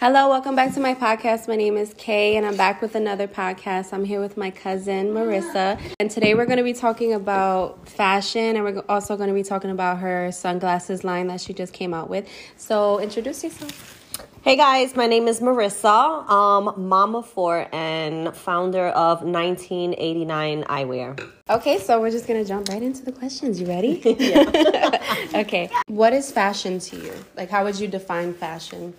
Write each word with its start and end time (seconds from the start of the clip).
Hello, 0.00 0.28
welcome 0.28 0.54
back 0.54 0.74
to 0.74 0.78
my 0.78 0.94
podcast. 0.94 1.48
My 1.48 1.56
name 1.56 1.76
is 1.76 1.92
Kay, 1.98 2.36
and 2.36 2.46
I'm 2.46 2.56
back 2.56 2.80
with 2.80 2.94
another 2.94 3.26
podcast. 3.26 3.92
I'm 3.92 4.04
here 4.04 4.20
with 4.20 4.36
my 4.36 4.48
cousin 4.48 5.08
Marissa, 5.08 5.76
and 5.98 6.08
today 6.08 6.34
we're 6.34 6.46
going 6.46 6.58
to 6.58 6.62
be 6.62 6.72
talking 6.72 7.14
about 7.14 7.88
fashion, 7.88 8.54
and 8.54 8.62
we're 8.64 8.84
also 8.88 9.16
going 9.16 9.26
to 9.26 9.34
be 9.34 9.42
talking 9.42 9.70
about 9.70 9.98
her 9.98 10.30
sunglasses 10.30 11.02
line 11.02 11.26
that 11.26 11.40
she 11.40 11.52
just 11.52 11.72
came 11.72 11.92
out 11.92 12.08
with. 12.08 12.28
So, 12.56 13.00
introduce 13.00 13.42
yourself. 13.42 14.28
Hey 14.42 14.54
guys, 14.54 14.94
my 14.94 15.08
name 15.08 15.26
is 15.26 15.40
Marissa, 15.40 16.30
um, 16.30 16.72
mama 16.76 17.20
four 17.20 17.66
and 17.72 18.36
founder 18.36 18.90
of 18.90 19.22
1989 19.22 20.62
Eyewear. 20.62 21.28
Okay, 21.50 21.80
so 21.80 22.00
we're 22.00 22.12
just 22.12 22.28
gonna 22.28 22.44
jump 22.44 22.68
right 22.68 22.84
into 22.84 23.04
the 23.04 23.10
questions. 23.10 23.60
You 23.60 23.66
ready? 23.66 24.00
okay. 25.34 25.68
What 25.88 26.12
is 26.12 26.30
fashion 26.30 26.78
to 26.78 26.96
you? 26.96 27.12
Like, 27.36 27.50
how 27.50 27.64
would 27.64 27.80
you 27.80 27.88
define 27.88 28.32
fashion? 28.32 28.94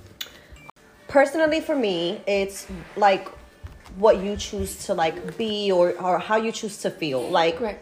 Personally, 1.10 1.60
for 1.60 1.76
me, 1.76 2.22
it's 2.28 2.68
like 2.96 3.28
what 3.98 4.24
you 4.24 4.38
choose 4.38 4.86
to 4.86 4.94
like 4.94 5.38
be 5.38 5.72
or, 5.72 5.92
or 6.00 6.20
how 6.20 6.38
you 6.38 6.52
choose 6.52 6.78
to 6.84 6.92
feel. 6.92 7.28
Like, 7.28 7.60
Right. 7.60 7.80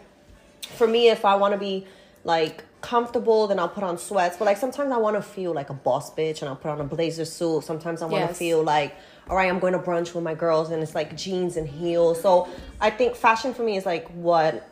for 0.62 0.86
me, 0.88 1.08
if 1.10 1.24
I 1.24 1.36
want 1.36 1.52
to 1.52 1.58
be 1.58 1.86
like 2.24 2.64
comfortable, 2.80 3.46
then 3.46 3.58
I'll 3.58 3.68
put 3.68 3.84
on 3.84 3.98
sweats. 3.98 4.36
But 4.38 4.46
like 4.46 4.56
sometimes 4.56 4.90
I 4.92 4.96
want 4.96 5.16
to 5.16 5.22
feel 5.22 5.52
like 5.52 5.68
a 5.68 5.74
boss 5.74 6.12
bitch 6.14 6.40
and 6.40 6.48
I'll 6.48 6.56
put 6.56 6.70
on 6.70 6.80
a 6.80 6.84
blazer 6.84 7.26
suit. 7.26 7.64
Sometimes 7.64 8.00
I 8.00 8.06
want 8.06 8.22
to 8.24 8.28
Yes. 8.28 8.38
feel 8.38 8.62
like, 8.62 8.96
all 9.28 9.36
right, 9.36 9.50
I'm 9.50 9.58
going 9.58 9.74
to 9.74 9.78
brunch 9.78 10.14
with 10.14 10.24
my 10.24 10.34
girls 10.34 10.70
and 10.70 10.82
it's 10.82 10.94
like 10.94 11.14
jeans 11.16 11.56
and 11.58 11.68
heels. 11.68 12.20
So 12.22 12.48
I 12.80 12.88
think 12.90 13.14
fashion 13.14 13.52
for 13.52 13.62
me 13.62 13.76
is 13.76 13.84
like 13.84 14.08
what 14.12 14.66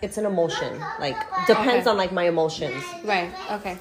it's 0.00 0.16
an 0.16 0.24
emotion. 0.24 0.80
Like 0.98 1.18
depends 1.46 1.86
Okay. 1.86 1.90
on 1.90 1.96
like 1.98 2.10
my 2.12 2.24
emotions. 2.24 2.82
Right. 3.04 3.30
Okay. 3.50 3.76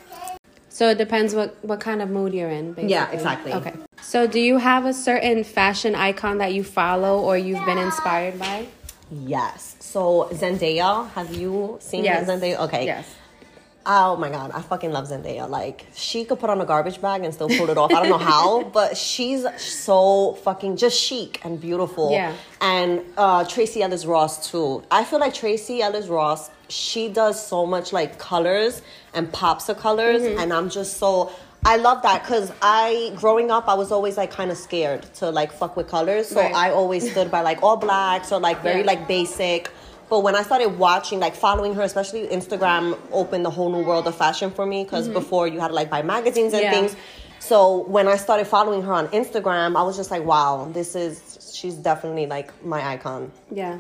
So 0.82 0.90
it 0.90 0.98
depends 0.98 1.36
what 1.36 1.54
what 1.62 1.80
kind 1.80 2.02
of 2.02 2.10
mood 2.10 2.34
you're 2.34 2.50
in. 2.50 2.74
Basically. 2.74 2.90
Yeah, 2.90 3.12
exactly. 3.12 3.54
Okay. 3.54 3.76
So 4.02 4.26
do 4.26 4.40
you 4.40 4.58
have 4.58 4.88
a 4.88 4.94
certain 4.94 5.44
fashion 5.44 5.94
icon 5.94 6.40
that 6.40 6.56
you 6.56 6.64
follow 6.64 7.22
or 7.22 7.38
you've 7.38 7.64
been 7.68 7.78
inspired 7.78 8.40
by? 8.40 8.66
Yes. 9.12 9.76
So 9.80 10.30
Zendaya, 10.32 11.08
have 11.12 11.36
you 11.36 11.78
seen 11.80 12.04
Yes. 12.04 12.28
Zendaya? 12.28 12.58
Okay. 12.66 12.86
Yes. 12.86 13.06
Oh 13.84 14.16
my 14.16 14.30
god, 14.30 14.52
I 14.54 14.62
fucking 14.62 14.92
love 14.92 15.08
Zendaya. 15.08 15.50
Like 15.50 15.88
she 15.96 16.24
could 16.26 16.40
put 16.40 16.50
on 16.52 16.62
a 16.62 16.66
garbage 16.66 17.02
bag 17.02 17.24
and 17.24 17.34
still 17.34 17.50
pull 17.50 17.70
it 17.70 17.78
off. 17.78 17.92
I 17.92 18.00
don't 18.02 18.10
know 18.10 18.18
how, 18.20 18.64
but 18.80 18.96
she's 18.96 19.44
so 19.60 20.34
fucking 20.44 20.78
just 20.78 21.00
chic 21.00 21.42
and 21.44 21.60
beautiful. 21.60 22.12
Yeah. 22.12 22.36
And 22.62 23.02
uh, 23.18 23.44
Tracee 23.46 23.82
Ellis 23.82 24.06
Ross 24.06 24.52
too. 24.52 24.84
I 24.92 25.04
feel 25.04 25.20
like 25.20 25.34
Tracee 25.34 25.82
Ellis 25.82 26.08
Ross, 26.08 26.52
she 26.70 27.10
does 27.10 27.44
so 27.44 27.66
much 27.66 27.92
like 27.92 28.20
colors 28.20 28.84
and 29.16 29.32
pops 29.34 29.68
of 29.68 29.78
colors, 29.78 30.22
Mm-hmm. 30.22 30.40
and 30.40 30.54
I'm 30.54 30.70
just 30.70 30.98
so. 30.98 31.32
I 31.64 31.78
love 31.78 32.02
that 32.02 32.24
because 32.24 32.52
I, 32.62 33.12
growing 33.16 33.52
up, 33.52 33.68
I 33.68 33.76
was 33.76 33.92
always 33.92 34.18
like 34.18 34.32
kind 34.32 34.50
of 34.50 34.58
scared 34.58 35.04
to 35.16 35.30
like 35.30 35.52
fuck 35.52 35.78
with 35.78 35.88
colors. 35.88 36.28
So 36.30 36.42
Right. 36.42 36.54
I 36.56 36.72
always 36.72 37.12
stood 37.12 37.30
by 37.30 37.42
like 37.42 37.62
all 37.62 37.78
blacks 37.78 38.32
or 38.32 38.40
like 38.40 38.62
very 38.64 38.80
Yeah. 38.82 38.86
like 38.88 39.08
basic. 39.08 39.70
But 40.12 40.20
when 40.24 40.36
I 40.36 40.44
started 40.44 40.78
watching, 40.78 41.22
like 41.22 41.36
following 41.36 41.74
her, 41.76 41.82
especially 41.84 42.28
Instagram 42.28 42.98
opened 43.14 43.46
the 43.46 43.50
whole 43.50 43.72
new 43.72 43.82
world 43.84 44.06
of 44.08 44.16
fashion 44.16 44.52
for 44.52 44.66
me 44.66 44.84
because 44.84 45.08
before 45.08 45.48
you 45.48 45.62
had 45.62 45.70
to 45.70 45.74
like 45.74 45.90
buy 45.90 46.02
magazines 46.02 46.52
and 46.54 46.64
Mm-hmm. 46.66 46.74
Yeah. 46.74 46.80
things. 46.90 46.96
So 47.40 47.58
when 47.96 48.10
I 48.10 48.18
started 48.18 48.46
following 48.46 48.82
her 48.84 48.92
on 48.94 49.08
Instagram, 49.08 49.78
I 49.78 49.84
was 49.84 49.96
just 49.96 50.12
like, 50.12 50.24
wow, 50.26 50.70
this 50.74 50.96
is, 50.96 51.54
she's 51.58 51.76
definitely 51.76 52.26
like 52.28 52.50
my 52.64 52.86
icon. 52.94 53.32
Yeah. 53.50 53.78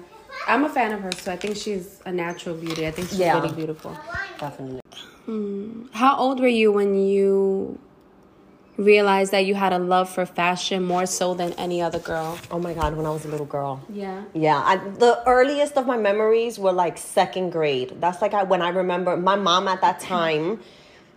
I'm 0.47 0.63
a 0.63 0.69
fan 0.69 0.93
of 0.93 1.01
her, 1.01 1.11
so 1.17 1.33
I 1.33 1.35
think 1.35 1.57
she's 1.57 1.99
a 2.05 2.11
natural 2.13 2.55
beauty. 2.55 2.87
I 2.87 2.91
think 2.91 3.09
she's 3.09 3.19
Yeah. 3.19 3.39
really 3.41 3.53
beautiful. 3.53 3.91
Definitely. 4.39 4.79
How 5.91 6.15
old 6.17 6.39
were 6.39 6.47
you 6.47 6.71
when 6.71 6.95
you 6.97 7.77
realized 8.83 9.31
that 9.31 9.45
you 9.45 9.55
had 9.55 9.73
a 9.73 9.79
love 9.79 10.09
for 10.09 10.25
fashion 10.25 10.83
more 10.83 11.05
so 11.05 11.33
than 11.33 11.53
any 11.53 11.81
other 11.81 11.99
girl? 11.99 12.37
Oh 12.49 12.59
my 12.59 12.73
God, 12.73 12.95
when 12.97 13.05
I 13.05 13.09
was 13.11 13.25
a 13.25 13.27
little 13.29 13.45
girl. 13.45 13.81
Yeah. 13.89 14.23
Yeah, 14.33 14.57
I, 14.57 14.77
the 14.77 15.21
earliest 15.27 15.77
of 15.77 15.85
my 15.87 15.97
memories 15.97 16.57
were 16.59 16.71
like 16.71 16.97
second 16.97 17.51
grade. 17.51 17.95
That's 17.99 18.21
like 18.21 18.33
I, 18.33 18.43
when 18.43 18.61
I 18.61 18.69
remember 18.69 19.15
my 19.17 19.35
mom 19.35 19.67
at 19.67 19.81
that 19.81 19.99
time. 19.99 20.59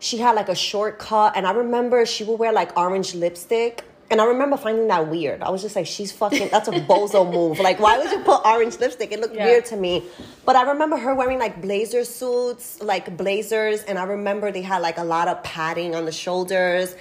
She 0.00 0.18
had 0.18 0.32
like 0.36 0.50
a 0.50 0.54
short 0.54 0.98
cut, 0.98 1.34
and 1.34 1.46
I 1.46 1.52
remember 1.52 2.04
she 2.04 2.24
would 2.24 2.38
wear 2.38 2.52
like 2.52 2.76
orange 2.76 3.14
lipstick. 3.14 3.84
And 4.10 4.20
I 4.20 4.26
remember 4.26 4.58
finding 4.58 4.86
that 4.88 5.08
weird. 5.08 5.40
I 5.40 5.48
was 5.48 5.62
just 5.62 5.74
like, 5.76 5.86
she's 5.86 6.12
fucking, 6.12 6.48
that's 6.50 6.68
a 6.68 6.72
bozo 6.72 7.24
move. 7.32 7.58
Like, 7.58 7.80
why 7.80 7.96
would 7.96 8.10
you 8.10 8.18
put 8.20 8.44
orange 8.44 8.78
lipstick? 8.78 9.12
It 9.12 9.18
looked 9.20 9.34
Yeah. 9.34 9.46
weird 9.46 9.64
to 9.66 9.76
me. 9.76 10.04
But 10.44 10.56
I 10.56 10.62
remember 10.72 10.98
her 10.98 11.14
wearing 11.14 11.38
like 11.38 11.62
blazer 11.62 12.04
suits, 12.04 12.82
like 12.82 13.16
blazers. 13.16 13.82
And 13.84 13.98
I 13.98 14.04
remember 14.04 14.52
they 14.52 14.60
had 14.60 14.82
like 14.82 14.98
a 14.98 15.04
lot 15.04 15.26
of 15.28 15.42
padding 15.42 15.94
on 15.94 16.04
the 16.04 16.12
shoulders. 16.12 16.94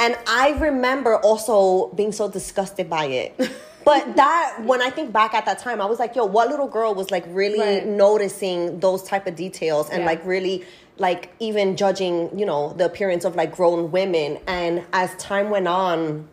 And 0.00 0.16
I 0.26 0.50
remember 0.58 1.16
also 1.18 1.88
being 1.94 2.12
so 2.12 2.28
disgusted 2.28 2.88
by 2.90 3.04
it. 3.06 3.38
But 3.82 4.14
that, 4.16 4.58
when 4.64 4.82
I 4.82 4.90
think 4.90 5.10
back 5.10 5.32
at 5.32 5.46
that 5.46 5.58
time, 5.58 5.80
I 5.80 5.86
was 5.86 5.98
like, 5.98 6.14
yo, 6.14 6.26
what 6.26 6.50
little 6.50 6.68
girl 6.68 6.94
was 6.94 7.10
like 7.10 7.24
really 7.28 7.58
Right. 7.58 7.86
noticing 7.86 8.78
those 8.78 9.02
type 9.02 9.26
of 9.26 9.34
details 9.36 9.88
and 9.88 10.00
Yeah. 10.02 10.06
like 10.06 10.24
really 10.26 10.66
like 10.98 11.32
even 11.40 11.76
judging, 11.76 12.38
you 12.38 12.44
know, 12.44 12.74
the 12.74 12.84
appearance 12.84 13.24
of 13.24 13.36
like 13.36 13.56
grown 13.56 13.90
women. 13.90 14.38
And 14.46 14.84
as 14.92 15.14
time 15.16 15.48
went 15.48 15.66
on, 15.66 16.28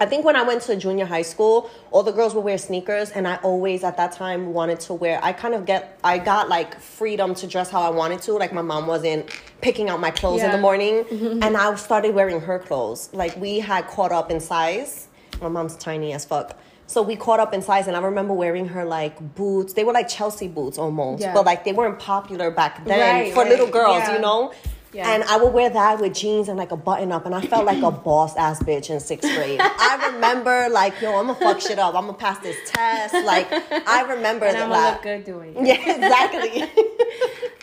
I 0.00 0.06
think 0.06 0.24
when 0.24 0.36
I 0.36 0.42
went 0.42 0.62
to 0.62 0.76
junior 0.76 1.06
high 1.06 1.22
school, 1.22 1.68
all 1.90 2.02
the 2.04 2.12
girls 2.12 2.34
would 2.34 2.44
wear 2.44 2.56
sneakers, 2.56 3.10
and 3.10 3.26
I 3.26 3.36
always 3.36 3.82
at 3.82 3.96
that 3.96 4.12
time 4.12 4.52
wanted 4.52 4.78
to 4.80 4.94
wear. 4.94 5.18
I 5.24 5.32
kind 5.32 5.54
of 5.54 5.66
get, 5.66 5.98
I 6.04 6.18
got 6.18 6.48
like 6.48 6.78
freedom 6.80 7.34
to 7.36 7.46
dress 7.48 7.68
how 7.68 7.82
I 7.82 7.88
wanted 7.90 8.22
to. 8.22 8.32
Like 8.34 8.52
my 8.52 8.62
mom 8.62 8.86
wasn't 8.86 9.28
picking 9.60 9.88
out 9.88 9.98
my 10.00 10.12
clothes 10.12 10.42
in 10.42 10.50
the 10.50 10.56
Yeah. 10.56 10.62
morning, 10.62 11.04
and 11.42 11.56
I 11.56 11.74
started 11.74 12.14
wearing 12.14 12.40
her 12.40 12.58
clothes. 12.60 13.10
Like 13.12 13.36
we 13.36 13.58
had 13.58 13.88
caught 13.88 14.12
up 14.12 14.30
in 14.30 14.38
size. 14.40 15.08
My 15.42 15.48
mom's 15.48 15.76
tiny 15.76 16.12
as 16.12 16.24
fuck. 16.24 16.56
So 16.86 17.02
we 17.02 17.16
caught 17.16 17.40
up 17.40 17.52
in 17.52 17.60
size, 17.60 17.86
and 17.88 17.96
I 17.96 18.00
remember 18.00 18.34
wearing 18.34 18.68
her 18.68 18.84
like 18.84 19.34
boots. 19.34 19.72
They 19.72 19.82
were 19.84 19.92
like 19.92 20.08
Chelsea 20.08 20.46
boots 20.48 20.78
almost, 20.78 21.22
Yeah. 21.22 21.34
but 21.34 21.44
like 21.44 21.64
they 21.64 21.72
weren't 21.72 21.98
popular 21.98 22.50
back 22.52 22.84
then 22.84 22.98
Right, 23.24 23.34
for 23.34 23.44
little 23.44 23.66
girls, 23.66 23.98
yeah. 23.98 24.14
you 24.14 24.20
know. 24.20 24.52
Yeah. 24.92 25.12
And 25.12 25.22
I 25.24 25.36
would 25.36 25.52
wear 25.52 25.68
that 25.68 26.00
with 26.00 26.14
jeans 26.14 26.48
and 26.48 26.56
like 26.56 26.72
a 26.72 26.76
button 26.76 27.12
up, 27.12 27.26
and 27.26 27.34
I 27.34 27.42
felt 27.42 27.66
like 27.66 27.82
a 27.82 27.90
boss 28.06 28.36
ass 28.36 28.62
bitch 28.62 28.88
in 28.88 29.00
sixth 29.00 29.30
grade. 29.34 29.60
I 29.60 30.10
remember 30.14 30.68
like, 30.70 31.00
yo, 31.02 31.18
I'm 31.18 31.26
gonna 31.26 31.38
fuck 31.38 31.60
shit 31.60 31.78
up. 31.78 31.94
I'm 31.94 32.06
gonna 32.06 32.14
pass 32.14 32.38
this 32.38 32.56
test. 32.70 33.12
Like, 33.26 33.48
I 33.52 34.02
remember 34.14 34.46
And 34.46 34.56
that. 34.56 34.62
I'm 34.62 34.70
gonna 34.70 34.90
look 34.92 35.02
good 35.02 35.24
doing 35.24 35.54
it. 35.56 35.66
Yeah, 35.66 35.94
exactly. 35.94 36.84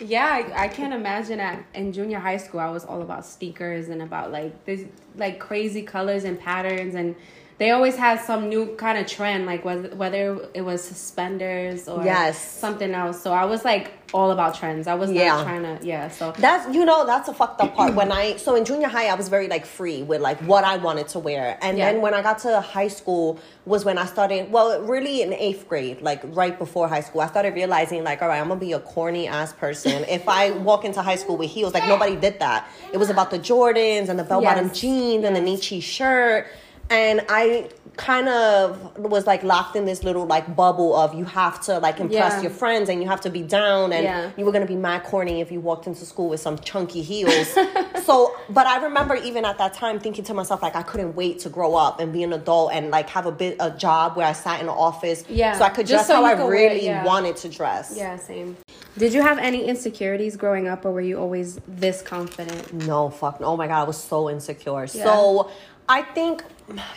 Yeah, 0.02 0.26
I, 0.26 0.66
I 0.66 0.68
can't 0.68 0.94
imagine 0.94 1.40
at 1.40 1.64
in 1.74 1.94
junior 1.94 2.20
high 2.20 2.36
school 2.36 2.60
I 2.60 2.70
was 2.70 2.84
all 2.84 3.02
about 3.02 3.26
sneakers 3.26 3.88
and 3.88 4.02
about 4.02 4.30
like 4.30 4.66
this 4.66 4.82
like 5.16 5.40
crazy 5.40 5.84
colors 5.84 6.26
and 6.26 6.38
patterns 6.38 6.96
and 6.96 7.16
they 7.60 7.72
always 7.72 7.96
had 7.96 8.20
some 8.20 8.50
new 8.50 8.76
kind 8.76 8.98
of 8.98 9.08
trend 9.08 9.46
like 9.46 9.64
whether 9.64 9.96
whether 9.96 10.50
it 10.54 10.62
was 10.64 10.84
suspenders 10.84 11.88
or 11.88 12.04
Yes. 12.04 12.38
something 12.38 12.94
else. 12.94 13.22
So 13.22 13.32
I 13.32 13.46
was 13.46 13.64
like 13.64 14.05
all 14.16 14.32
about 14.32 14.56
trends. 14.56 14.88
I 14.88 14.94
was 14.96 15.12
Yeah. 15.12 15.28
not 15.28 15.44
trying 15.44 15.64
to 15.64 15.86
yeah. 15.86 16.08
So 16.10 16.34
That's 16.38 16.74
you 16.74 16.86
know 16.86 17.06
that's 17.06 17.28
a 17.28 17.34
fucked 17.34 17.60
up 17.62 17.76
part. 17.76 17.94
When 17.96 18.12
I 18.14 18.38
so 18.38 18.56
in 18.56 18.64
junior 18.64 18.88
high 18.88 19.08
I 19.08 19.16
was 19.16 19.28
very 19.28 19.48
like 19.50 19.66
free 19.66 20.04
with 20.04 20.22
like 20.22 20.40
what 20.52 20.64
I 20.64 20.78
wanted 20.78 21.10
to 21.10 21.20
wear, 21.20 21.58
and 21.62 21.78
Yeah. 21.78 21.92
then 21.92 22.02
when 22.02 22.14
I 22.14 22.22
got 22.22 22.40
to 22.40 22.62
high 22.62 22.88
school 22.88 23.38
was 23.66 23.84
when 23.84 23.98
I 23.98 24.06
started. 24.06 24.52
Well, 24.52 24.82
really 24.84 25.22
in 25.22 25.34
eighth 25.34 25.68
grade, 25.68 26.02
like 26.02 26.22
right 26.42 26.58
before 26.58 26.88
high 26.88 27.02
school, 27.02 27.22
I 27.22 27.28
started 27.28 27.54
realizing 27.56 28.04
like, 28.06 28.22
all 28.22 28.30
right, 28.30 28.40
I'm 28.40 28.48
gonna 28.48 28.60
be 28.60 28.72
a 28.74 28.80
corny 28.80 29.28
ass 29.28 29.52
person. 29.54 30.06
if 30.08 30.30
I 30.30 30.52
walk 30.52 30.86
into 30.86 31.02
high 31.02 31.18
school 31.18 31.36
with 31.38 31.50
heels, 31.50 31.74
like 31.74 31.86
nobody 31.88 32.16
did 32.16 32.40
that. 32.40 32.68
It 32.94 32.98
was 32.98 33.10
about 33.10 33.30
the 33.32 33.40
Jordans 33.40 34.08
and 34.10 34.18
the 34.18 34.24
bell 34.24 34.42
bottom 34.42 34.68
Yes. 34.68 34.80
jeans 34.80 35.26
and 35.26 35.36
the 35.36 35.42
Nietzsche 35.42 35.80
shirt. 35.82 36.48
And 36.90 37.22
I 37.30 37.70
kind 37.98 38.28
of 38.28 38.98
was 38.98 39.26
like 39.26 39.42
locked 39.42 39.78
in 39.78 39.86
this 39.86 40.04
little 40.04 40.26
like 40.26 40.54
bubble 40.54 40.94
of 40.98 41.14
you 41.14 41.24
have 41.24 41.62
to 41.62 41.80
like 41.80 42.02
impress 42.02 42.34
Yeah. 42.34 42.42
your 42.42 42.52
friends 42.52 42.90
and 42.90 43.02
you 43.02 43.08
have 43.08 43.22
to 43.22 43.30
be 43.30 43.42
down 43.42 43.94
and 43.94 44.04
Yeah. 44.04 44.32
you 44.36 44.44
were 44.44 44.52
gonna 44.52 44.66
be 44.66 44.76
mad 44.76 45.06
corny 45.06 45.40
if 45.40 45.50
you 45.50 45.62
walked 45.62 45.88
into 45.88 46.06
school 46.06 46.28
with 46.28 46.42
some 46.42 46.60
chunky 46.60 47.02
heels. 47.02 47.48
so, 48.06 48.36
but 48.50 48.68
I 48.68 48.84
remember 48.84 49.16
even 49.16 49.46
at 49.46 49.58
that 49.60 49.74
time 49.74 50.00
thinking 50.02 50.26
to 50.26 50.34
myself 50.34 50.62
like 50.62 50.76
I 50.76 50.84
couldn't 50.84 51.16
wait 51.16 51.40
to 51.40 51.50
grow 51.50 51.74
up 51.76 52.02
and 52.02 52.12
be 52.12 52.22
an 52.24 52.34
adult 52.34 52.74
and 52.74 52.92
like 52.92 53.10
have 53.12 53.26
a 53.28 53.32
bit 53.32 53.56
a 53.62 53.72
job 53.72 54.18
where 54.18 54.28
I 54.28 54.34
sat 54.34 54.60
in 54.60 54.66
an 54.68 54.76
office, 54.76 55.24
Yeah. 55.30 55.58
so 55.58 55.64
I 55.64 55.70
could 55.70 55.88
Just 55.88 56.06
dress 56.06 56.08
so 56.08 56.16
how 56.16 56.26
I 56.26 56.36
could 56.36 56.44
wear 56.48 56.56
it, 56.56 56.74
really 56.74 56.86
yeah. 56.86 57.06
wanted 57.06 57.38
to 57.38 57.50
dress. 57.50 57.94
yeah, 57.96 58.18
same. 58.18 58.58
Did 58.98 59.14
you 59.14 59.22
have 59.22 59.38
any 59.40 59.64
insecurities 59.66 60.36
growing 60.36 60.68
up 60.68 60.84
or 60.86 60.92
were 60.92 61.02
you 61.02 61.18
always 61.18 61.60
this 61.66 62.02
confident? 62.02 62.74
No, 62.74 63.10
fuck. 63.10 63.40
no. 63.40 63.48
Oh 63.48 63.58
my 63.58 63.68
god, 63.68 63.80
I 63.82 63.84
was 63.84 63.98
so 63.98 64.30
insecure. 64.30 64.86
So 64.88 65.50
I 65.88 66.02
think 66.02 66.44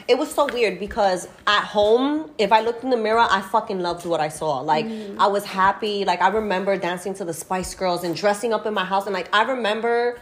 it 0.06 0.17
was 0.17 0.32
so 0.32 0.46
weird 0.52 0.81
because 0.81 1.29
at 1.46 1.64
home, 1.64 2.31
if 2.38 2.52
I 2.52 2.61
looked 2.62 2.85
in 2.85 2.90
the 2.90 2.96
mirror, 2.96 3.26
I 3.29 3.40
fucking 3.40 3.81
loved 3.81 4.06
what 4.06 4.20
I 4.20 4.29
saw. 4.29 4.61
Like 4.61 4.87
mm-hmm. 4.87 5.20
I 5.20 5.26
was 5.26 5.44
happy. 5.44 6.05
Like 6.05 6.23
I 6.23 6.29
remember 6.29 6.76
dancing 6.76 7.14
to 7.14 7.25
the 7.25 7.35
Spice 7.35 7.75
Girls 7.75 8.05
and 8.05 8.17
dressing 8.17 8.52
up 8.52 8.64
in 8.67 8.75
my 8.75 8.85
house, 8.85 9.06
and 9.06 9.12
like 9.12 9.29
I 9.35 9.43
remember 9.43 10.19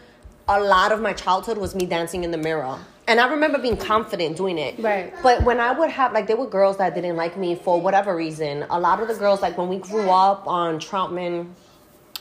a 0.49 0.61
lot 0.61 0.93
of 0.93 1.01
my 1.01 1.13
childhood 1.13 1.59
was 1.59 1.75
me 1.75 1.87
dancing 1.87 2.25
in 2.25 2.31
the 2.31 2.39
mirror. 2.39 2.79
And 3.09 3.21
I 3.21 3.29
remember 3.29 3.59
being 3.59 3.77
confident 3.77 4.37
doing 4.37 4.59
it. 4.59 4.79
Right. 4.81 5.13
But 5.23 5.45
when 5.45 5.61
I 5.61 5.71
would 5.71 5.91
have, 5.91 6.13
like, 6.13 6.27
there 6.27 6.37
were 6.37 6.49
girls 6.49 6.79
that 6.79 6.95
didn't 6.95 7.17
like 7.17 7.37
me 7.37 7.55
for 7.55 7.81
whatever 7.81 8.17
reason. 8.17 8.65
A 8.69 8.81
lot 8.81 9.01
of 9.01 9.07
the 9.07 9.15
girls, 9.15 9.43
like, 9.43 9.57
when 9.57 9.69
we 9.69 9.79
grew 9.79 10.11
up 10.11 10.47
on 10.49 10.81
Troutman, 10.81 11.51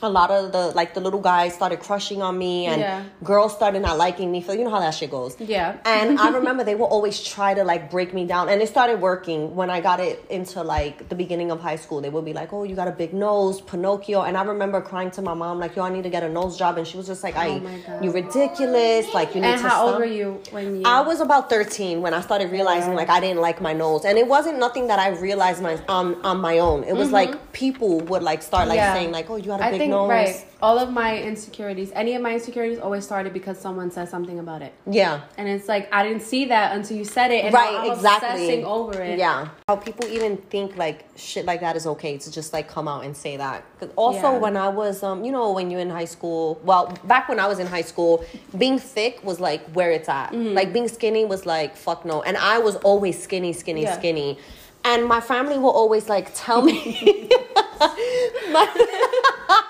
a 0.05 0.09
lot 0.09 0.29
of 0.31 0.51
the 0.51 0.63
like 0.79 0.93
the 0.93 1.01
little 1.01 1.19
guys 1.21 1.53
started 1.53 1.79
crushing 1.79 2.21
on 2.21 2.37
me 2.37 2.65
and 2.67 2.79
Yeah. 2.81 3.03
girls 3.23 3.53
started 3.53 3.81
not 3.81 3.97
liking 3.97 4.31
me. 4.31 4.41
So 4.41 4.51
you 4.53 4.63
know 4.63 4.69
how 4.69 4.79
that 4.79 4.91
shit 4.99 5.11
goes. 5.11 5.35
Yeah. 5.39 5.77
And 5.85 6.19
I 6.25 6.29
remember 6.29 6.63
they 6.63 6.75
would 6.75 6.91
always 6.97 7.21
try 7.23 7.53
to 7.53 7.63
like 7.63 7.89
break 7.91 8.13
me 8.13 8.25
down, 8.25 8.49
and 8.49 8.61
it 8.61 8.67
started 8.69 9.01
working 9.01 9.55
when 9.55 9.69
I 9.69 9.79
got 9.81 9.99
it 9.99 10.23
into 10.29 10.61
like 10.63 11.09
the 11.09 11.15
beginning 11.15 11.49
of 11.51 11.59
high 11.61 11.75
school. 11.83 12.01
They 12.01 12.09
would 12.15 12.25
be 12.25 12.33
like, 12.33 12.53
"Oh, 12.53 12.63
you 12.63 12.75
got 12.75 12.87
a 12.87 12.97
big 13.03 13.13
nose, 13.13 13.61
Pinocchio," 13.61 14.21
and 14.27 14.37
I 14.37 14.43
remember 14.43 14.79
crying 14.81 15.11
to 15.17 15.21
my 15.21 15.33
mom 15.33 15.59
like, 15.59 15.75
"Yo, 15.75 15.81
I 15.83 15.89
need 15.89 16.03
to 16.03 16.09
get 16.17 16.23
a 16.23 16.29
nose 16.29 16.57
job," 16.57 16.77
and 16.77 16.85
she 16.87 16.97
was 16.97 17.07
just 17.07 17.23
like, 17.23 17.35
"I, 17.35 17.47
Oh 17.49 18.03
you 18.03 18.11
ridiculous, 18.11 19.13
like 19.13 19.33
you 19.35 19.41
need 19.41 19.47
And 19.47 19.61
to." 19.61 19.67
how 19.69 19.87
old 19.87 19.97
were 19.99 20.05
you 20.05 20.41
when 20.51 20.77
you? 20.77 20.83
I 20.85 21.01
was 21.01 21.19
about 21.21 21.49
13 21.49 22.01
when 22.01 22.13
I 22.13 22.21
started 22.21 22.51
realizing 22.51 22.91
Yeah. 22.91 22.97
like 22.97 23.09
I 23.09 23.19
didn't 23.19 23.41
like 23.41 23.61
my 23.61 23.73
nose. 23.73 24.05
And 24.05 24.17
it 24.17 24.27
wasn't 24.27 24.59
nothing 24.59 24.87
that 24.87 24.99
I 24.99 25.09
realized 25.09 25.61
my 25.61 25.77
on 25.87 26.15
on 26.23 26.37
my 26.41 26.59
own. 26.59 26.83
It 26.83 26.95
was 26.95 27.11
like 27.11 27.31
people 27.53 27.99
would 28.11 28.23
like 28.23 28.41
start 28.43 28.67
like 28.67 28.75
Mm-hmm. 28.75 28.85
Yeah. 28.85 28.93
saying 28.99 29.11
like, 29.11 29.29
"Oh, 29.29 29.37
you 29.37 29.47
got 29.53 29.61
a 29.61 29.65
I 29.65 29.71
big 29.71 29.79
think 29.79 29.93
nose." 29.95 30.09
right. 30.09 30.45
All 30.61 30.79
of 30.79 30.91
my 30.91 31.19
insecurities, 31.21 31.91
any 31.93 32.15
of 32.15 32.21
my 32.21 32.33
insecurities, 32.33 32.79
always 32.79 33.03
started 33.03 33.33
because 33.33 33.59
someone 33.59 33.91
said 33.91 34.09
something 34.09 34.39
about 34.39 34.61
it, 34.63 34.73
Yeah. 34.89 35.21
and 35.37 35.47
it's 35.47 35.67
like 35.67 35.87
I 35.93 36.01
didn't 36.07 36.23
see 36.23 36.45
that 36.45 36.75
until 36.75 36.97
you 36.97 37.05
said 37.05 37.29
it, 37.31 37.45
and 37.45 37.53
right, 37.53 37.75
I'm 37.75 37.91
exactly. 37.91 38.29
obsessing 38.29 38.65
over 38.65 39.01
it. 39.01 39.19
Yeah. 39.19 39.49
How 39.67 39.75
people 39.75 40.07
even 40.07 40.37
think 40.37 40.75
like 40.77 41.05
shit 41.15 41.45
like 41.45 41.59
that 41.61 41.75
is 41.75 41.85
okay 41.87 42.17
to 42.17 42.31
just 42.31 42.51
like 42.53 42.67
come 42.67 42.87
out 42.87 43.03
and 43.05 43.15
say 43.15 43.37
that. 43.37 43.63
'Cause 43.79 43.89
also 43.95 44.31
Yeah. 44.33 44.37
when 44.39 44.57
I 44.57 44.69
was 44.69 45.03
um, 45.03 45.23
you 45.23 45.31
know, 45.31 45.51
when 45.51 45.69
you're 45.69 45.81
in 45.81 45.89
high 45.91 46.05
school, 46.15 46.59
well, 46.63 46.91
back 47.03 47.29
when 47.29 47.39
I 47.39 47.47
was 47.47 47.59
in 47.59 47.67
high 47.67 47.83
school, 47.93 48.23
being 48.57 48.79
thick 48.79 49.23
was 49.23 49.39
like 49.39 49.61
where 49.73 49.91
it's 49.91 50.09
at. 50.09 50.31
Mm-hmm. 50.31 50.55
Like 50.55 50.73
being 50.73 50.87
skinny 50.87 51.25
was 51.25 51.45
like 51.45 51.75
fuck 51.77 52.05
no. 52.05 52.21
And 52.23 52.37
I 52.37 52.57
was 52.59 52.75
always 52.77 53.21
skinny, 53.21 53.53
skinny, 53.53 53.83
Yeah. 53.83 53.97
skinny. 53.99 54.39
And 54.83 55.05
my 55.05 55.19
family 55.19 55.57
will 55.57 55.71
always 55.71 56.09
like 56.09 56.31
tell 56.33 56.61
me 56.61 57.29
my, 58.51 58.65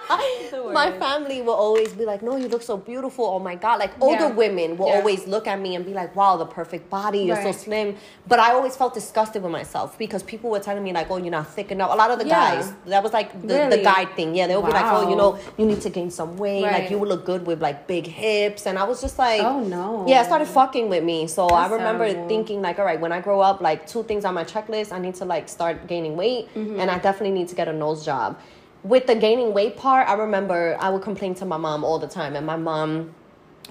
my 0.74 0.92
family 1.00 1.42
will 1.42 1.54
always 1.54 1.94
be 1.94 2.06
like, 2.06 2.22
"No, 2.22 2.36
you 2.38 2.48
look 2.48 2.62
so 2.62 2.78
beautiful. 2.78 3.26
Oh 3.26 3.40
my 3.40 3.56
god!" 3.56 3.80
Like 3.80 3.92
older 4.02 4.26
Yeah. 4.26 4.32
women 4.44 4.78
will 4.78 4.88
Yeah. 4.88 4.96
always 4.96 5.28
look 5.28 5.48
at 5.48 5.60
me 5.60 5.76
and 5.76 5.86
be 5.86 5.94
like, 5.94 6.16
"Wow, 6.16 6.38
the 6.38 6.46
perfect 6.46 6.90
body. 6.90 7.20
You're 7.20 7.42
so 7.42 7.52
slim." 7.52 7.96
But 8.28 8.40
I 8.40 8.52
always 8.54 8.76
felt 8.76 8.94
disgusted 8.94 9.42
with 9.44 9.52
myself 9.52 9.98
because 9.98 10.24
people 10.24 10.50
were 10.50 10.60
telling 10.60 10.84
me 10.84 10.92
like, 10.94 11.08
"Oh, 11.10 11.18
you're 11.18 11.32
not 11.32 11.48
thick 11.48 11.72
enough." 11.72 11.92
A 11.94 11.96
lot 11.96 12.12
of 12.12 12.20
the 12.20 12.28
Yeah. 12.28 12.56
guys 12.56 12.74
that 12.86 13.02
was 13.04 13.14
like 13.14 13.30
the, 13.42 13.68
the 13.70 13.82
guy 13.84 14.06
thing. 14.06 14.36
Yeah, 14.36 14.48
they 14.48 14.56
would 14.56 14.66
be 14.66 14.72
like, 14.72 14.86
"Oh, 14.88 15.10
you 15.10 15.16
know, 15.16 15.38
you 15.58 15.66
need 15.66 15.82
to 15.82 15.90
gain 15.90 16.10
some 16.12 16.38
weight. 16.38 16.64
Like 16.64 16.90
you 16.92 16.98
would 17.00 17.10
look 17.10 17.26
good 17.26 17.46
with 17.46 17.62
like 17.62 17.88
big 17.88 18.06
hips." 18.08 18.66
And 18.68 18.78
I 18.78 18.84
was 18.84 19.02
just 19.02 19.18
like, 19.20 19.42
Oh, 19.42 19.60
no. 19.62 20.06
Yeah, 20.08 20.22
it 20.22 20.26
started 20.26 20.48
fucking 20.48 20.90
with 20.90 21.04
me. 21.04 21.28
So 21.28 21.48
I 21.48 21.68
remember 21.68 22.06
terrible. 22.08 22.28
thinking 22.28 22.62
like, 22.62 22.80
"All 22.80 22.86
right, 22.86 23.00
when 23.00 23.12
I 23.12 23.20
grow 23.22 23.40
up, 23.42 23.62
like 23.62 23.88
two 23.88 24.04
things 24.04 24.26
on 24.26 24.34
my 24.34 24.44
checklist, 24.44 24.92
I 24.92 25.00
need 25.00 25.16
to 25.16 25.26
like 25.26 25.50
start 25.50 25.88
gaining 25.88 26.16
weight, 26.16 26.44
Mm-hmm. 26.56 26.80
and 26.80 26.90
I 26.92 26.98
definitely 27.00 27.32
need 27.40 27.48
to 27.50 27.56
get 27.56 27.68
a 27.68 27.74
nose 27.74 27.95
job." 28.04 28.38
With 28.84 29.08
the 29.08 29.16
gaining 29.16 29.54
weight 29.54 29.78
part, 29.78 30.08
I 30.08 30.14
remember 30.14 30.76
I 30.80 30.90
would 30.90 31.02
complain 31.02 31.34
to 31.36 31.46
my 31.46 31.58
mom 31.58 31.84
all 31.84 31.98
the 32.00 32.08
time, 32.08 32.36
and 32.36 32.46
my 32.46 32.58
mom 32.58 33.16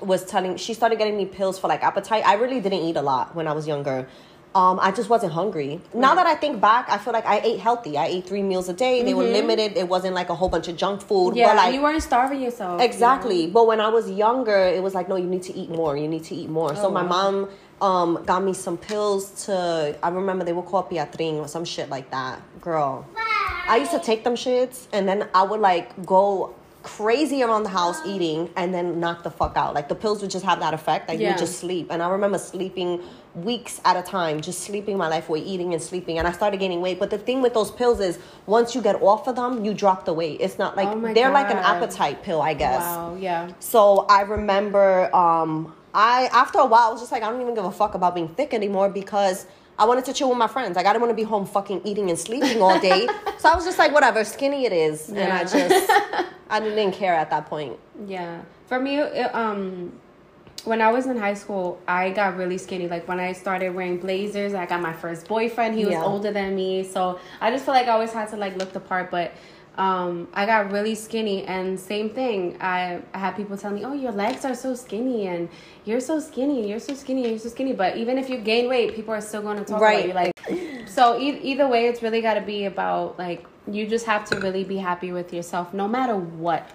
was 0.01 0.25
telling 0.25 0.57
she 0.57 0.75
started 0.75 0.99
getting 0.99 1.17
me 1.17 1.25
pills 1.27 1.59
for 1.59 1.69
like 1.69 1.83
appetite. 1.83 2.27
I 2.27 2.35
really 2.35 2.61
didn't 2.61 2.81
eat 2.81 2.97
a 2.97 3.03
lot 3.03 3.35
when 3.37 3.47
I 3.47 3.53
was 3.53 3.67
younger. 3.69 4.09
Um, 4.57 4.79
I 4.81 4.93
just 4.93 5.09
wasn't 5.09 5.33
hungry. 5.33 5.81
Now 5.93 6.15
that 6.15 6.27
I 6.29 6.37
think 6.37 6.61
back, 6.61 6.87
I 6.89 6.99
feel 6.99 7.13
like 7.13 7.27
I 7.27 7.41
ate 7.41 7.59
healthy. 7.59 7.99
I 7.99 8.07
ate 8.07 8.25
three 8.25 8.43
meals 8.43 8.69
a 8.69 8.73
day. 8.73 9.03
They 9.03 9.13
were 9.13 9.25
limited. 9.25 9.77
It 9.77 9.89
wasn't 9.89 10.15
like 10.15 10.29
a 10.29 10.35
whole 10.37 10.49
bunch 10.49 10.69
of 10.69 10.77
junk 10.77 11.01
food. 11.03 11.31
Mm-hmm. 11.31 11.39
Yeah, 11.39 11.49
but 11.49 11.57
like 11.57 11.75
you 11.75 11.83
weren't 11.83 12.03
starving 12.03 12.41
yourself. 12.41 12.81
you 12.81 12.87
Exactly. 12.87 13.49
But 13.49 13.67
when 13.67 13.81
I 13.81 13.89
was 13.89 14.09
younger, 14.09 14.57
it 14.57 14.81
was 14.81 14.95
like, 14.95 15.09
no, 15.09 15.17
you 15.17 15.27
need 15.27 15.43
to 15.45 15.55
eat 15.57 15.71
more. 15.71 15.97
You 15.97 16.07
need 16.07 16.23
to 16.25 16.37
eat 16.37 16.49
more. 16.49 16.77
so 16.77 16.87
Oh, 16.87 16.91
my 16.91 17.03
wow. 17.03 17.09
mom 17.09 17.49
um, 17.85 18.25
got 18.25 18.43
me 18.43 18.55
some 18.55 18.79
pills 18.79 19.45
to, 19.45 19.97
I 20.03 20.09
remember 20.09 20.43
they 20.45 20.55
were 20.61 20.63
called 20.63 20.89
Piatrin 20.91 21.35
or 21.35 21.49
some 21.49 21.65
shit 21.67 21.89
like 21.91 22.11
that. 22.11 22.41
Girl. 22.61 23.07
I 23.67 23.77
used 23.77 23.91
to 23.93 23.99
take 23.99 24.25
them 24.25 24.37
shits 24.37 24.87
and 24.93 25.07
then 25.09 25.29
I 25.35 25.43
would 25.43 25.61
like 25.61 25.89
go 26.07 26.55
crazy 26.83 27.43
around 27.43 27.63
the 27.63 27.71
house 27.71 27.99
eating 28.07 28.51
and 28.57 28.73
then 28.75 29.01
knock 29.01 29.23
the 29.23 29.31
fuck 29.31 29.57
out. 29.57 29.75
Like 29.75 29.89
the 29.89 29.95
pills 29.95 30.23
would 30.23 30.31
just 30.31 30.45
have 30.45 30.61
that 30.61 30.75
effect. 30.75 31.09
Like 31.09 31.19
you 31.19 31.25
Yeah. 31.25 31.31
would 31.33 31.39
just 31.47 31.59
sleep. 31.59 31.87
And 31.91 32.03
I 32.03 32.09
remember 32.09 32.39
sleeping 32.39 32.91
weeks 33.35 33.81
at 33.85 33.97
a 33.97 34.03
time, 34.03 34.41
just 34.41 34.61
sleeping 34.61 34.97
my 34.97 35.09
life 35.09 35.29
away, 35.29 35.41
eating 35.41 35.73
and 35.75 35.83
sleeping. 35.83 36.19
And 36.19 36.27
I 36.29 36.33
started 36.33 36.61
gaining 36.61 36.81
weight. 36.81 36.99
But 36.99 37.11
the 37.11 37.19
thing 37.19 37.43
with 37.43 37.53
those 37.55 37.71
pills 37.71 38.01
is 38.01 38.19
once 38.47 38.75
you 38.75 38.81
get 38.81 38.97
off 39.03 39.27
of 39.29 39.37
them, 39.37 39.65
you 39.65 39.73
drop 39.75 40.05
the 40.05 40.13
weight. 40.13 40.39
It's 40.41 40.59
not 40.59 40.77
like 40.77 40.89
Oh 40.89 41.13
they're 41.15 41.33
like 41.41 41.51
an 41.51 41.59
appetite 41.59 42.23
pill, 42.23 42.41
I 42.41 42.55
guess. 42.55 42.81
Wow. 42.81 43.17
Yeah. 43.21 43.51
So 43.61 44.07
I 44.09 44.21
remember 44.23 45.15
um 45.15 45.75
I 45.95 46.29
after 46.33 46.59
a 46.59 46.67
while 46.67 46.89
I 46.89 46.91
was 46.91 47.01
just 47.01 47.13
like 47.13 47.23
I 47.23 47.31
don't 47.31 47.41
even 47.41 47.55
give 47.55 47.65
a 47.65 47.71
fuck 47.71 47.95
about 47.95 48.15
being 48.15 48.29
thick 48.29 48.53
anymore 48.53 48.89
because 48.91 49.47
I 49.79 49.87
wanted 49.87 50.05
to 50.07 50.13
chill 50.13 50.29
with 50.29 50.39
my 50.39 50.47
friends. 50.47 50.77
Like 50.77 50.87
I 50.87 50.93
didn't 50.93 51.03
want 51.03 51.11
to 51.13 51.17
be 51.17 51.23
home 51.23 51.47
fucking 51.47 51.83
eating 51.85 52.11
and 52.11 52.19
sleeping 52.19 52.61
all 52.63 52.79
day. 52.81 53.07
so 53.39 53.49
I 53.49 53.55
was 53.57 53.65
just 53.65 53.79
like 53.79 53.93
whatever, 53.93 54.25
skinny 54.25 54.67
it 54.67 54.73
is. 54.73 55.09
And 55.09 55.33
I 55.33 55.43
just 55.45 55.91
I 56.51 56.61
didn't 56.61 56.93
care 56.93 57.15
at 57.15 57.31
that 57.31 57.47
point. 57.47 57.79
Yeah. 58.07 58.43
For 58.67 58.79
me, 58.81 58.99
it, 58.99 59.35
um, 59.35 59.93
when 60.65 60.81
I 60.81 60.91
was 60.91 61.07
in 61.07 61.17
high 61.17 61.35
school, 61.35 61.81
I 61.87 62.11
got 62.11 62.37
really 62.37 62.57
skinny. 62.59 62.89
Like 62.89 63.07
when 63.09 63.21
I 63.21 63.33
started 63.33 63.75
wearing 63.75 63.99
blazers, 63.99 64.55
I 64.55 64.65
got 64.67 64.81
my 64.81 64.93
first 64.93 65.29
boyfriend. 65.29 65.75
He 65.77 65.85
was 65.85 65.95
Yeah. 65.95 66.05
older 66.05 66.33
than 66.33 66.55
me, 66.57 66.85
so 66.85 67.19
I 67.41 67.51
just 67.51 67.65
feel 67.65 67.75
like 67.75 67.87
I 67.87 67.91
always 67.91 68.13
had 68.13 68.29
to 68.31 68.37
like 68.37 68.57
look 68.57 68.73
the 68.73 68.81
part. 68.81 69.11
But 69.11 69.33
um, 69.77 70.29
I 70.35 70.47
got 70.47 70.71
really 70.71 70.95
skinny, 70.95 71.45
and 71.45 71.79
same 71.79 72.11
thing. 72.11 72.57
I, 72.61 73.01
I 73.13 73.19
had 73.19 73.37
people 73.37 73.57
tell 73.57 73.73
me, 73.73 73.85
"Oh, 73.85 73.93
your 73.93 74.13
legs 74.13 74.45
are 74.45 74.55
so 74.55 74.75
skinny, 74.75 75.27
and 75.27 75.49
you're 75.85 76.01
so 76.01 76.21
skinny, 76.21 76.69
you're 76.69 76.79
so 76.79 76.95
skinny, 76.95 77.29
you're 77.29 77.39
so 77.39 77.49
skinny." 77.49 77.73
But 77.73 77.97
even 77.97 78.17
if 78.19 78.29
you 78.31 78.39
gain 78.39 78.69
weight, 78.69 78.95
people 78.95 79.13
are 79.15 79.21
still 79.21 79.43
going 79.43 79.59
to 79.59 79.65
talk 79.65 79.81
Right. 79.81 80.11
about 80.11 80.29
you. 80.49 80.49
Like, 80.49 80.89
so 80.89 81.19
e- 81.19 81.41
either 81.43 81.67
way, 81.67 81.87
it's 81.89 82.03
really 82.03 82.21
got 82.21 82.35
to 82.35 82.41
be 82.43 82.67
about 82.67 83.19
like 83.19 83.45
you 83.71 83.87
just 83.87 84.07
have 84.07 84.25
to 84.31 84.39
really 84.41 84.63
be 84.65 84.77
happy 84.77 85.11
with 85.13 85.33
yourself, 85.33 85.73
no 85.75 85.89
matter 85.89 86.17
what 86.17 86.71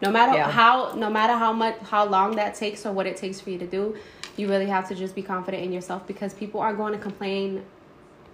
no 0.00 0.12
matter 0.12 0.32
Yeah. 0.32 0.48
how 0.48 0.92
no 0.94 1.10
matter 1.10 1.32
how 1.34 1.52
much 1.52 1.76
how 1.82 2.04
long 2.06 2.36
that 2.36 2.54
takes 2.54 2.86
or 2.86 2.92
what 2.92 3.04
it 3.06 3.16
takes 3.16 3.40
for 3.40 3.50
you 3.50 3.58
to 3.58 3.66
do 3.66 3.96
you 4.36 4.48
really 4.48 4.66
have 4.66 4.86
to 4.86 4.94
just 4.94 5.12
be 5.16 5.22
confident 5.22 5.64
in 5.64 5.72
yourself 5.72 6.06
because 6.06 6.32
people 6.34 6.60
are 6.60 6.72
going 6.72 6.92
to 6.92 6.98
complain 7.00 7.64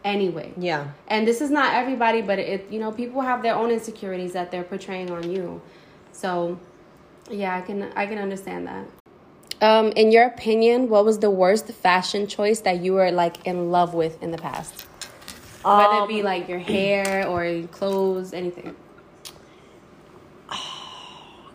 anyway. 0.04 0.52
Yeah. 0.56 0.88
and 1.08 1.26
this 1.26 1.40
is 1.40 1.50
not 1.50 1.74
everybody 1.74 2.20
but 2.22 2.38
it 2.38 2.70
you 2.70 2.78
know 2.78 2.92
people 2.92 3.20
have 3.22 3.42
their 3.42 3.54
own 3.54 3.70
insecurities 3.70 4.32
that 4.34 4.50
they're 4.50 4.62
portraying 4.64 5.10
on 5.10 5.30
you. 5.30 5.60
So 6.12 6.58
yeah 7.30 7.56
i 7.56 7.60
can 7.62 7.90
i 7.96 8.06
can 8.06 8.18
understand 8.18 8.66
that. 8.66 8.84
Um 9.60 9.92
in 9.92 10.12
your 10.12 10.26
opinion 10.26 10.88
what 10.88 11.04
was 11.04 11.18
the 11.20 11.30
worst 11.30 11.66
fashion 11.68 12.26
choice 12.26 12.60
that 12.60 12.80
you 12.80 12.92
were 12.94 13.10
like 13.10 13.46
in 13.46 13.70
love 13.70 13.94
with 13.94 14.22
in 14.22 14.30
the 14.30 14.38
past? 14.38 14.86
Whether 15.64 16.04
it 16.04 16.08
be 16.08 16.20
Um, 16.20 16.26
like 16.26 16.48
your 16.48 16.58
hair 16.58 17.26
or 17.26 17.62
clothes 17.68 18.34
anything 18.34 18.76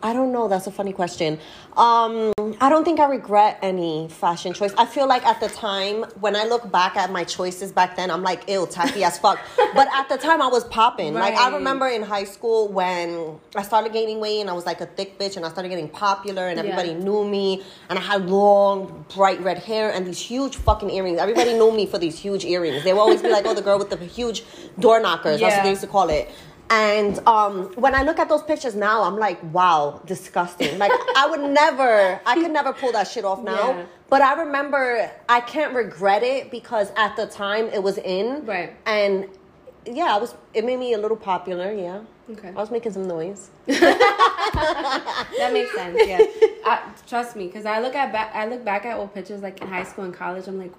I 0.02 0.12
don't 0.12 0.32
know. 0.32 0.48
That's 0.48 0.66
a 0.66 0.70
funny 0.70 0.92
question. 0.92 1.38
Um, 1.76 2.32
I 2.60 2.68
don't 2.68 2.84
think 2.84 3.00
I 3.00 3.06
regret 3.06 3.58
any 3.62 4.08
fashion 4.08 4.52
choice. 4.54 4.72
I 4.78 4.86
feel 4.86 5.06
like 5.06 5.24
at 5.26 5.40
the 5.40 5.48
time, 5.48 6.04
when 6.20 6.34
I 6.36 6.44
look 6.44 6.70
back 6.72 6.96
at 6.96 7.10
my 7.12 7.24
choices 7.24 7.70
back 7.70 7.96
then, 7.96 8.10
I'm 8.10 8.22
like, 8.22 8.48
ew, 8.48 8.66
tacky 8.70 9.04
as 9.04 9.18
fuck. 9.18 9.38
But 9.74 9.88
at 9.94 10.08
the 10.08 10.16
time, 10.16 10.42
I 10.42 10.48
was 10.48 10.64
popping. 10.64 11.14
Like, 11.14 11.34
I 11.36 11.54
remember 11.54 11.86
in 11.86 12.02
high 12.02 12.24
school 12.24 12.68
when 12.68 13.38
I 13.54 13.62
started 13.62 13.92
gaining 13.92 14.20
weight 14.20 14.40
and 14.40 14.50
I 14.50 14.52
was 14.52 14.66
like 14.66 14.80
a 14.80 14.86
thick 14.86 15.18
bitch 15.18 15.36
and 15.36 15.46
I 15.46 15.48
started 15.50 15.68
getting 15.68 15.88
popular 15.88 16.48
and 16.48 16.56
Yeah. 16.56 16.64
everybody 16.64 16.94
knew 16.94 17.24
me 17.24 17.62
and 17.88 17.98
I 17.98 18.02
had 18.02 18.28
long, 18.28 19.04
bright 19.14 19.40
red 19.42 19.58
hair 19.58 19.92
and 19.92 20.06
these 20.06 20.18
huge 20.20 20.56
fucking 20.56 20.90
earrings. 20.90 21.18
Everybody 21.20 21.52
knew 21.54 21.70
me 21.72 21.86
for 21.86 21.98
these 21.98 22.18
huge 22.18 22.44
earrings. 22.44 22.82
They 22.84 22.92
would 22.92 23.00
always 23.00 23.22
be 23.22 23.28
like, 23.30 23.46
oh, 23.46 23.54
the 23.54 23.62
girl 23.62 23.78
with 23.78 23.90
the 23.90 23.96
huge 23.98 24.42
door 24.78 24.98
knockers. 25.00 25.40
That's 25.40 25.56
what 25.56 25.62
they 25.64 25.70
used 25.70 25.82
to 25.82 25.86
call 25.86 26.08
it. 26.10 26.28
And 26.70 27.18
um, 27.26 27.72
when 27.74 27.96
I 27.96 28.02
look 28.02 28.20
at 28.20 28.28
those 28.28 28.44
pictures 28.44 28.76
now, 28.76 29.02
I'm 29.02 29.18
like, 29.18 29.42
wow, 29.52 30.00
disgusting. 30.06 30.78
Like, 30.78 30.92
I 31.16 31.26
would 31.28 31.50
never, 31.50 32.20
I 32.24 32.34
could 32.36 32.52
never 32.52 32.72
pull 32.72 32.92
that 32.92 33.08
shit 33.08 33.24
off 33.24 33.42
now. 33.42 33.70
Yeah. 33.70 33.86
But 34.08 34.22
I 34.22 34.40
remember, 34.40 35.10
I 35.28 35.40
can't 35.40 35.74
regret 35.74 36.22
it 36.22 36.50
because 36.50 36.92
at 36.96 37.16
the 37.16 37.26
time 37.26 37.66
it 37.66 37.82
was 37.82 37.98
in. 37.98 38.46
Right. 38.46 38.72
And 38.86 39.26
yeah, 39.84 40.14
I 40.14 40.18
was, 40.18 40.34
it 40.54 40.64
made 40.64 40.78
me 40.78 40.92
a 40.94 40.98
little 40.98 41.16
popular, 41.16 41.72
yeah. 41.72 42.02
Okay. 42.30 42.48
I 42.48 42.52
was 42.52 42.70
making 42.70 42.92
some 42.92 43.08
noise. 43.08 43.50
That 44.52 45.52
makes 45.52 45.74
sense. 45.74 45.98
Yeah, 46.04 46.18
I, 46.64 46.92
trust 47.06 47.36
me, 47.36 47.46
because 47.46 47.66
I 47.66 47.80
look 47.80 47.94
at 47.94 48.12
back, 48.12 48.34
I 48.34 48.46
look 48.46 48.64
back 48.64 48.84
at 48.84 48.96
old 48.96 49.14
pictures 49.14 49.42
like 49.42 49.60
in 49.60 49.68
high 49.68 49.84
school 49.84 50.04
and 50.04 50.14
college. 50.14 50.46
I'm 50.46 50.58
like, 50.58 50.72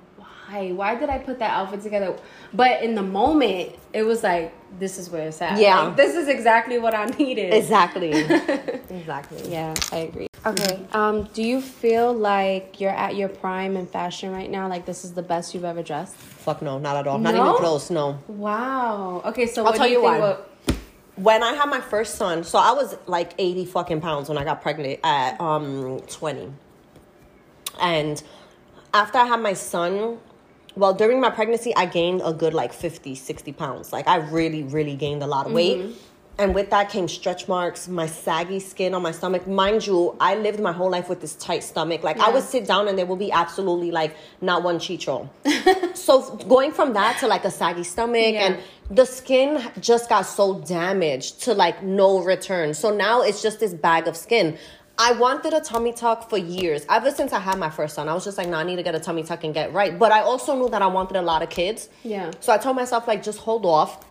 why? 0.52 0.72
Why 0.72 0.96
did 0.96 1.10
I 1.10 1.18
put 1.18 1.40
that 1.40 1.52
outfit 1.52 1.82
together? 1.82 2.16
But 2.54 2.84
in 2.84 2.96
the 2.96 3.04
moment, 3.04 3.76
it 3.94 4.04
was 4.04 4.24
like, 4.24 4.54
this 4.80 4.98
is 4.98 5.10
where 5.10 5.28
it's 5.28 5.42
at. 5.42 5.60
Yeah. 5.60 5.82
Like, 5.82 5.98
this 5.98 6.16
is 6.16 6.28
exactly 6.28 6.80
what 6.80 6.94
I 6.94 7.06
needed. 7.06 7.54
Exactly. 7.54 8.12
exactly. 8.90 9.52
Yeah, 9.52 9.74
I 9.92 9.98
agree. 9.98 10.28
Okay. 10.46 10.80
Um, 10.94 11.26
do 11.34 11.44
you 11.44 11.62
feel 11.62 12.14
like 12.14 12.80
you're 12.80 12.90
at 12.90 13.16
your 13.16 13.30
prime 13.30 13.78
in 13.78 13.86
fashion 13.86 14.32
right 14.32 14.50
now? 14.50 14.68
Like 14.68 14.86
this 14.86 15.06
is 15.06 15.14
the 15.14 15.22
best 15.22 15.54
you've 15.54 15.66
ever 15.66 15.84
dressed? 15.84 16.16
Fuck 16.16 16.62
no, 16.62 16.80
not 16.80 16.98
at 16.98 17.08
all. 17.08 17.20
Not 17.20 17.36
even 17.36 17.54
close, 17.56 17.92
no. 17.92 18.18
Wow. 18.28 19.22
Okay, 19.26 19.46
so 19.46 19.62
I'll 19.62 19.72
what 19.72 19.78
tell 19.78 19.86
do 19.86 19.92
you, 19.92 20.02
you 20.02 20.10
think? 20.10 20.22
why. 20.22 20.30
What, 20.30 20.48
when 21.16 21.44
I 21.44 21.54
had 21.54 21.70
my 21.70 21.82
first 21.82 22.16
son, 22.16 22.44
so 22.44 22.58
I 22.58 22.72
was 22.72 22.98
like 23.06 23.34
80 23.38 23.66
fucking 23.66 24.02
pounds 24.02 24.30
when 24.30 24.40
I 24.40 24.44
got 24.44 24.62
pregnant 24.64 25.00
at 25.04 25.40
um 25.40 26.00
20. 26.08 26.52
And 27.80 28.22
after 28.94 29.20
I 29.20 29.26
had 29.26 29.42
my 29.42 29.54
son, 29.54 30.18
well, 30.82 30.94
during 30.96 31.20
my 31.22 31.30
pregnancy, 31.30 31.72
I 31.76 31.86
gained 31.86 32.22
a 32.26 32.34
good 32.34 32.54
like 32.62 32.74
50, 32.74 33.14
60 33.16 33.54
pounds. 33.54 33.94
Like 33.94 34.08
I 34.08 34.18
really, 34.18 34.64
really 34.64 34.96
gained 34.96 35.22
a 35.22 35.28
lot 35.28 35.46
of 35.46 35.54
weight. 35.54 35.78
Mm-hmm. 35.80 36.42
and 36.42 36.56
with 36.56 36.70
that 36.72 36.90
came 36.90 37.08
stretch 37.08 37.48
marks, 37.48 37.88
my 37.88 38.08
saggy 38.08 38.60
skin 38.60 38.92
on 38.98 39.02
my 39.04 39.12
stomach. 39.20 39.44
Mind 39.48 39.86
you, 39.86 40.16
I 40.20 40.32
lived 40.46 40.60
my 40.60 40.72
whole 40.80 40.90
life 40.98 41.08
with 41.12 41.20
this 41.22 41.36
tight 41.36 41.64
stomach. 41.72 42.02
Like 42.10 42.18
I 42.28 42.30
would 42.34 42.44
sit 42.54 42.64
down 42.72 42.88
and 42.88 42.98
there 42.98 43.06
will 43.12 43.22
be 43.28 43.32
absolutely 43.44 43.92
like 44.02 44.12
not 44.50 44.64
one 44.64 44.80
chicho. 44.86 45.18
so 46.06 46.14
going 46.56 46.72
from 46.72 46.94
that 46.94 47.20
to 47.20 47.28
like 47.28 47.46
a 47.46 47.52
saggy 47.52 47.84
stomach 47.84 48.34
Yeah. 48.34 48.46
and 48.46 48.54
the 49.00 49.06
skin 49.06 49.50
just 49.80 50.10
got 50.14 50.24
so 50.40 50.46
damaged 50.82 51.32
to 51.46 51.54
like 51.54 51.78
no 51.84 52.10
return. 52.34 52.74
So 52.74 52.88
now 53.08 53.22
it's 53.28 53.42
just 53.48 53.60
this 53.60 53.74
bag 53.88 54.08
of 54.08 54.16
skin. 54.26 54.58
I 54.98 55.14
wanted 55.14 55.54
a 55.54 55.62
tummy 55.62 55.94
tuck 55.94 56.30
for 56.30 56.38
years. 56.38 56.86
Ever 56.90 57.12
since 57.12 57.34
I 57.34 57.40
had 57.40 57.58
my 57.58 57.70
first 57.70 57.96
son, 57.96 58.08
I 58.08 58.14
was 58.14 58.24
just 58.24 58.38
like, 58.38 58.48
no, 58.48 58.58
I 58.58 58.64
need 58.64 58.76
to 58.76 58.84
get 58.84 58.94
a 58.94 59.00
tummy 59.00 59.24
tuck 59.24 59.44
and 59.44 59.54
get 59.54 59.74
right. 59.74 59.98
But 59.98 60.12
I 60.12 60.22
also 60.22 60.56
knew 60.56 60.70
that 60.70 60.82
I 60.82 60.88
wanted 60.88 61.18
a 61.18 61.22
lot 61.22 61.42
of 61.42 61.50
kids. 61.50 61.90
Yeah. 62.04 62.32
So 62.40 62.54
I 62.54 62.58
told 62.58 62.76
myself, 62.76 63.08
like, 63.08 63.24
just 63.24 63.40
hold 63.40 63.66
off. 63.66 64.06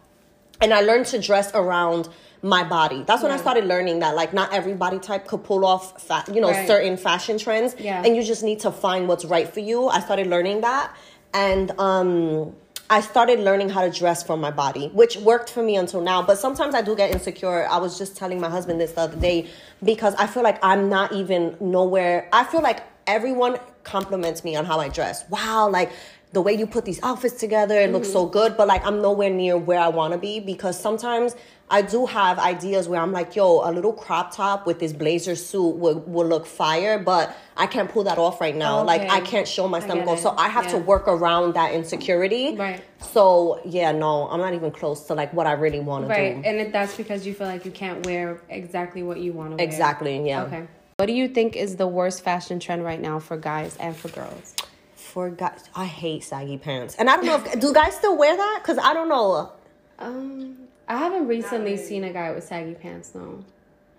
And 0.60 0.74
I 0.74 0.80
learned 0.80 1.06
to 1.06 1.18
dress 1.20 1.52
around 1.54 2.08
my 2.42 2.64
body. 2.64 3.04
That's 3.06 3.22
when 3.22 3.30
I 3.30 3.36
started 3.36 3.66
learning 3.66 4.00
that, 4.00 4.16
like, 4.16 4.32
not 4.34 4.52
every 4.52 4.74
body 4.74 4.98
type 4.98 5.26
could 5.28 5.44
pull 5.44 5.64
off, 5.64 6.02
fa- 6.02 6.24
you 6.32 6.40
know, 6.40 6.50
Right. 6.50 6.66
certain 6.66 6.96
fashion 6.96 7.38
trends. 7.38 7.76
Yeah. 7.78 8.02
And 8.04 8.16
you 8.16 8.22
just 8.22 8.42
need 8.42 8.60
to 8.60 8.72
find 8.72 9.06
what's 9.08 9.24
right 9.24 9.48
for 9.52 9.60
you. 9.60 9.88
I 9.88 10.00
started 10.00 10.26
learning 10.26 10.62
that. 10.62 10.94
And, 11.34 11.70
um, 11.78 12.56
I 12.92 13.00
started 13.02 13.38
learning 13.38 13.68
how 13.68 13.82
to 13.82 13.90
dress 13.96 14.24
for 14.24 14.36
my 14.36 14.50
body, 14.50 14.88
which 14.88 15.16
worked 15.18 15.48
for 15.48 15.62
me 15.62 15.76
until 15.76 16.00
now. 16.00 16.22
But 16.22 16.38
sometimes 16.38 16.74
I 16.74 16.82
do 16.82 16.96
get 16.96 17.12
insecure. 17.12 17.68
I 17.68 17.78
was 17.78 17.96
just 17.96 18.16
telling 18.16 18.40
my 18.40 18.50
husband 18.50 18.80
this 18.80 18.92
the 18.92 19.02
other 19.02 19.16
day 19.16 19.48
because 19.84 20.12
I 20.16 20.26
feel 20.26 20.42
like 20.42 20.58
I'm 20.60 20.88
not 20.88 21.12
even 21.12 21.56
nowhere. 21.60 22.28
I 22.32 22.42
feel 22.42 22.62
like 22.62 22.82
everyone 23.06 23.58
compliments 23.84 24.42
me 24.42 24.56
on 24.56 24.64
how 24.64 24.80
I 24.80 24.88
dress. 24.88 25.24
Wow, 25.30 25.68
like 25.70 25.92
the 26.32 26.42
way 26.42 26.52
you 26.52 26.66
put 26.66 26.84
these 26.84 27.00
outfits 27.04 27.38
together, 27.38 27.78
it 27.78 27.92
looks 27.92 28.08
mm-hmm. 28.08 28.14
so 28.14 28.26
good. 28.26 28.56
But 28.56 28.66
like 28.66 28.84
I'm 28.84 29.00
nowhere 29.00 29.30
near 29.30 29.56
where 29.56 29.78
I 29.78 29.88
want 29.88 30.12
to 30.12 30.18
be 30.18 30.40
because 30.40 30.78
sometimes 30.78 31.36
I 31.70 31.82
do 31.82 32.04
have 32.06 32.38
ideas 32.40 32.88
where 32.88 33.00
I'm 33.00 33.12
like, 33.12 33.36
yo, 33.36 33.60
a 33.60 33.70
little 33.70 33.92
crop 33.92 34.34
top 34.34 34.66
with 34.66 34.80
this 34.80 34.92
blazer 34.92 35.36
suit 35.36 35.76
will, 35.76 36.00
will 36.00 36.26
look 36.26 36.44
fire, 36.44 36.98
but 36.98 37.36
I 37.56 37.66
can't 37.68 37.88
pull 37.88 38.02
that 38.04 38.18
off 38.18 38.40
right 38.40 38.56
now. 38.56 38.82
Like 38.82 39.02
Okay. 39.02 39.10
I 39.10 39.20
can't 39.20 39.46
show 39.46 39.68
my 39.68 39.78
stomach 39.78 39.98
get 39.98 40.06
goals. 40.06 40.18
it. 40.18 40.22
So 40.22 40.34
I 40.36 40.48
have 40.48 40.66
to 40.72 40.78
work 40.78 41.06
around 41.06 41.54
that 41.54 41.72
insecurity. 41.72 42.56
Right. 42.56 42.82
So 42.98 43.60
yeah, 43.64 43.92
no, 43.92 44.28
I'm 44.28 44.40
not 44.40 44.52
even 44.54 44.72
close 44.72 45.06
to 45.06 45.14
like 45.14 45.32
what 45.32 45.46
I 45.46 45.52
really 45.52 45.78
want 45.78 46.08
to 46.08 46.14
do. 46.14 46.20
Right, 46.20 46.42
do. 46.42 46.48
and 46.48 46.58
it, 46.58 46.72
that's 46.72 46.96
because 46.96 47.24
you 47.26 47.34
feel 47.34 47.46
like 47.46 47.64
you 47.64 47.70
can't 47.70 48.04
wear 48.04 48.40
exactly 48.48 49.02
what 49.04 49.20
you 49.20 49.32
want 49.32 49.50
to 49.52 49.56
wear. 49.56 49.64
Exactly, 49.64 50.26
yeah. 50.26 50.42
Okay. 50.42 50.66
What 50.96 51.06
do 51.06 51.12
you 51.12 51.28
think 51.28 51.56
is 51.56 51.76
the 51.76 51.86
worst 51.86 52.22
fashion 52.24 52.58
trend 52.58 52.84
right 52.84 53.00
now 53.00 53.20
for 53.20 53.36
guys 53.36 53.76
and 53.78 53.96
for 53.96 54.08
girls? 54.08 54.54
For 54.96 55.30
guys, 55.30 55.64
I 55.74 55.86
hate 55.86 56.24
saggy 56.24 56.58
pants, 56.58 56.96
and 56.98 57.08
I 57.08 57.16
don't 57.16 57.26
know 57.26 57.36
if 57.36 57.60
do 57.60 57.72
guys 57.72 57.94
still 57.94 58.16
wear 58.18 58.36
that? 58.36 58.60
Cause 58.64 58.78
I 58.78 58.92
don't 58.92 59.08
know. 59.08 59.52
Um, 59.98 60.59
I 60.90 60.96
haven't 60.96 61.26
recently 61.28 61.76
seen 61.76 62.04
a 62.04 62.12
guy 62.12 62.32
with 62.32 62.44
saggy 62.44 62.74
pants 62.74 63.10
though. 63.10 63.44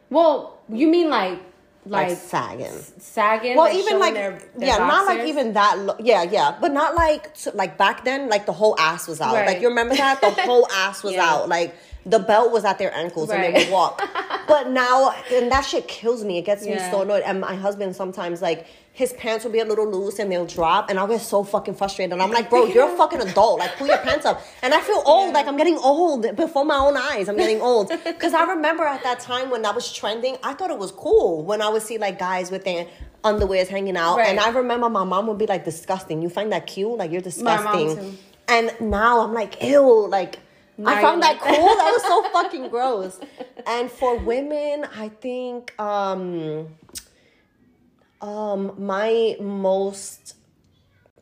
Well, 0.10 0.60
you 0.70 0.88
mean 0.88 1.10
like 1.10 1.40
Like, 1.86 2.10
like, 2.10 2.18
sagging. 2.18 2.78
sagging? 3.00 3.56
Well, 3.56 3.66
like 3.66 3.76
even 3.76 3.98
like 4.00 4.14
their- 4.14 4.38
their 4.58 4.68
yeah, 4.70 4.78
not 4.78 5.06
like 5.08 5.22
even 5.28 5.54
that. 5.54 5.80
Lo- 5.80 5.96
yeah, 6.00 6.24
yeah, 6.24 6.56
but 6.62 6.72
not 6.74 6.96
like 6.96 7.30
so, 7.34 7.52
like 7.56 7.78
back 7.78 8.04
then. 8.04 8.30
Like 8.30 8.46
the 8.46 8.54
whole 8.54 8.76
ass 8.80 9.08
was 9.08 9.20
out. 9.22 9.34
Right. 9.34 9.48
Like 9.48 9.62
you 9.62 9.70
remember 9.70 9.96
that 9.96 10.22
the 10.22 10.30
whole 10.50 10.68
ass 10.72 11.02
was 11.02 11.14
Yeah. 11.14 11.26
out. 11.30 11.50
Like 11.50 11.74
the 12.06 12.20
belt 12.20 12.52
was 12.52 12.66
at 12.66 12.78
their 12.78 12.94
ankles 12.94 13.30
and 13.32 13.42
they 13.44 13.52
Right. 13.54 13.66
would 13.66 13.72
walk. 13.74 14.02
but 14.48 14.70
now, 14.70 15.12
and 15.34 15.52
that 15.52 15.62
shit 15.62 15.88
kills 15.88 16.24
me. 16.24 16.38
It 16.40 16.46
gets 16.46 16.66
me 16.66 16.78
so 16.92 17.02
annoyed. 17.04 17.24
And 17.24 17.40
my 17.40 17.56
husband 17.56 17.96
sometimes 17.96 18.42
like 18.42 18.68
his 18.94 19.14
pants 19.14 19.46
will 19.46 19.52
be 19.52 19.60
a 19.60 19.66
little 19.66 19.90
loose 19.90 20.20
and 20.20 20.30
they'll 20.32 20.46
drop, 20.46 20.90
and 20.90 21.00
I'll 21.00 21.08
get 21.08 21.22
so 21.22 21.44
fucking 21.44 21.76
frustrated. 21.76 22.12
And 22.14 22.22
I'm 22.22 22.32
like, 22.32 22.50
bro, 22.50 22.66
you're 22.66 22.94
a 22.94 22.98
fucking 22.98 23.22
adult. 23.22 23.60
Like 23.60 23.78
pull 23.78 23.88
your 23.88 23.98
pants 24.00 24.26
up. 24.26 24.42
And 24.62 24.74
I 24.74 24.82
feel 24.82 25.02
old. 25.06 25.34
Like 25.34 25.48
I'm 25.48 25.56
getting 25.58 25.78
old 25.78 26.36
before 26.36 26.66
my 26.66 26.76
own 26.76 26.98
eyes. 26.98 27.30
I'm 27.30 27.38
getting 27.38 27.62
old 27.62 27.90
because 28.04 28.34
I 28.34 28.44
remember 28.44 28.84
at 28.84 29.02
that 29.04 29.20
time 29.22 29.50
when 29.50 29.62
that 29.62 29.74
was 29.74 29.92
trending, 29.94 30.36
I 30.44 30.54
thought 30.54 30.72
it 30.72 30.78
was 30.78 30.92
cool 30.92 31.44
when 31.44 31.62
I 31.62 31.70
would 31.70 31.82
see 31.84 31.98
like 31.98 32.20
guys 32.20 32.52
with 32.52 32.66
their 32.66 32.86
underwears 33.24 33.68
hanging 33.68 33.96
out, 33.98 34.18
Right. 34.18 34.30
and 34.30 34.40
I 34.40 34.50
remember 34.50 34.90
my 34.90 35.04
mom 35.04 35.28
would 35.28 35.38
be 35.38 35.46
like, 35.46 35.64
disgusting. 35.64 36.22
You 36.22 36.30
find 36.30 36.52
that 36.52 36.66
cute? 36.68 36.98
Like 36.98 37.12
you're 37.12 37.22
disgusting. 37.22 38.18
And 38.48 38.74
now 38.82 39.22
I'm 39.22 39.34
like, 39.34 39.62
ew, 39.64 40.08
like 40.08 40.40
I 40.84 41.00
found 41.02 41.22
that 41.22 41.40
cool. 41.40 41.52
That 41.54 41.92
was 41.94 42.02
so 42.02 42.24
fucking 42.34 42.70
gross. 42.70 43.20
And 43.68 43.90
for 43.92 44.18
women, 44.18 44.86
I 44.98 45.10
think 45.10 45.80
um 45.80 46.68
um 48.22 48.74
my 48.78 49.36
most 49.40 50.36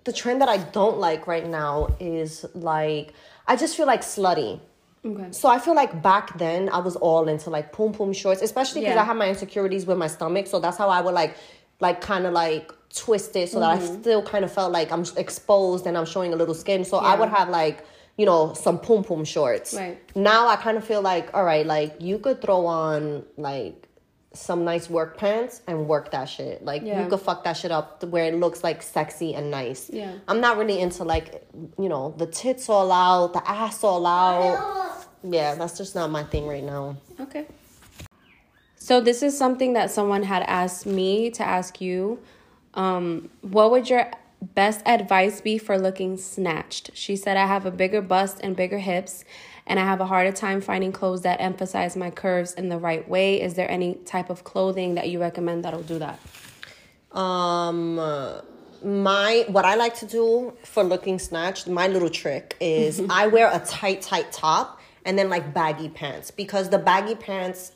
the 0.03 0.13
trend 0.13 0.41
that 0.41 0.49
I 0.49 0.57
don't 0.57 0.97
like 0.97 1.27
right 1.27 1.45
now 1.47 1.95
is 1.99 2.45
like 2.55 3.13
I 3.47 3.55
just 3.55 3.75
feel 3.77 3.85
like 3.87 4.01
slutty. 4.01 4.59
Okay. 5.05 5.31
So 5.31 5.47
I 5.49 5.59
feel 5.59 5.75
like 5.75 6.01
back 6.01 6.37
then 6.37 6.69
I 6.69 6.79
was 6.79 6.95
all 6.97 7.27
into 7.27 7.49
like 7.49 7.71
poom 7.71 7.93
poom 7.93 8.13
shorts, 8.13 8.41
especially 8.41 8.81
because 8.81 8.95
Yeah. 8.95 9.01
I 9.01 9.05
had 9.05 9.17
my 9.17 9.29
insecurities 9.29 9.85
with 9.85 9.97
my 9.97 10.07
stomach. 10.07 10.47
So 10.47 10.59
that's 10.59 10.77
how 10.77 10.89
I 10.89 11.01
would 11.01 11.13
like, 11.13 11.35
like 11.79 12.01
kind 12.01 12.25
of 12.25 12.33
like 12.33 12.71
twist 12.93 13.35
it 13.35 13.49
so 13.49 13.59
that 13.59 13.69
I 13.69 13.77
Mm-hmm. 13.77 14.01
still 14.01 14.21
kind 14.21 14.43
of 14.43 14.51
felt 14.51 14.71
like 14.71 14.91
I'm 14.91 15.05
exposed 15.17 15.85
and 15.87 15.97
I'm 15.97 16.05
showing 16.05 16.33
a 16.33 16.35
little 16.35 16.53
skin. 16.55 16.83
So 16.85 16.97
I 16.97 17.15
would 17.15 17.29
have 17.29 17.49
like, 17.49 17.83
you 18.17 18.25
know, 18.25 18.53
some 18.53 18.77
poom 18.79 19.03
poom 19.03 19.23
shorts. 19.25 19.73
Right. 19.73 19.97
Now 20.15 20.47
I 20.47 20.57
kind 20.57 20.77
of 20.77 20.83
feel 20.83 21.01
like, 21.01 21.33
all 21.33 21.43
right, 21.45 21.65
like 21.65 21.95
you 22.01 22.19
could 22.19 22.41
throw 22.41 22.65
on 22.65 23.23
like 23.37 23.87
some 24.33 24.63
nice 24.63 24.89
work 24.89 25.17
pants 25.17 25.61
and 25.67 25.87
work 25.87 26.11
that 26.11 26.25
shit. 26.25 26.63
Like 26.63 26.83
Yeah. 26.83 27.03
you 27.03 27.09
could 27.09 27.19
fuck 27.19 27.43
that 27.45 27.53
shit 27.53 27.71
up 27.71 27.99
to 28.01 28.07
where 28.07 28.25
it 28.25 28.35
looks 28.35 28.63
like 28.63 28.83
sexy 28.83 29.33
and 29.33 29.49
nice. 29.49 29.89
Yeah. 29.91 30.13
I'm 30.27 30.39
not 30.39 30.57
really 30.57 30.79
into 30.79 31.03
like, 31.03 31.43
you 31.79 31.89
know, 31.89 32.13
the 32.17 32.27
tits 32.27 32.69
all 32.69 32.91
out, 32.91 33.33
the 33.33 33.49
ass 33.49 33.83
all 33.83 34.05
out. 34.05 35.05
Yeah, 35.23 35.55
that's 35.55 35.77
just 35.77 35.95
not 35.95 36.11
my 36.11 36.23
thing 36.23 36.47
right 36.47 36.63
now. 36.63 36.97
Okay. 37.19 37.45
So 38.75 39.01
this 39.01 39.21
is 39.23 39.37
something 39.37 39.73
that 39.73 39.91
someone 39.91 40.23
had 40.23 40.43
asked 40.43 40.85
me 40.85 41.29
to 41.31 41.43
ask 41.43 41.81
you. 41.81 42.19
Um, 42.75 43.29
what 43.41 43.71
would 43.71 43.89
your 43.89 44.09
best 44.41 44.81
advice 44.85 45.41
be 45.41 45.57
for 45.57 45.77
looking 45.77 46.17
snatched? 46.17 46.91
She 46.93 47.15
said, 47.15 47.35
I 47.35 47.45
have 47.47 47.65
a 47.65 47.71
bigger 47.71 48.01
bust 48.01 48.39
and 48.41 48.55
bigger 48.55 48.77
hips, 48.79 49.25
and 49.69 49.79
I 49.79 49.85
have 49.85 50.01
a 50.01 50.05
harder 50.05 50.31
time 50.31 50.59
finding 50.59 50.91
clothes 50.91 51.21
that 51.21 51.39
emphasize 51.39 51.95
my 51.95 52.09
curves 52.09 52.53
in 52.55 52.69
the 52.69 52.77
right 52.77 53.07
way. 53.07 53.39
Is 53.39 53.53
there 53.53 53.69
any 53.69 53.95
type 54.03 54.31
of 54.31 54.43
clothing 54.43 54.95
that 54.95 55.09
you 55.09 55.21
recommend 55.21 55.63
that'll 55.63 55.83
do 55.83 55.99
that? 55.99 56.19
Um, 57.17 57.95
my 58.83 59.45
what 59.47 59.65
I 59.65 59.75
like 59.75 59.95
to 59.97 60.07
do 60.07 60.53
for 60.63 60.83
looking 60.83 61.19
snatched, 61.19 61.67
my 61.67 61.87
little 61.87 62.09
trick 62.09 62.57
is 62.59 63.01
I 63.09 63.27
wear 63.27 63.49
a 63.53 63.59
tight, 63.59 64.01
tight 64.01 64.31
top 64.31 64.79
and 65.05 65.17
then 65.17 65.29
like 65.29 65.53
baggy 65.53 65.89
pants 65.89 66.31
because 66.31 66.69
the 66.69 66.79
baggy 66.79 67.15
pants 67.15 67.71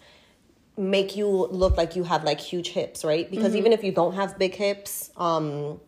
make 0.75 1.15
you 1.15 1.27
look 1.27 1.77
like 1.77 1.95
you 1.95 2.03
have 2.03 2.23
like 2.23 2.39
huge 2.39 2.69
hips, 2.69 3.05
right? 3.05 3.29
Because 3.29 3.55
even 3.55 3.71
if 3.71 3.83
you 3.83 3.91
don't 3.91 4.15
have 4.15 4.39
big 4.39 4.55
hips, 4.55 5.11
um, 5.17 5.79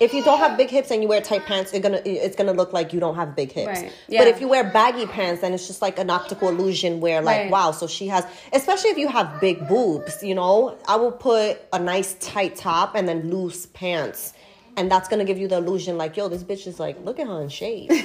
if 0.00 0.14
you 0.14 0.22
don't 0.22 0.38
have 0.38 0.56
big 0.56 0.70
hips 0.70 0.90
and 0.90 1.02
you 1.02 1.08
wear 1.08 1.20
tight 1.20 1.44
pants, 1.44 1.72
it's 1.72 1.82
gonna 1.82 2.00
it's 2.04 2.36
gonna 2.36 2.52
look 2.52 2.72
like 2.72 2.92
you 2.92 3.00
don't 3.00 3.14
have 3.16 3.34
big 3.34 3.52
hips. 3.52 3.80
Right. 3.80 3.92
Yeah. 4.08 4.20
But 4.20 4.28
if 4.28 4.40
you 4.40 4.48
wear 4.48 4.64
baggy 4.64 5.06
pants, 5.06 5.40
then 5.40 5.52
it's 5.52 5.66
just 5.66 5.82
like 5.82 5.98
an 5.98 6.10
optical 6.10 6.48
illusion 6.48 7.00
where 7.00 7.20
like 7.22 7.38
Right. 7.38 7.50
wow, 7.50 7.70
so 7.72 7.86
she 7.86 8.06
has 8.08 8.26
especially 8.52 8.90
if 8.90 8.98
you 8.98 9.08
have 9.08 9.40
big 9.40 9.66
boobs, 9.68 10.22
you 10.22 10.34
know, 10.34 10.76
I 10.86 10.96
will 10.96 11.12
put 11.12 11.60
a 11.72 11.78
nice 11.78 12.14
tight 12.20 12.56
top 12.56 12.94
and 12.94 13.08
then 13.08 13.30
loose 13.30 13.66
pants. 13.66 14.34
And 14.76 14.90
that's 14.90 15.08
gonna 15.08 15.24
give 15.24 15.38
you 15.38 15.48
the 15.48 15.56
illusion 15.56 15.98
like, 15.98 16.16
yo, 16.16 16.28
this 16.28 16.44
bitch 16.44 16.66
is 16.68 16.78
like, 16.78 16.96
look 17.04 17.18
at 17.18 17.26
her 17.26 17.42
in 17.42 17.48
shape. 17.48 17.90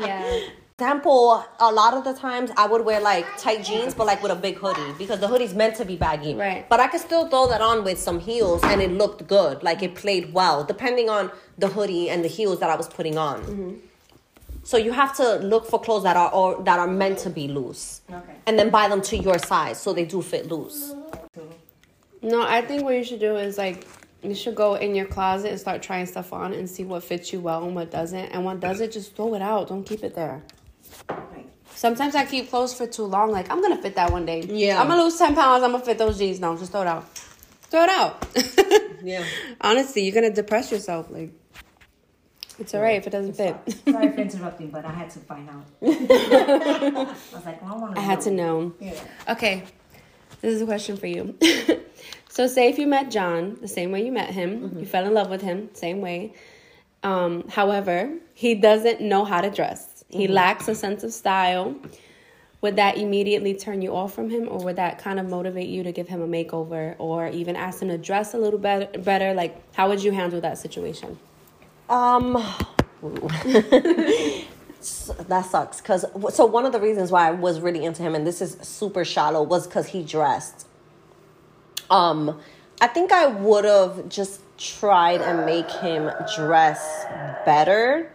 Yeah. 0.00 0.40
Example, 0.76 1.44
a 1.60 1.70
lot 1.70 1.94
of 1.94 2.02
the 2.02 2.12
times 2.14 2.50
I 2.56 2.66
would 2.66 2.84
wear 2.84 3.00
like 3.00 3.24
tight 3.38 3.64
jeans, 3.64 3.94
but 3.94 4.08
like 4.08 4.20
with 4.24 4.32
a 4.32 4.36
big 4.36 4.56
hoodie 4.56 4.92
because 4.98 5.20
the 5.20 5.28
hoodie's 5.28 5.54
meant 5.54 5.76
to 5.76 5.84
be 5.84 5.94
baggy. 5.94 6.34
Right. 6.34 6.68
But 6.68 6.80
I 6.80 6.88
could 6.88 7.00
still 7.00 7.28
throw 7.28 7.46
that 7.46 7.60
on 7.60 7.84
with 7.84 7.96
some 7.96 8.18
heels 8.18 8.60
and 8.64 8.82
it 8.82 8.90
looked 8.90 9.28
good. 9.28 9.62
Like 9.62 9.84
it 9.84 9.94
played 9.94 10.32
well, 10.32 10.64
depending 10.64 11.08
on 11.08 11.30
the 11.58 11.68
hoodie 11.68 12.10
and 12.10 12.24
the 12.24 12.28
heels 12.28 12.58
that 12.58 12.70
I 12.70 12.74
was 12.74 12.88
putting 12.88 13.16
on. 13.16 13.42
Mm-hmm. 13.42 13.74
So 14.64 14.76
you 14.76 14.90
have 14.90 15.14
to 15.18 15.36
look 15.36 15.64
for 15.64 15.80
clothes 15.80 16.02
that 16.02 16.16
are 16.16 16.32
or, 16.32 16.60
that 16.64 16.80
are 16.80 16.88
meant 16.88 17.18
to 17.20 17.30
be 17.30 17.46
loose, 17.46 18.00
Okay. 18.10 18.34
and 18.46 18.58
then 18.58 18.70
buy 18.70 18.88
them 18.88 19.00
to 19.02 19.16
your 19.16 19.38
size 19.38 19.80
so 19.80 19.92
they 19.92 20.06
do 20.06 20.22
fit 20.22 20.50
loose. 20.50 20.92
No, 22.20 22.42
I 22.42 22.62
think 22.62 22.82
what 22.82 22.96
you 22.96 23.04
should 23.04 23.20
do 23.20 23.36
is 23.36 23.58
like 23.58 23.86
you 24.22 24.34
should 24.34 24.56
go 24.56 24.74
in 24.74 24.94
your 24.96 25.04
closet 25.06 25.50
and 25.50 25.60
start 25.60 25.82
trying 25.82 26.06
stuff 26.06 26.32
on 26.32 26.52
and 26.52 26.68
see 26.68 26.82
what 26.82 27.04
fits 27.04 27.32
you 27.32 27.38
well 27.40 27.62
and 27.62 27.76
what 27.76 27.92
doesn't. 27.92 28.26
And 28.32 28.44
what 28.44 28.58
doesn't, 28.58 28.90
just 28.90 29.14
throw 29.14 29.34
it 29.34 29.42
out. 29.42 29.68
Don't 29.68 29.84
keep 29.84 30.02
it 30.02 30.14
there. 30.16 30.42
Okay. 31.10 31.44
Sometimes 31.74 32.14
I 32.14 32.24
keep 32.24 32.50
clothes 32.50 32.74
for 32.74 32.86
too 32.86 33.04
long. 33.04 33.30
Like 33.30 33.50
I'm 33.50 33.60
gonna 33.60 33.80
fit 33.80 33.94
that 33.96 34.10
one 34.12 34.24
day. 34.26 34.40
Yeah. 34.42 34.80
I'm 34.80 34.88
gonna 34.88 35.02
lose 35.02 35.16
ten 35.18 35.34
pounds. 35.34 35.62
I'm 35.62 35.72
gonna 35.72 35.84
fit 35.84 35.98
those 35.98 36.18
jeans. 36.18 36.40
No, 36.40 36.56
just 36.56 36.72
throw 36.72 36.82
it 36.82 36.86
out. 36.86 37.08
Throw 37.70 37.82
it 37.84 37.90
out. 37.90 38.26
Yeah. 39.04 39.22
Honestly, 39.60 40.02
you're 40.02 40.14
gonna 40.14 40.32
depress 40.34 40.72
yourself. 40.72 41.10
Like 41.10 41.30
it's 42.58 42.74
alright 42.74 42.96
if 42.96 43.06
it 43.06 43.10
doesn't 43.10 43.34
fit. 43.34 43.54
Sorry 43.86 44.10
for 44.12 44.20
interrupting, 44.20 44.70
but 44.70 44.84
I 44.86 44.92
had 44.92 45.10
to 45.10 45.18
find 45.18 45.46
out. 45.50 45.66
I 45.82 47.14
was 47.34 47.44
like, 47.44 47.60
well, 47.60 47.74
I 47.74 47.76
want 47.76 47.94
to 47.96 48.00
I 48.00 48.02
had 48.02 48.22
to 48.22 48.30
know. 48.30 48.72
Yeah. 48.80 48.98
Okay, 49.28 49.64
this 50.40 50.54
is 50.54 50.62
a 50.62 50.64
question 50.64 50.96
for 50.96 51.06
you. 51.06 51.36
so, 52.30 52.46
say 52.46 52.70
if 52.70 52.78
you 52.78 52.86
met 52.86 53.10
John 53.10 53.58
the 53.60 53.68
same 53.68 53.92
way 53.92 54.06
you 54.06 54.12
met 54.12 54.30
him, 54.30 54.78
you 54.78 54.86
fell 54.86 55.04
in 55.04 55.12
love 55.12 55.28
with 55.28 55.42
him 55.42 55.68
same 55.74 56.00
way. 56.00 56.32
Um, 57.02 57.46
however, 57.50 58.10
he 58.32 58.54
doesn't 58.54 59.02
know 59.02 59.26
how 59.26 59.42
to 59.42 59.50
dress. 59.50 59.93
He 60.14 60.28
lacks 60.28 60.68
a 60.68 60.76
sense 60.76 61.02
of 61.02 61.12
style. 61.12 61.74
would 62.60 62.76
that 62.76 62.96
immediately 62.96 63.54
turn 63.54 63.82
you 63.82 63.94
off 63.94 64.14
from 64.14 64.30
him, 64.30 64.48
or 64.48 64.64
would 64.64 64.76
that 64.76 64.98
kind 64.98 65.18
of 65.18 65.28
motivate 65.28 65.68
you 65.68 65.82
to 65.82 65.92
give 65.92 66.08
him 66.08 66.22
a 66.22 66.28
makeover, 66.28 66.94
or 66.98 67.28
even 67.28 67.56
ask 67.56 67.82
him 67.82 67.88
to 67.88 67.98
dress 67.98 68.32
a 68.32 68.38
little 68.38 68.60
better? 68.60 68.86
Better, 68.98 69.34
like 69.34 69.60
how 69.74 69.88
would 69.88 70.02
you 70.02 70.12
handle 70.12 70.40
that 70.40 70.56
situation? 70.56 71.18
Um, 71.90 72.34
that 73.02 74.46
sucks. 75.50 75.80
Cause 75.80 76.04
so 76.32 76.46
one 76.46 76.64
of 76.64 76.72
the 76.72 76.80
reasons 76.80 77.10
why 77.10 77.26
I 77.26 77.32
was 77.32 77.60
really 77.60 77.84
into 77.84 78.02
him, 78.02 78.14
and 78.14 78.24
this 78.24 78.40
is 78.40 78.56
super 78.62 79.04
shallow, 79.04 79.42
was 79.42 79.66
because 79.66 79.88
he 79.88 80.04
dressed. 80.04 80.68
Um, 81.90 82.40
I 82.80 82.86
think 82.86 83.10
I 83.10 83.26
would 83.26 83.64
have 83.64 84.08
just 84.08 84.40
tried 84.58 85.20
and 85.20 85.44
make 85.44 85.70
him 85.70 86.10
dress 86.36 87.04
better. 87.44 88.13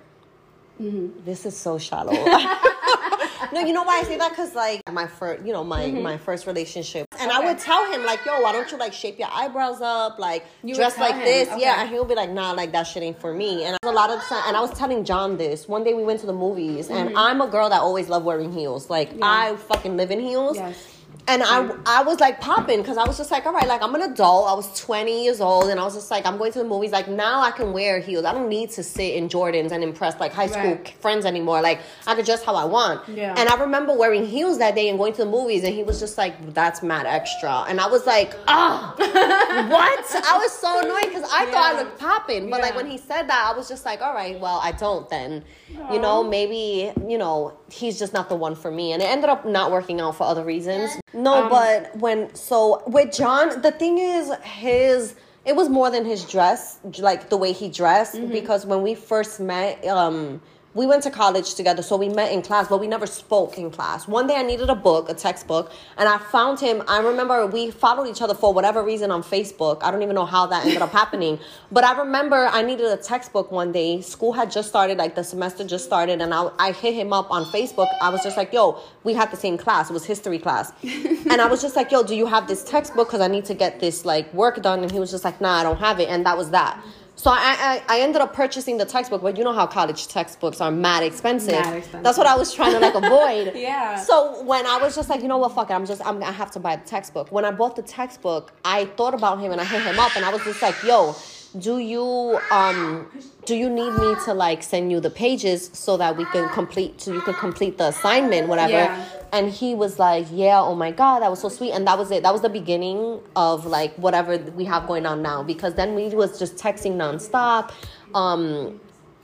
Mm-hmm. 0.81 1.25
This 1.25 1.45
is 1.45 1.55
so 1.57 1.77
shallow. 1.77 2.13
no, 3.51 3.61
you 3.61 3.73
know 3.73 3.83
why 3.83 3.99
I 3.99 4.03
say 4.03 4.17
that? 4.17 4.29
Because 4.29 4.55
like 4.55 4.81
my 4.91 5.07
first, 5.07 5.45
you 5.45 5.51
know, 5.51 5.63
my 5.63 5.85
mm-hmm. 5.85 6.01
my 6.01 6.17
first 6.17 6.47
relationship, 6.47 7.07
and 7.19 7.29
okay. 7.29 7.41
I 7.41 7.45
would 7.45 7.57
tell 7.57 7.91
him 7.91 8.05
like, 8.05 8.25
"Yo, 8.25 8.39
why 8.41 8.51
don't 8.51 8.71
you 8.71 8.77
like 8.77 8.93
shape 8.93 9.19
your 9.19 9.29
eyebrows 9.31 9.81
up, 9.81 10.19
like 10.19 10.45
you 10.63 10.75
dress 10.75 10.97
like 10.97 11.15
him. 11.15 11.25
this?" 11.25 11.49
Okay. 11.49 11.61
Yeah, 11.61 11.81
and 11.81 11.89
he'll 11.89 12.05
be 12.05 12.15
like, 12.15 12.29
"Nah, 12.29 12.51
like 12.51 12.71
that 12.71 12.83
shit 12.83 13.03
ain't 13.03 13.19
for 13.19 13.33
me." 13.33 13.65
And 13.65 13.77
a 13.83 13.91
lot 13.91 14.09
of 14.09 14.21
time, 14.23 14.43
and 14.47 14.55
I 14.55 14.61
was 14.61 14.71
telling 14.71 15.03
John 15.03 15.37
this 15.37 15.67
one 15.67 15.83
day 15.83 15.93
we 15.93 16.03
went 16.03 16.21
to 16.21 16.25
the 16.25 16.33
movies, 16.33 16.87
mm-hmm. 16.87 17.07
and 17.07 17.17
I'm 17.17 17.41
a 17.41 17.47
girl 17.47 17.69
that 17.69 17.81
always 17.81 18.07
loved 18.09 18.25
wearing 18.25 18.51
heels. 18.51 18.89
Like 18.89 19.11
yeah. 19.11 19.25
I 19.25 19.55
fucking 19.55 19.97
live 19.97 20.11
in 20.11 20.19
heels. 20.19 20.57
Yes 20.57 20.88
and 21.29 21.43
I 21.43 21.69
I 21.85 22.01
was 22.01 22.19
like 22.19 22.41
popping 22.41 22.81
because 22.81 22.97
I 22.97 23.05
was 23.07 23.15
just 23.15 23.29
like, 23.29 23.45
all 23.45 23.53
right, 23.53 23.67
like 23.67 23.83
I'm 23.83 23.93
an 23.93 24.01
adult. 24.01 24.49
I 24.49 24.53
was 24.53 24.67
20 24.81 25.23
years 25.23 25.39
old, 25.39 25.69
and 25.69 25.79
I 25.79 25.83
was 25.83 25.93
just 25.93 26.09
like, 26.09 26.25
I'm 26.25 26.37
going 26.37 26.51
to 26.53 26.59
the 26.59 26.65
movies. 26.65 26.91
Like 26.91 27.07
now 27.07 27.41
I 27.41 27.51
can 27.51 27.71
wear 27.71 27.99
heels. 27.99 28.25
I 28.25 28.33
don't 28.33 28.49
need 28.49 28.71
to 28.71 28.83
sit 28.83 29.13
in 29.13 29.29
Jordans 29.29 29.71
and 29.71 29.83
impress 29.83 30.19
like 30.19 30.33
high 30.33 30.47
school 30.47 30.73
right. 30.75 30.95
friends 30.99 31.25
anymore. 31.25 31.61
Like 31.61 31.81
I 32.07 32.15
could 32.15 32.25
dress 32.25 32.43
how 32.43 32.55
I 32.55 32.65
want. 32.65 33.07
Yeah. 33.07 33.35
And 33.37 33.47
I 33.47 33.55
remember 33.59 33.95
wearing 33.95 34.25
heels 34.25 34.57
that 34.57 34.73
day 34.73 34.89
and 34.89 34.97
going 34.97 35.13
to 35.13 35.23
the 35.23 35.29
movies, 35.29 35.63
and 35.63 35.73
he 35.73 35.83
was 35.83 35.99
just 35.99 36.17
like, 36.17 36.53
that's 36.55 36.81
mad 36.81 37.05
extra. 37.05 37.65
And 37.69 37.79
I 37.79 37.87
was 37.87 38.07
like, 38.07 38.33
ah, 38.47 38.95
oh, 38.97 39.67
what? 39.69 40.25
I 40.25 40.37
was 40.37 40.51
so 40.51 40.79
annoyed 40.79 41.13
because 41.13 41.29
I 41.31 41.45
yeah. 41.45 41.51
thought 41.51 41.75
I 41.75 41.83
looked 41.83 41.99
popping, 41.99 42.49
but 42.49 42.57
yeah. 42.57 42.65
like 42.65 42.75
when 42.75 42.89
he 42.89 42.97
said 42.97 43.29
that, 43.29 43.51
I 43.53 43.55
was 43.55 43.69
just 43.69 43.85
like, 43.85 44.01
all 44.01 44.15
right, 44.15 44.39
well 44.39 44.59
I 44.63 44.71
don't 44.71 45.07
then. 45.09 45.43
Aww. 45.73 45.93
You 45.93 45.99
know, 45.99 46.23
maybe 46.23 46.91
you 47.07 47.19
know 47.19 47.58
he's 47.71 47.99
just 47.99 48.13
not 48.13 48.29
the 48.29 48.35
one 48.35 48.55
for 48.55 48.71
me, 48.71 48.91
and 48.93 49.01
it 49.01 49.05
ended 49.05 49.29
up 49.29 49.45
not 49.45 49.71
working 49.71 49.99
out 50.01 50.15
for 50.15 50.23
other 50.23 50.43
reasons. 50.43 50.91
No, 51.13 51.43
um, 51.43 51.49
but 51.49 51.95
when 51.97 52.33
so 52.35 52.83
with 52.87 53.13
John, 53.13 53.61
the 53.61 53.71
thing 53.71 53.97
is 53.97 54.31
his 54.43 55.15
it 55.45 55.55
was 55.55 55.69
more 55.69 55.89
than 55.89 56.05
his 56.05 56.25
dress, 56.25 56.79
like 56.99 57.29
the 57.29 57.37
way 57.37 57.53
he 57.53 57.69
dressed, 57.69 58.15
mm-hmm. 58.15 58.31
because 58.31 58.65
when 58.65 58.81
we 58.81 58.93
first 58.95 59.39
met, 59.39 59.85
um, 59.87 60.41
we 60.75 60.85
went 60.85 61.01
to 61.03 61.09
college 61.09 61.55
together, 61.55 61.81
so 61.81 61.97
we 61.97 62.09
met 62.09 62.31
in 62.31 62.43
class, 62.43 62.67
but 62.67 62.79
we 62.79 62.87
never 62.87 63.07
spoke 63.07 63.57
in 63.57 63.71
class. 63.71 64.07
One 64.07 64.27
day 64.27 64.35
I 64.35 64.43
needed 64.43 64.69
a 64.69 64.75
book, 64.75 65.09
a 65.09 65.15
textbook, 65.15 65.71
and 65.97 66.07
I 66.07 66.19
found 66.19 66.59
him. 66.59 66.83
I 66.87 66.99
remember 66.99 67.47
we 67.47 67.71
followed 67.71 68.07
each 68.07 68.21
other 68.21 68.35
for 68.35 68.53
whatever 68.53 68.83
reason 68.83 69.09
on 69.09 69.23
Facebook. 69.23 69.79
I 69.81 69.89
don't 69.89 70.03
even 70.03 70.13
know 70.13 70.27
how 70.27 70.45
that 70.45 70.65
ended 70.65 70.83
up 70.83 70.91
happening, 70.91 71.39
but 71.71 71.83
I 71.83 71.97
remember 71.97 72.47
I 72.51 72.61
needed 72.61 72.85
a 72.85 72.97
textbook 72.97 73.51
one 73.51 73.71
day. 73.71 74.01
School 74.01 74.31
had 74.31 74.51
just 74.51 74.69
started, 74.69 74.99
like 74.99 75.15
the 75.15 75.23
semester 75.23 75.65
just 75.65 75.85
started, 75.85 76.21
and 76.21 76.33
I, 76.33 76.49
I 76.59 76.71
hit 76.71 76.93
him 76.93 77.13
up 77.13 77.31
on 77.31 77.45
Facebook. 77.45 77.87
I 77.99 78.09
was 78.09 78.21
just 78.21 78.37
like, 78.37 78.53
yo, 78.53 78.79
we 79.03 79.13
had 79.15 79.31
the 79.31 79.37
same 79.37 79.57
class. 79.57 79.89
It 79.89 79.93
was 79.93 80.05
history 80.05 80.37
class. 80.37 80.71
and 80.83 81.41
I 81.41 81.47
was 81.47 81.63
just 81.63 81.75
like, 81.75 81.91
yo, 81.91 82.03
do 82.03 82.15
you 82.15 82.27
have 82.27 82.47
this 82.47 82.63
textbook? 82.63 83.07
Because 83.07 83.21
I 83.21 83.27
need 83.27 83.45
to 83.45 83.55
get 83.55 83.79
this 83.79 84.05
like 84.05 84.31
work 84.35 84.61
done. 84.61 84.83
And 84.83 84.91
he 84.91 84.99
was 84.99 85.09
just 85.09 85.23
like, 85.23 85.41
nah, 85.41 85.61
I 85.61 85.63
don't 85.63 85.79
have 85.79 85.99
it. 85.99 86.09
And 86.09 86.25
that 86.27 86.37
was 86.37 86.51
that. 86.51 86.79
So 87.19 87.31
I, 87.31 87.81
I, 87.89 87.97
I 87.97 87.99
ended 87.99 88.21
up 88.21 88.33
purchasing 88.33 88.77
the 88.77 88.85
textbook, 88.85 89.21
but 89.21 89.37
you 89.37 89.43
know 89.43 89.51
how 89.51 89.67
college 89.67 90.07
textbooks 90.07 90.61
are 90.61 90.71
mad 90.71 91.03
expensive. 91.03 91.51
Mad 91.51 91.75
expensive. 91.75 92.01
That's 92.01 92.17
what 92.17 92.25
I 92.27 92.37
was 92.37 92.53
trying 92.53 92.71
to 92.71 92.79
like 92.79 92.95
avoid. 92.95 93.55
yeah. 93.57 93.97
So 93.97 94.41
when 94.43 94.65
I 94.65 94.77
was 94.77 94.95
just 94.95 95.09
like, 95.09 95.21
you 95.21 95.27
know 95.27 95.37
what, 95.37 95.53
fuck 95.53 95.69
it, 95.69 95.73
I'm 95.73 95.85
just 95.85 96.01
I'm, 96.05 96.23
I 96.23 96.31
have 96.31 96.49
to 96.51 96.61
buy 96.61 96.77
the 96.77 96.85
textbook. 96.85 97.29
When 97.29 97.43
I 97.43 97.51
bought 97.51 97.75
the 97.75 97.81
textbook, 97.81 98.53
I 98.63 98.85
thought 98.85 99.13
about 99.13 99.41
him 99.41 99.51
and 99.51 99.59
I 99.59 99.65
hit 99.65 99.81
him 99.81 99.99
up 99.99 100.15
and 100.15 100.23
I 100.23 100.29
was 100.31 100.41
just 100.45 100.61
like, 100.61 100.81
yo, 100.81 101.13
do 101.57 101.79
you 101.79 102.39
um 102.51 103.07
do 103.45 103.55
you 103.55 103.69
need 103.69 103.91
me 103.93 104.15
to 104.25 104.33
like 104.33 104.61
send 104.61 104.91
you 104.91 104.99
the 104.99 105.09
pages 105.09 105.71
so 105.73 105.97
that 105.97 106.15
we 106.15 106.25
can 106.25 106.47
complete 106.49 107.01
so 107.01 107.11
you 107.11 107.21
can 107.21 107.33
complete 107.33 107.77
the 107.77 107.87
assignment 107.87 108.47
whatever? 108.47 108.71
Yeah. 108.71 109.05
and 109.31 109.49
he 109.51 109.73
was 109.73 109.97
like 109.97 110.27
yeah 110.31 110.59
oh 110.59 110.75
my 110.75 110.91
god 110.91 111.21
that 111.21 111.29
was 111.29 111.41
so 111.41 111.49
sweet. 111.49 111.71
And 111.71 111.87
that 111.87 111.97
was 111.97 112.11
it. 112.11 112.23
That 112.23 112.33
was 112.33 112.41
the 112.41 112.49
beginning 112.49 113.19
of 113.35 113.65
like 113.65 113.95
whatever 113.95 114.37
we 114.37 114.65
have 114.65 114.87
going 114.87 115.05
on 115.05 115.21
now. 115.21 115.43
Because 115.43 115.73
then 115.75 115.95
we 115.95 116.09
was 116.09 116.37
just 116.37 116.55
texting 116.57 116.95
nonstop. 116.95 117.71
Um 118.13 118.79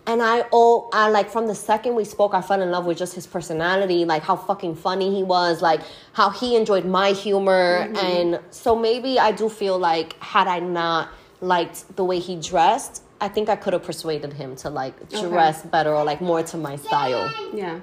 and 0.08 0.22
I 0.22 0.46
oh 0.52 0.90
I 0.94 1.10
like 1.10 1.30
from 1.30 1.48
the 1.48 1.56
second 1.56 1.96
we 1.96 2.06
spoke 2.06 2.34
I 2.34 2.42
fell 2.42 2.62
in 2.62 2.72
love 2.72 2.86
with 2.86 2.98
just 2.98 3.16
his 3.16 3.26
personality 3.26 4.06
like 4.06 4.24
how 4.24 4.36
fucking 4.36 4.76
funny 4.76 5.14
he 5.16 5.24
was 5.24 5.62
like 5.62 5.82
how 6.14 6.30
he 6.30 6.56
enjoyed 6.56 6.86
my 6.86 7.12
humor. 7.12 7.88
Mm-hmm. 7.88 7.96
and 7.96 8.40
so 8.52 8.76
maybe 8.76 9.20
I 9.20 9.32
do 9.32 9.50
feel 9.50 9.78
like 9.78 10.22
had 10.22 10.48
I 10.48 10.60
not 10.60 11.10
liked 11.42 11.96
the 11.96 12.04
way 12.04 12.20
he 12.20 12.36
dressed, 12.36 13.04
I 13.22 13.28
think 13.28 13.50
I 13.50 13.56
could 13.56 13.74
have 13.74 13.84
persuaded 13.84 14.34
him 14.34 14.56
to 14.58 14.70
like 14.70 15.10
dress 15.10 15.62
okay. 15.62 15.70
better 15.70 15.96
or 15.96 16.04
like 16.04 16.22
more 16.22 16.44
to 16.44 16.58
my 16.58 16.76
style. 16.76 17.32
Yeah. 17.54 17.80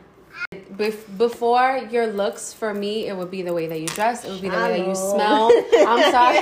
Bef- 0.52 1.18
before 1.18 1.76
your 1.90 2.06
looks 2.06 2.52
for 2.52 2.72
me, 2.72 3.06
it 3.06 3.16
would 3.16 3.30
be 3.30 3.42
the 3.42 3.52
way 3.52 3.66
that 3.66 3.80
you 3.80 3.86
dress. 3.88 4.24
It 4.24 4.30
would 4.30 4.40
be 4.40 4.48
the 4.48 4.56
way 4.56 4.78
that 4.78 4.86
you 4.86 4.94
smell. 4.94 5.50
I'm 5.86 6.10
sorry. 6.18 6.40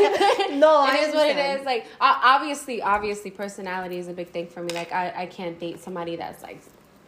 no, 0.56 0.84
it 0.84 0.90
I 0.90 1.04
is 1.08 1.14
what 1.14 1.28
it 1.28 1.60
is. 1.60 1.66
Like 1.66 1.86
obviously, 2.00 2.82
obviously, 2.82 3.30
personality 3.30 3.98
is 3.98 4.08
a 4.08 4.12
big 4.12 4.28
thing 4.28 4.46
for 4.46 4.62
me. 4.62 4.72
Like 4.72 4.92
I, 4.92 5.12
I 5.22 5.26
can't 5.26 5.58
date 5.58 5.80
somebody 5.80 6.16
that's 6.16 6.42
like 6.42 6.60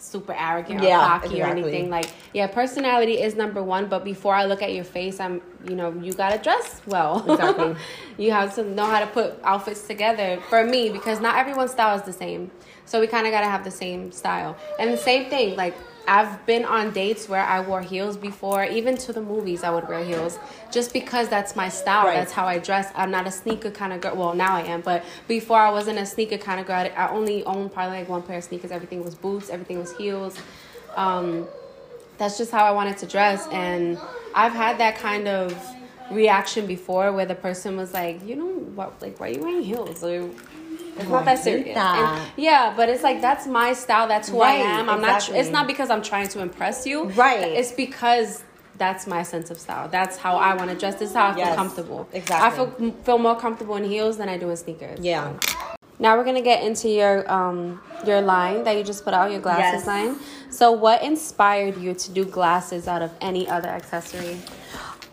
super 0.02 0.32
arrogant 0.32 0.82
yeah, 0.82 0.98
or 0.98 1.20
cocky 1.20 1.36
exactly. 1.36 1.42
or 1.42 1.46
anything. 1.46 1.90
Like, 1.90 2.10
yeah, 2.32 2.46
personality 2.46 3.20
is 3.20 3.34
number 3.34 3.62
one, 3.62 3.88
but 3.88 4.04
before 4.04 4.34
I 4.34 4.44
look 4.44 4.62
at 4.62 4.74
your 4.74 4.84
face, 4.84 5.20
I'm, 5.20 5.40
you 5.68 5.76
know, 5.76 5.92
you 5.92 6.12
gotta 6.12 6.42
dress 6.42 6.82
well. 6.86 7.24
Exactly. 7.30 7.76
you 8.18 8.32
have 8.32 8.54
to 8.56 8.64
know 8.64 8.86
how 8.86 9.00
to 9.00 9.06
put 9.06 9.38
outfits 9.44 9.86
together 9.86 10.40
for 10.48 10.64
me 10.64 10.90
because 10.90 11.20
not 11.20 11.36
everyone's 11.36 11.70
style 11.70 11.96
is 11.96 12.02
the 12.02 12.12
same. 12.12 12.50
So 12.84 13.00
we 13.00 13.06
kind 13.06 13.26
of 13.26 13.32
gotta 13.32 13.48
have 13.48 13.64
the 13.64 13.70
same 13.70 14.12
style. 14.12 14.56
And 14.78 14.92
the 14.92 14.98
same 14.98 15.30
thing, 15.30 15.56
like 15.56 15.74
I've 16.06 16.44
been 16.46 16.64
on 16.64 16.92
dates 16.92 17.28
where 17.28 17.42
I 17.42 17.60
wore 17.60 17.80
heels 17.80 18.16
before, 18.16 18.64
even 18.64 18.96
to 18.98 19.12
the 19.12 19.20
movies 19.20 19.62
I 19.62 19.70
would 19.70 19.88
wear 19.88 20.04
heels, 20.04 20.38
just 20.70 20.92
because 20.92 21.28
that's 21.28 21.54
my 21.54 21.68
style. 21.68 22.06
Right. 22.06 22.14
That's 22.14 22.32
how 22.32 22.46
I 22.46 22.58
dress. 22.58 22.90
I'm 22.94 23.10
not 23.10 23.26
a 23.26 23.30
sneaker 23.30 23.70
kind 23.70 23.92
of 23.92 24.00
girl. 24.00 24.16
Well, 24.16 24.34
now 24.34 24.56
I 24.56 24.62
am, 24.62 24.80
but 24.80 25.04
before 25.28 25.58
I 25.58 25.70
wasn't 25.70 25.98
a 25.98 26.06
sneaker 26.06 26.38
kind 26.38 26.60
of 26.60 26.66
girl. 26.66 26.90
I 26.96 27.08
only 27.08 27.44
owned 27.44 27.72
probably 27.72 27.98
like 27.98 28.08
one 28.08 28.22
pair 28.22 28.38
of 28.38 28.44
sneakers. 28.44 28.70
Everything 28.70 29.04
was 29.04 29.14
boots. 29.14 29.50
Everything 29.50 29.78
was 29.78 29.96
heels. 29.96 30.36
Um, 30.96 31.46
that's 32.18 32.36
just 32.38 32.50
how 32.50 32.64
I 32.64 32.72
wanted 32.72 32.98
to 32.98 33.06
dress, 33.06 33.48
and 33.48 33.98
I've 34.34 34.52
had 34.52 34.78
that 34.78 34.96
kind 34.98 35.26
of 35.26 35.56
reaction 36.10 36.66
before 36.66 37.10
where 37.12 37.26
the 37.26 37.34
person 37.34 37.76
was 37.76 37.94
like, 37.94 38.24
you 38.26 38.36
know, 38.36 38.46
what, 38.74 39.00
like, 39.00 39.18
why 39.18 39.30
are 39.30 39.32
you 39.32 39.40
wearing 39.40 39.62
heels? 39.62 40.04
Or, 40.04 40.28
it's 40.96 41.08
not 41.08 41.24
that 41.24 41.38
serious. 41.38 41.76
And, 41.76 42.32
yeah, 42.36 42.74
but 42.76 42.88
it's 42.88 43.02
like 43.02 43.20
that's 43.20 43.46
my 43.46 43.72
style. 43.72 44.08
That's 44.08 44.28
who 44.28 44.40
right, 44.40 44.60
I 44.60 44.80
am. 44.80 44.88
I'm 44.88 44.98
exactly. 45.00 45.34
not. 45.34 45.40
It's 45.40 45.50
not 45.50 45.66
because 45.66 45.90
I'm 45.90 46.02
trying 46.02 46.28
to 46.28 46.40
impress 46.40 46.86
you. 46.86 47.04
Right. 47.10 47.52
It's 47.52 47.72
because 47.72 48.44
that's 48.78 49.06
my 49.06 49.22
sense 49.22 49.50
of 49.50 49.58
style. 49.58 49.88
That's 49.88 50.16
how 50.16 50.36
I 50.36 50.54
want 50.54 50.70
to 50.70 50.76
dress. 50.76 50.94
This 50.96 51.10
is 51.10 51.16
how 51.16 51.28
I 51.28 51.36
yes, 51.36 51.48
feel 51.48 51.56
comfortable. 51.56 52.08
Exactly. 52.12 52.46
I 52.46 52.50
feel 52.50 52.92
feel 53.04 53.18
more 53.18 53.38
comfortable 53.38 53.76
in 53.76 53.84
heels 53.84 54.18
than 54.18 54.28
I 54.28 54.36
do 54.38 54.50
in 54.50 54.56
sneakers. 54.56 54.98
Yeah. 55.00 55.38
So. 55.40 55.56
Now 55.98 56.16
we're 56.16 56.24
gonna 56.24 56.42
get 56.42 56.64
into 56.64 56.88
your 56.88 57.30
um 57.30 57.80
your 58.06 58.20
line 58.20 58.64
that 58.64 58.76
you 58.76 58.82
just 58.82 59.04
put 59.04 59.14
out, 59.14 59.30
your 59.30 59.40
glasses 59.40 59.86
yes. 59.86 59.86
line. 59.86 60.16
So 60.50 60.72
what 60.72 61.02
inspired 61.02 61.78
you 61.78 61.94
to 61.94 62.10
do 62.10 62.24
glasses 62.24 62.88
out 62.88 63.02
of 63.02 63.12
any 63.20 63.48
other 63.48 63.68
accessory? 63.68 64.38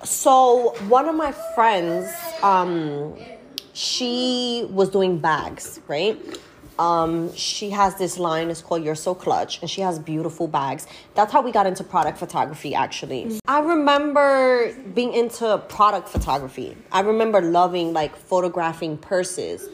So 0.03 0.75
one 0.87 1.07
of 1.07 1.15
my 1.15 1.31
friends, 1.53 2.09
um, 2.41 3.15
she 3.73 4.65
was 4.69 4.89
doing 4.89 5.19
bags, 5.19 5.79
right? 5.88 6.19
Um, 6.79 7.36
she 7.36 7.71
has 7.71 7.95
this 7.95 8.17
line, 8.17 8.49
it's 8.49 8.62
called 8.62 8.86
You're 8.86 8.95
So 8.95 9.13
Clutch, 9.13 9.60
and 9.60 9.69
she 9.69 9.82
has 9.82 9.99
beautiful 9.99 10.47
bags. 10.47 10.88
That's 11.13 11.34
how 11.34 11.41
we 11.41 11.51
got 11.51 11.67
into 11.67 11.84
product 11.84 12.17
photography, 12.17 12.73
actually. 12.73 13.25
Mm-hmm. 13.25 13.38
I 13.47 13.60
remember 13.60 14.73
being 14.95 15.13
into 15.13 15.58
product 15.67 16.08
photography. 16.08 16.77
I 16.89 17.01
remember 17.01 17.41
loving 17.41 17.91
like 17.91 18.15
photographing 18.15 18.97
purses. 18.97 19.67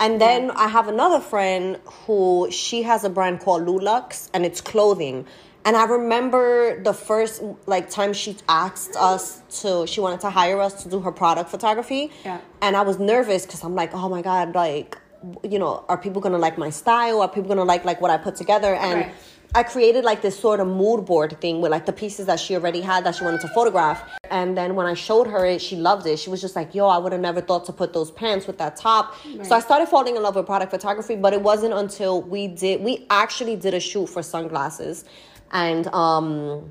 And 0.00 0.18
then 0.18 0.46
yeah. 0.46 0.54
I 0.56 0.68
have 0.68 0.88
another 0.88 1.20
friend 1.20 1.78
who 1.84 2.48
she 2.50 2.82
has 2.82 3.04
a 3.04 3.10
brand 3.10 3.40
called 3.40 3.66
Lulux, 3.66 4.30
and 4.32 4.46
it's 4.46 4.62
clothing. 4.62 5.26
And 5.66 5.76
I 5.76 5.84
remember 5.84 6.80
the 6.80 6.94
first 6.94 7.42
like 7.66 7.90
time 7.90 8.12
she 8.12 8.36
asked 8.48 8.94
us 8.94 9.42
to 9.62 9.84
she 9.88 10.00
wanted 10.00 10.20
to 10.20 10.30
hire 10.30 10.60
us 10.60 10.84
to 10.84 10.88
do 10.88 11.00
her 11.00 11.10
product 11.10 11.50
photography. 11.50 12.12
Yeah. 12.24 12.40
And 12.62 12.76
I 12.76 12.82
was 12.82 13.00
nervous 13.00 13.44
because 13.44 13.64
I'm 13.64 13.74
like, 13.74 13.92
oh 13.92 14.08
my 14.08 14.22
God, 14.22 14.54
like, 14.54 14.96
you 15.42 15.58
know, 15.58 15.84
are 15.88 15.98
people 15.98 16.22
gonna 16.22 16.38
like 16.38 16.56
my 16.56 16.70
style? 16.70 17.20
Are 17.20 17.28
people 17.28 17.48
gonna 17.48 17.64
like 17.64 17.84
like 17.84 18.00
what 18.00 18.12
I 18.12 18.16
put 18.16 18.36
together? 18.36 18.76
And 18.76 19.00
right. 19.00 19.14
I 19.56 19.64
created 19.64 20.04
like 20.04 20.22
this 20.22 20.38
sort 20.38 20.60
of 20.60 20.68
mood 20.68 21.04
board 21.04 21.40
thing 21.40 21.60
with 21.60 21.72
like 21.72 21.84
the 21.84 21.92
pieces 21.92 22.26
that 22.26 22.38
she 22.38 22.54
already 22.54 22.80
had 22.80 23.02
that 23.02 23.16
she 23.16 23.24
wanted 23.24 23.40
to 23.40 23.48
photograph. 23.48 24.08
And 24.30 24.56
then 24.56 24.76
when 24.76 24.86
I 24.86 24.94
showed 24.94 25.26
her 25.26 25.44
it, 25.44 25.60
she 25.60 25.74
loved 25.74 26.06
it. 26.06 26.20
She 26.20 26.30
was 26.30 26.40
just 26.40 26.54
like, 26.54 26.76
yo, 26.76 26.86
I 26.86 26.98
would 26.98 27.10
have 27.10 27.20
never 27.20 27.40
thought 27.40 27.64
to 27.66 27.72
put 27.72 27.92
those 27.92 28.12
pants 28.12 28.46
with 28.46 28.58
that 28.58 28.76
top. 28.76 29.16
Right. 29.24 29.44
So 29.44 29.56
I 29.56 29.60
started 29.60 29.88
falling 29.88 30.14
in 30.14 30.22
love 30.22 30.36
with 30.36 30.46
product 30.46 30.70
photography, 30.70 31.16
but 31.16 31.32
it 31.32 31.42
wasn't 31.42 31.74
until 31.74 32.22
we 32.22 32.46
did, 32.46 32.82
we 32.82 33.04
actually 33.10 33.56
did 33.56 33.74
a 33.74 33.80
shoot 33.80 34.08
for 34.08 34.22
sunglasses 34.22 35.04
and 35.52 35.86
um 35.88 36.70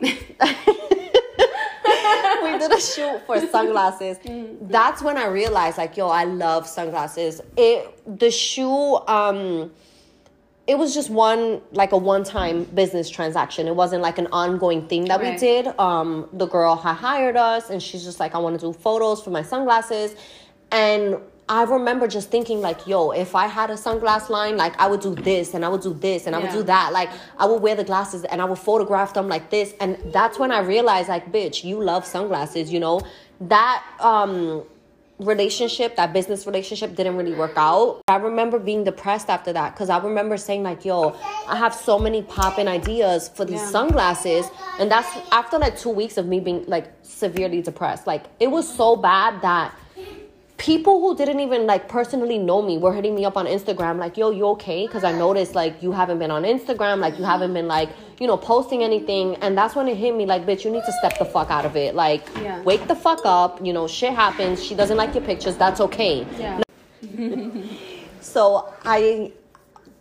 we 2.44 2.58
did 2.58 2.72
a 2.72 2.80
shoot 2.80 3.20
for 3.26 3.40
sunglasses. 3.50 4.18
That's 4.62 5.02
when 5.02 5.16
I 5.16 5.26
realized, 5.26 5.78
like, 5.78 5.96
yo, 5.96 6.08
I 6.08 6.24
love 6.24 6.66
sunglasses. 6.66 7.40
It 7.56 8.18
the 8.18 8.30
shoe, 8.30 8.96
um, 9.08 9.72
it 10.66 10.78
was 10.78 10.94
just 10.94 11.10
one 11.10 11.60
like 11.72 11.92
a 11.92 11.96
one 11.96 12.24
time 12.24 12.64
business 12.64 13.08
transaction. 13.10 13.66
It 13.66 13.76
wasn't 13.76 14.02
like 14.02 14.18
an 14.18 14.28
ongoing 14.32 14.86
thing 14.88 15.06
that 15.06 15.20
we 15.20 15.36
did. 15.36 15.66
Um, 15.78 16.28
the 16.32 16.46
girl 16.46 16.76
had 16.76 16.94
hired 16.94 17.36
us, 17.36 17.70
and 17.70 17.82
she's 17.82 18.04
just 18.04 18.20
like, 18.20 18.34
I 18.34 18.38
want 18.38 18.58
to 18.60 18.66
do 18.66 18.72
photos 18.72 19.22
for 19.22 19.30
my 19.30 19.42
sunglasses, 19.42 20.14
and. 20.70 21.16
I 21.48 21.64
remember 21.64 22.08
just 22.08 22.30
thinking 22.30 22.60
like, 22.62 22.86
yo, 22.86 23.10
if 23.10 23.34
I 23.34 23.46
had 23.48 23.68
a 23.70 23.74
sunglass 23.74 24.30
line, 24.30 24.56
like 24.56 24.78
I 24.80 24.86
would 24.86 25.00
do 25.00 25.14
this 25.14 25.52
and 25.52 25.62
I 25.64 25.68
would 25.68 25.82
do 25.82 25.92
this 25.92 26.26
and 26.26 26.34
I 26.34 26.38
would 26.38 26.46
Yeah. 26.50 26.56
do 26.56 26.62
that. 26.64 26.92
Like 26.92 27.10
I 27.38 27.44
would 27.46 27.60
wear 27.60 27.74
the 27.74 27.84
glasses 27.84 28.24
and 28.24 28.40
I 28.40 28.46
would 28.46 28.58
photograph 28.58 29.12
them 29.12 29.28
like 29.28 29.50
this. 29.50 29.74
And 29.78 29.98
that's 30.06 30.38
when 30.38 30.50
I 30.50 30.60
realized 30.60 31.08
like, 31.10 31.30
bitch, 31.30 31.62
you 31.62 31.82
love 31.82 32.06
sunglasses, 32.06 32.72
you 32.72 32.80
know? 32.80 33.02
That 33.42 33.82
um 34.00 34.62
relationship, 35.20 35.94
that 35.96 36.12
business 36.12 36.44
relationship 36.46 36.96
didn't 36.96 37.16
really 37.16 37.34
work 37.34 37.52
out. 37.56 38.00
I 38.08 38.16
remember 38.16 38.58
being 38.58 38.82
depressed 38.82 39.28
after 39.30 39.52
that 39.52 39.74
because 39.74 39.88
I 39.90 39.98
remember 39.98 40.36
saying 40.36 40.62
like, 40.62 40.84
yo, 40.84 41.14
I 41.46 41.56
have 41.56 41.74
so 41.74 41.98
many 41.98 42.22
popping 42.22 42.68
ideas 42.68 43.28
for 43.28 43.44
these 43.44 43.60
Yeah. 43.60 43.66
sunglasses. 43.68 44.50
And 44.80 44.90
that's 44.90 45.08
after 45.30 45.58
like 45.58 45.78
two 45.78 45.90
weeks 45.90 46.16
of 46.16 46.26
me 46.26 46.40
being 46.40 46.64
like 46.66 46.86
severely 47.02 47.60
depressed. 47.62 48.06
Like 48.06 48.24
it 48.40 48.48
was 48.50 48.66
so 48.68 48.96
bad 48.96 49.40
that 49.42 49.72
people 50.64 50.98
who 51.00 51.14
didn't 51.14 51.40
even 51.40 51.66
like 51.66 51.88
personally 51.88 52.38
know 52.38 52.62
me 52.62 52.78
were 52.78 52.92
hitting 52.94 53.14
me 53.14 53.24
up 53.26 53.36
on 53.36 53.46
Instagram 53.46 53.98
like, 53.98 54.16
"Yo, 54.16 54.30
you 54.30 54.46
okay?" 54.56 54.86
Because 54.86 55.04
I 55.04 55.12
noticed 55.12 55.54
like 55.54 55.82
you 55.82 55.92
haven't 55.92 56.18
been 56.18 56.30
on 56.30 56.44
Instagram, 56.44 56.98
like 57.00 57.18
you 57.18 57.24
haven't 57.24 57.52
been 57.52 57.68
like 57.68 57.90
you 58.18 58.26
know 58.26 58.38
posting 58.38 58.82
anything, 58.82 59.36
and 59.42 59.58
that's 59.58 59.74
when 59.76 59.88
it 59.88 59.96
hit 59.96 60.16
me 60.16 60.24
like, 60.24 60.46
"Bitch, 60.46 60.64
you 60.64 60.70
need 60.70 60.84
to 60.86 60.92
step 61.00 61.18
the 61.18 61.26
fuck 61.26 61.50
out 61.50 61.66
of 61.66 61.76
it. 61.76 61.94
Like, 61.94 62.22
Yeah. 62.42 62.62
wake 62.62 62.86
the 62.88 62.96
fuck 62.96 63.20
up. 63.26 63.60
You 63.66 63.72
know, 63.74 63.86
shit 63.86 64.14
happens. 64.14 64.64
She 64.64 64.74
doesn't 64.74 64.96
like 64.96 65.14
your 65.14 65.24
pictures. 65.24 65.56
That's 65.56 65.80
okay." 65.80 66.26
Yeah. 66.38 66.60
So 68.20 68.72
I 68.84 69.32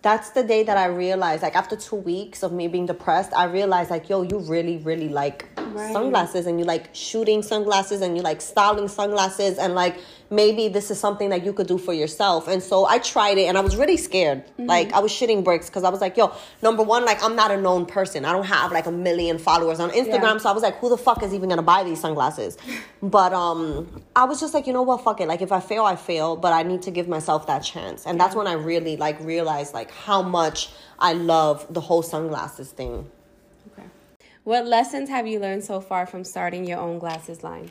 that's 0.01 0.31
the 0.31 0.43
day 0.43 0.63
that 0.63 0.75
I 0.77 0.85
realized, 0.87 1.43
like 1.43 1.55
after 1.55 1.75
two 1.77 1.95
weeks 1.95 2.41
of 2.43 2.51
me 2.51 2.67
being 2.67 2.85
depressed, 2.85 3.31
I 3.33 3.45
realized 3.45 3.89
like, 3.89 4.09
yo, 4.09 4.21
you 4.23 4.39
really, 4.39 4.77
really 4.77 5.07
like 5.09 5.45
Right. 5.73 5.91
sunglasses 5.93 6.45
and 6.45 6.59
you 6.59 6.65
like 6.65 6.89
shooting 6.93 7.41
sunglasses 7.41 8.01
and 8.01 8.15
you 8.17 8.21
like 8.21 8.41
styling 8.41 8.87
sunglasses 8.87 9.57
and 9.57 9.73
like 9.75 9.95
maybe 10.33 10.67
this 10.67 10.89
is 10.89 10.99
something 10.99 11.29
that 11.29 11.45
you 11.45 11.53
could 11.53 11.67
do 11.67 11.77
for 11.77 11.93
yourself. 11.93 12.47
And 12.47 12.61
so 12.61 12.85
I 12.85 12.97
tried 12.97 13.37
it 13.37 13.43
and 13.43 13.57
I 13.57 13.61
was 13.61 13.75
really 13.75 13.97
scared. 13.97 14.43
Like 14.57 14.91
I 14.91 14.99
was 14.99 15.11
shitting 15.11 15.43
bricks 15.43 15.67
because 15.69 15.83
I 15.83 15.89
was 15.89 16.01
like, 16.01 16.17
yo, 16.17 16.33
number 16.61 16.81
one, 16.81 17.05
like 17.05 17.23
I'm 17.23 17.35
not 17.35 17.51
a 17.51 17.57
known 17.57 17.85
person. 17.85 18.25
I 18.25 18.31
don't 18.31 18.45
have 18.45 18.71
like 18.71 18.87
a 18.87 18.91
million 18.91 19.37
followers 19.37 19.79
on 19.79 19.91
Instagram. 19.91 20.33
Yeah. 20.33 20.37
So 20.37 20.49
I 20.49 20.53
was 20.53 20.63
like, 20.63 20.77
who 20.79 20.89
the 20.89 20.97
fuck 20.97 21.21
is 21.23 21.33
even 21.33 21.49
gonna 21.49 21.61
buy 21.61 21.83
these 21.83 22.01
sunglasses? 22.01 22.57
But 23.01 23.33
um 23.33 24.01
I 24.15 24.23
was 24.23 24.39
just 24.39 24.53
like, 24.53 24.65
you 24.65 24.71
know 24.73 24.81
what, 24.81 25.03
fuck 25.03 25.19
it. 25.19 25.27
Like 25.27 25.41
if 25.41 25.51
I 25.51 25.59
fail, 25.59 25.83
I 25.83 25.97
fail, 25.97 26.37
but 26.37 26.53
I 26.53 26.63
need 26.63 26.81
to 26.83 26.91
give 26.91 27.07
myself 27.07 27.47
that 27.47 27.59
chance. 27.59 28.05
And 28.05 28.19
that's 28.19 28.33
when 28.33 28.47
I 28.47 28.53
really 28.53 28.95
like 28.97 29.19
realized 29.19 29.73
like 29.73 29.91
how 29.91 30.21
much 30.21 30.69
I 30.99 31.13
love 31.13 31.65
the 31.69 31.81
whole 31.81 32.01
sunglasses 32.01 32.71
thing. 32.71 33.11
Okay. 33.71 33.87
What 34.45 34.65
lessons 34.65 35.09
have 35.09 35.27
you 35.27 35.39
learned 35.39 35.65
so 35.65 35.81
far 35.81 36.05
from 36.05 36.23
starting 36.23 36.65
your 36.65 36.79
own 36.79 36.97
glasses 36.97 37.43
line? 37.43 37.69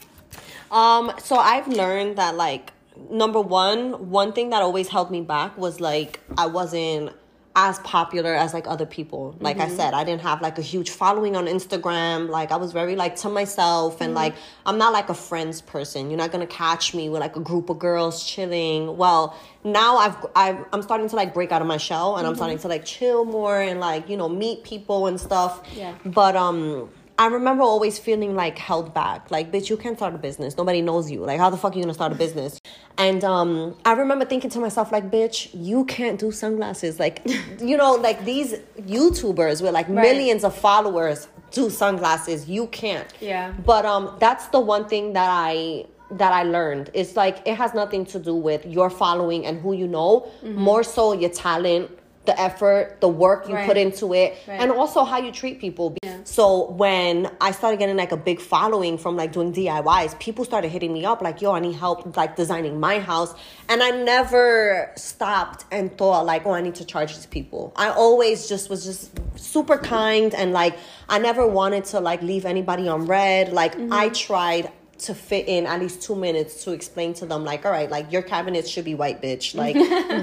Um, 0.70 1.12
so 1.18 1.36
I've 1.36 1.68
learned 1.68 2.16
that 2.16 2.34
like 2.36 2.72
number 3.10 3.40
one, 3.40 4.10
one 4.10 4.32
thing 4.32 4.50
that 4.50 4.62
always 4.62 4.88
held 4.88 5.10
me 5.10 5.20
back 5.20 5.56
was 5.56 5.80
like 5.80 6.20
I 6.36 6.46
wasn't 6.46 7.12
as 7.54 7.78
popular 7.80 8.34
as 8.34 8.54
like 8.54 8.66
other 8.66 8.86
people. 8.86 9.36
Like 9.40 9.58
I 9.58 9.68
said, 9.68 9.92
I 9.92 10.04
didn't 10.04 10.22
have 10.22 10.40
like 10.40 10.58
a 10.58 10.62
huge 10.62 10.90
following 10.90 11.36
on 11.36 11.46
Instagram. 11.46 12.28
Like 12.30 12.50
I 12.50 12.56
was 12.56 12.72
very 12.72 12.96
like 12.96 13.16
to 13.16 13.28
myself 13.28 14.00
and 14.00 14.14
like 14.14 14.34
I'm 14.64 14.78
not 14.78 14.92
like 14.92 15.10
a 15.10 15.14
friends 15.14 15.60
person. 15.60 16.08
You're 16.08 16.18
not 16.18 16.32
gonna 16.32 16.46
catch 16.46 16.94
me 16.94 17.10
with 17.10 17.20
like 17.20 17.36
a 17.36 17.40
group 17.40 17.68
of 17.68 17.78
girls 17.78 18.24
chilling. 18.24 18.96
Well, 18.96 19.36
now 19.64 19.98
I've, 19.98 20.16
I've 20.34 20.64
I'm 20.72 20.82
starting 20.82 21.08
to 21.10 21.16
like 21.16 21.34
break 21.34 21.52
out 21.52 21.60
of 21.60 21.68
my 21.68 21.76
shell 21.76 22.16
and 22.16 22.26
I'm 22.26 22.34
starting 22.34 22.58
to 22.58 22.68
like 22.68 22.86
chill 22.86 23.24
more 23.26 23.60
and 23.60 23.80
like 23.80 24.08
you 24.08 24.16
know 24.16 24.28
meet 24.28 24.64
people 24.64 25.06
and 25.06 25.20
stuff. 25.20 25.62
Yeah. 25.74 25.94
But 26.06 26.36
um 26.36 26.88
I 27.18 27.27
remember 27.27 27.62
always 27.62 27.98
feeling 27.98 28.35
like 28.35 28.59
held 28.59 28.92
back. 28.94 29.31
Like, 29.31 29.53
bitch, 29.53 29.68
you 29.70 29.77
can't 29.77 29.96
start 29.96 30.14
a 30.14 30.18
business. 30.18 30.57
Nobody 30.57 30.81
knows 30.83 31.11
you. 31.11 31.20
Like, 31.20 31.38
how 31.38 31.51
the 31.51 31.57
fuck 31.57 31.72
are 31.75 31.77
you 31.77 31.83
gonna 31.85 31.94
start 31.94 32.12
a 32.12 32.14
business? 32.16 32.59
And 32.98 33.22
um, 33.22 33.77
I 33.85 33.92
remember 33.92 34.25
thinking 34.25 34.51
to 34.51 34.59
myself, 34.59 34.92
like, 34.92 35.11
bitch, 35.11 35.51
you 35.53 35.85
can't 35.85 36.18
do 36.18 36.31
sunglasses. 36.33 36.98
Like, 36.98 37.22
you 37.61 37.77
know, 37.77 37.92
like 37.94 38.25
these 38.25 38.55
YouTubers 38.81 39.62
with 39.62 39.72
like 39.72 39.88
Right. 39.88 40.03
millions 40.03 40.44
of 40.44 40.55
followers 40.55 41.29
do 41.51 41.68
sunglasses. 41.70 42.48
You 42.48 42.66
can't. 42.68 43.09
Yeah. 43.20 43.53
But 43.64 43.85
um, 43.85 44.16
that's 44.18 44.46
the 44.48 44.61
one 44.61 44.88
thing 44.88 45.12
that 45.12 45.29
I 45.31 45.87
that 46.12 46.33
I 46.33 46.42
learned. 46.42 46.90
It's 46.94 47.16
like 47.16 47.42
it 47.46 47.55
has 47.57 47.72
nothing 47.75 48.05
to 48.07 48.18
do 48.18 48.35
with 48.35 48.66
your 48.66 48.90
following 48.90 49.46
and 49.46 49.61
who 49.61 49.72
you 49.72 49.87
know. 49.88 50.29
Mm-hmm. 50.42 50.61
More 50.61 50.83
so 50.83 51.12
your 51.12 51.31
talent, 51.31 51.90
the 52.24 52.40
effort, 52.40 53.00
the 53.00 53.08
work 53.08 53.48
you 53.48 53.54
Right. 53.54 53.66
put 53.66 53.76
into 53.76 54.14
it, 54.14 54.37
Right. 54.46 54.61
and 54.61 54.70
also 54.70 55.02
how 55.02 55.18
you 55.18 55.32
treat 55.32 55.61
people. 55.61 55.94
Yeah. 56.04 56.18
So 56.24 56.70
when 56.70 57.28
I 57.40 57.50
started 57.50 57.78
getting 57.80 57.96
like 57.96 58.12
a 58.12 58.16
big 58.16 58.40
following 58.40 58.96
from 58.96 59.16
like 59.16 59.32
doing 59.32 59.52
DIYs, 59.52 60.14
people 60.20 60.44
started 60.44 60.68
hitting 60.68 60.92
me 60.92 61.04
up 61.04 61.20
like, 61.20 61.42
"Yo, 61.42 61.52
I 61.52 61.58
need 61.61 61.74
help 61.74 62.16
like 62.16 62.37
designing 62.37 62.78
my 62.78 63.00
house," 63.00 63.35
and 63.68 63.82
I 63.82 63.90
never 63.90 64.92
stopped 64.96 65.64
and 65.72 65.96
thought 65.98 66.24
like, 66.24 66.46
"Oh, 66.46 66.52
I 66.52 66.61
need 66.61 66.76
to 66.76 66.85
charge 66.85 67.16
these 67.16 67.26
people." 67.26 67.72
I 67.74 67.88
always 67.90 68.48
just 68.48 68.70
was 68.70 68.85
just 68.85 69.11
super 69.37 69.76
kind 69.76 70.32
and 70.35 70.52
like 70.52 70.74
I 71.08 71.18
never 71.18 71.44
wanted 71.46 71.85
to 71.87 72.00
like 72.00 72.22
leave 72.22 72.44
anybody 72.46 72.88
on 72.88 73.06
red. 73.06 73.52
Like 73.52 73.74
I 73.74 73.78
mm-hmm. 73.78 74.12
tried 74.12 74.70
to 75.02 75.14
fit 75.14 75.48
in 75.48 75.66
at 75.66 75.80
least 75.80 76.02
two 76.02 76.14
minutes 76.14 76.64
to 76.64 76.72
explain 76.72 77.12
to 77.14 77.26
them 77.26 77.44
like 77.44 77.64
all 77.66 77.72
right 77.72 77.90
like 77.90 78.10
your 78.12 78.22
cabinets 78.22 78.68
should 78.68 78.84
be 78.84 78.94
white 78.94 79.20
bitch 79.22 79.54
like 79.62 79.74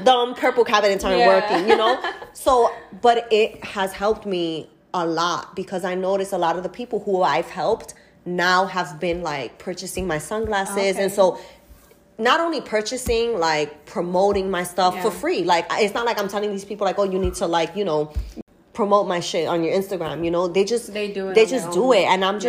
dumb 0.06 0.34
purple 0.36 0.64
cabinets 0.64 1.04
aren't 1.04 1.20
Yeah. 1.20 1.28
working 1.36 1.70
you 1.70 1.76
know 1.78 2.02
so 2.34 2.72
but 3.02 3.28
it 3.32 3.64
has 3.64 3.94
helped 3.94 4.26
me 4.26 4.70
a 4.94 5.06
lot 5.06 5.56
because 5.56 5.84
i 5.84 5.96
notice 5.96 6.32
a 6.34 6.38
lot 6.38 6.56
of 6.58 6.64
the 6.64 6.70
people 6.70 7.00
who 7.06 7.22
i've 7.24 7.50
helped 7.50 7.94
now 8.26 8.66
have 8.66 9.00
been 9.00 9.22
like 9.22 9.58
purchasing 9.60 10.08
my 10.08 10.18
sunglasses 10.18 10.96
Okay. 10.96 11.04
and 11.04 11.12
so 11.12 11.40
not 12.18 12.40
only 12.40 12.60
purchasing 12.62 13.38
like 13.40 13.86
promoting 13.86 14.50
my 14.52 14.64
stuff 14.64 14.94
Yeah. 14.96 15.04
for 15.04 15.12
free 15.12 15.44
like 15.44 15.66
it's 15.72 15.94
not 15.94 16.06
like 16.06 16.20
i'm 16.20 16.28
telling 16.28 16.52
these 16.52 16.66
people 16.66 16.86
like 16.86 17.00
oh 17.00 17.04
you 17.04 17.20
need 17.20 17.36
to 17.36 17.48
like 17.48 17.76
you 17.76 17.86
know 17.86 18.12
promote 18.74 19.08
my 19.08 19.20
shit 19.20 19.48
on 19.48 19.64
your 19.64 19.74
instagram 19.78 20.24
you 20.24 20.32
know 20.32 20.48
they 20.48 20.64
just 20.64 20.94
They 20.94 21.12
do 21.12 21.30
it 21.30 21.36
they 21.36 21.46
just 21.46 21.72
do 21.72 21.92
it 21.94 22.06
and 22.06 22.24
i'm 22.24 22.36
Yeah. 22.36 22.42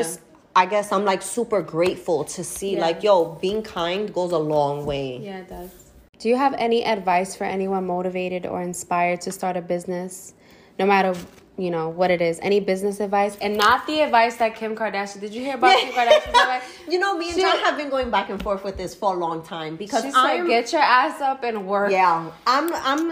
Just 0.54 0.56
I 0.56 0.66
guess 0.66 0.92
I'm 0.92 1.04
like 1.04 1.22
super 1.22 1.62
grateful 1.62 2.24
to 2.24 2.44
see 2.44 2.74
Yeah. 2.74 2.80
like 2.80 3.02
yo 3.02 3.24
being 3.40 3.62
kind 3.62 4.12
goes 4.12 4.32
a 4.32 4.38
long 4.38 4.86
way. 4.86 5.18
Yeah, 5.22 5.38
it 5.38 5.48
does. 5.48 5.70
Do 6.18 6.28
you 6.28 6.36
have 6.36 6.54
any 6.58 6.84
advice 6.84 7.34
for 7.36 7.44
anyone 7.44 7.86
motivated 7.86 8.46
or 8.46 8.60
inspired 8.62 9.20
to 9.22 9.32
start 9.32 9.56
a 9.56 9.62
business, 9.62 10.34
no 10.78 10.86
matter 10.86 11.14
you 11.58 11.70
know 11.70 11.90
what 11.90 12.10
it 12.10 12.22
is? 12.22 12.38
Any 12.40 12.58
business 12.58 13.00
advice, 13.00 13.36
and 13.42 13.54
not 13.54 13.86
the 13.86 14.00
advice 14.00 14.36
that 14.36 14.54
Kim 14.54 14.74
Kardashian. 14.74 15.20
Did 15.20 15.34
you 15.34 15.42
hear 15.42 15.56
about 15.56 15.76
Kim 15.78 15.92
Kardashian's 15.92 16.26
advice? 16.28 16.62
You 16.88 16.98
know, 16.98 17.18
me 17.18 17.26
and 17.26 17.34
She- 17.34 17.42
John 17.42 17.58
have 17.58 17.76
been 17.76 17.90
going 17.90 18.10
back 18.10 18.30
and 18.30 18.42
forth 18.42 18.64
with 18.64 18.78
this 18.78 18.94
for 18.94 19.14
a 19.14 19.18
long 19.18 19.42
time 19.42 19.76
because 19.76 20.02
She 20.02 20.10
said, 20.10 20.16
I'm 20.18 20.48
"Get 20.48 20.72
your 20.72 20.80
ass 20.80 21.20
up 21.20 21.44
and 21.44 21.66
work." 21.66 21.90
yeah, 21.92 22.30
I'm 22.46 22.72
I'm 22.74 23.10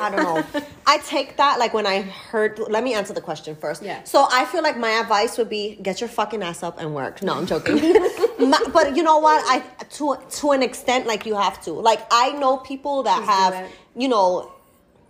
I 0.00 0.10
don't 0.14 0.22
know. 0.22 0.62
I 0.86 0.98
take 0.98 1.36
that 1.38 1.58
like 1.58 1.74
when 1.74 1.86
I 1.88 2.02
heard 2.02 2.60
let 2.70 2.84
me 2.84 2.94
answer 2.94 3.12
the 3.14 3.20
question 3.20 3.56
first. 3.56 3.82
Yeah. 3.82 4.04
So 4.04 4.28
I 4.30 4.44
feel 4.44 4.62
like 4.62 4.78
my 4.78 4.90
advice 4.90 5.36
would 5.36 5.48
be 5.50 5.76
get 5.82 6.00
your 6.00 6.08
fucking 6.08 6.40
ass 6.42 6.62
up 6.62 6.78
and 6.78 6.94
work. 6.94 7.20
No, 7.20 7.34
I'm 7.34 7.46
joking. 7.46 7.76
My- 8.38 8.62
but 8.72 8.96
you 8.96 9.02
know 9.02 9.18
what? 9.18 9.42
I 9.48 9.58
to 9.96 10.16
to 10.38 10.52
an 10.52 10.62
extent 10.62 11.08
like 11.08 11.26
you 11.26 11.34
have 11.34 11.60
to. 11.64 11.72
Like 11.72 12.02
I 12.12 12.30
know 12.32 12.58
people 12.58 13.02
that 13.02 13.24
have 13.24 13.68
you 13.96 14.06
know 14.06 14.52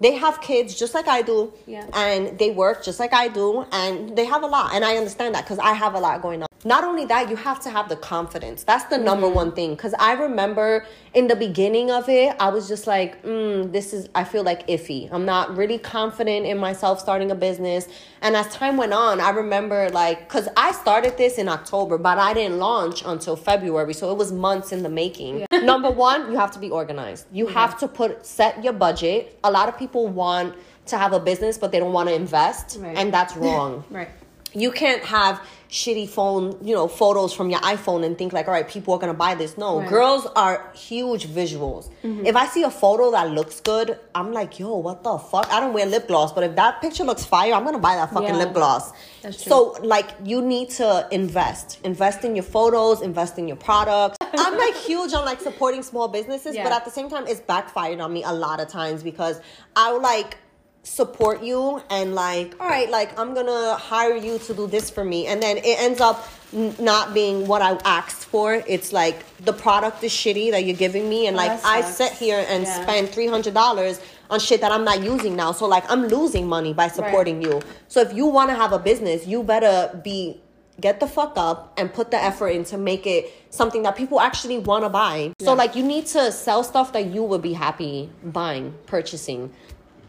they 0.00 0.14
have 0.14 0.40
kids 0.40 0.74
just 0.74 0.94
like 0.94 1.08
I 1.08 1.22
do, 1.22 1.52
Yeah. 1.66 1.86
and 1.94 2.38
they 2.38 2.50
work 2.50 2.84
just 2.84 2.98
like 3.00 3.12
I 3.12 3.28
do, 3.28 3.66
and 3.72 4.16
they 4.16 4.24
have 4.24 4.42
a 4.42 4.46
lot, 4.46 4.74
and 4.74 4.84
I 4.84 4.96
understand 4.96 5.34
that 5.34 5.44
because 5.44 5.58
I 5.58 5.72
have 5.72 5.94
a 5.94 6.00
lot 6.00 6.22
going 6.22 6.42
on. 6.42 6.47
Not 6.64 6.82
only 6.82 7.04
that, 7.06 7.30
you 7.30 7.36
have 7.36 7.60
to 7.60 7.70
have 7.70 7.88
the 7.88 7.94
confidence. 7.96 8.64
That's 8.64 8.84
the 8.84 8.98
number 8.98 9.26
Mm-hmm. 9.26 9.34
one 9.36 9.52
thing. 9.52 9.70
Because 9.74 9.94
I 9.98 10.12
remember 10.14 10.84
in 11.14 11.28
the 11.28 11.36
beginning 11.36 11.90
of 11.90 12.08
it, 12.08 12.34
I 12.40 12.48
was 12.48 12.66
just 12.66 12.86
like, 12.86 13.22
mm, 13.22 13.70
"This 13.72 13.92
is." 13.92 14.08
I 14.14 14.24
feel 14.24 14.42
like 14.42 14.66
iffy. 14.66 15.08
I'm 15.12 15.24
not 15.24 15.56
really 15.56 15.78
confident 15.78 16.46
in 16.46 16.58
myself 16.58 16.98
starting 16.98 17.30
a 17.30 17.34
business. 17.34 17.86
And 18.22 18.34
as 18.34 18.48
time 18.48 18.76
went 18.76 18.92
on, 18.92 19.20
I 19.20 19.30
remember 19.30 19.88
like, 19.90 20.28
because 20.28 20.48
I 20.56 20.72
started 20.72 21.16
this 21.16 21.38
in 21.38 21.48
October, 21.48 21.96
but 21.98 22.18
I 22.18 22.34
didn't 22.34 22.58
launch 22.58 23.02
until 23.06 23.36
February, 23.36 23.94
so 23.94 24.10
it 24.10 24.16
was 24.18 24.32
months 24.32 24.72
in 24.72 24.82
the 24.82 24.88
making. 24.88 25.46
number 25.52 25.90
one, 25.90 26.30
you 26.32 26.36
have 26.38 26.50
to 26.52 26.58
be 26.58 26.70
organized. 26.70 27.26
You 27.32 27.46
have 27.48 27.78
to 27.78 27.86
put 27.88 28.26
set 28.26 28.64
your 28.64 28.72
budget. 28.72 29.38
A 29.44 29.50
lot 29.50 29.68
of 29.68 29.78
people 29.78 30.08
want 30.08 30.54
to 30.86 30.98
have 30.98 31.12
a 31.12 31.20
business, 31.20 31.56
but 31.58 31.70
they 31.70 31.78
don't 31.78 31.92
want 31.92 32.08
to 32.08 32.14
invest, 32.14 32.78
Right. 32.80 32.96
and 32.96 33.12
that's 33.14 33.36
wrong. 33.42 33.84
Right. 33.90 34.08
You 34.54 34.70
can't 34.72 35.04
have 35.04 35.40
shitty 35.70 36.08
phone, 36.08 36.56
you 36.62 36.74
know, 36.74 36.88
photos 36.88 37.34
from 37.34 37.50
your 37.50 37.60
iPhone 37.60 38.02
and 38.02 38.16
think 38.16 38.32
like, 38.32 38.46
all 38.48 38.54
right, 38.54 38.66
people 38.66 38.94
are 38.94 38.98
gonna 38.98 39.12
buy 39.12 39.34
this. 39.34 39.58
No, 39.58 39.80
Right. 39.80 39.88
girls 39.88 40.26
are 40.34 40.70
huge 40.74 41.26
visuals. 41.26 41.90
Mm-hmm. 42.02 42.24
If 42.24 42.36
I 42.36 42.46
see 42.46 42.62
a 42.62 42.70
photo 42.70 43.10
that 43.10 43.30
looks 43.32 43.60
good, 43.60 43.98
I'm 44.14 44.32
like, 44.32 44.58
yo, 44.58 44.74
what 44.78 45.02
the 45.02 45.18
fuck? 45.18 45.52
I 45.52 45.60
don't 45.60 45.74
wear 45.74 45.84
lip 45.84 46.08
gloss, 46.08 46.32
but 46.32 46.42
if 46.42 46.56
that 46.56 46.80
picture 46.80 47.04
looks 47.04 47.26
fire, 47.26 47.52
I'm 47.52 47.64
gonna 47.64 47.78
buy 47.78 47.96
that 47.96 48.10
fucking 48.14 48.28
Yeah. 48.30 48.36
lip 48.44 48.54
gloss. 48.54 48.92
So 49.30 49.76
like 49.82 50.08
you 50.24 50.40
need 50.40 50.70
to 50.70 51.06
invest. 51.10 51.80
Invest 51.84 52.24
in 52.24 52.34
your 52.34 52.44
photos, 52.44 53.02
invest 53.02 53.38
in 53.38 53.46
your 53.46 53.58
products. 53.58 54.16
I'm 54.38 54.56
like 54.56 54.74
huge 54.74 55.12
on 55.12 55.26
like 55.26 55.40
supporting 55.42 55.82
small 55.82 56.08
businesses, 56.08 56.56
but 56.56 56.72
at 56.72 56.86
the 56.86 56.90
same 56.90 57.10
time 57.10 57.26
it's 57.26 57.40
backfired 57.40 58.00
on 58.00 58.10
me 58.10 58.22
a 58.24 58.32
lot 58.32 58.58
of 58.60 58.68
times 58.68 59.02
because 59.02 59.38
I 59.76 59.90
like 59.90 60.38
support 60.82 61.42
you 61.42 61.82
and 61.90 62.14
like 62.14 62.54
all 62.60 62.68
right 62.68 62.88
like 62.90 63.16
i'm 63.18 63.34
gonna 63.34 63.74
hire 63.74 64.16
you 64.16 64.38
to 64.38 64.54
do 64.54 64.66
this 64.66 64.88
for 64.90 65.04
me. 65.04 65.26
And 65.26 65.42
then 65.42 65.58
it 65.58 65.78
ends 65.78 66.00
up 66.00 66.26
n- 66.52 66.74
not 66.78 67.12
being 67.12 67.46
what 67.46 67.60
i 67.62 67.78
asked 67.84 68.24
for. 68.26 68.54
It's 68.66 68.92
like 68.92 69.16
the 69.44 69.52
product 69.52 70.02
is 70.02 70.12
shitty 70.12 70.50
that 70.52 70.64
you're 70.64 70.76
giving 70.76 71.08
me. 71.08 71.26
And 71.26 71.36
Oh, 71.36 71.40
like 71.44 71.62
i 71.64 71.82
sit 71.82 72.12
here 72.12 72.44
and 72.48 72.64
Yeah. 72.64 72.82
spend 72.82 73.08
$300 73.08 74.00
on 74.30 74.40
shit 74.40 74.60
that 74.62 74.72
i'm 74.72 74.84
not 74.84 75.02
using 75.02 75.36
now. 75.36 75.52
So 75.52 75.66
like 75.66 75.84
i'm 75.90 76.06
losing 76.08 76.46
money 76.48 76.72
by 76.72 76.88
supporting 76.88 77.42
you. 77.42 77.60
So 77.88 78.00
if 78.00 78.14
you 78.14 78.26
want 78.26 78.48
to 78.50 78.56
have 78.56 78.72
a 78.72 78.78
business 78.78 79.26
you 79.26 79.42
better 79.42 80.00
be 80.02 80.40
get 80.80 81.00
the 81.00 81.06
fuck 81.08 81.32
up 81.36 81.72
and 81.76 81.92
put 81.92 82.12
the 82.12 82.16
effort 82.22 82.50
in 82.50 82.62
to 82.62 82.78
make 82.78 83.04
it 83.04 83.32
something 83.50 83.82
that 83.82 83.96
people 83.96 84.20
actually 84.20 84.58
want 84.58 84.84
to 84.84 84.88
buy. 84.88 85.32
So 85.40 85.52
like 85.52 85.74
you 85.76 85.82
need 85.82 86.06
to 86.06 86.30
sell 86.32 86.62
stuff 86.62 86.92
that 86.92 87.06
you 87.06 87.22
would 87.24 87.42
be 87.42 87.52
happy 87.52 88.10
buying 88.22 88.74
purchasing 88.86 89.52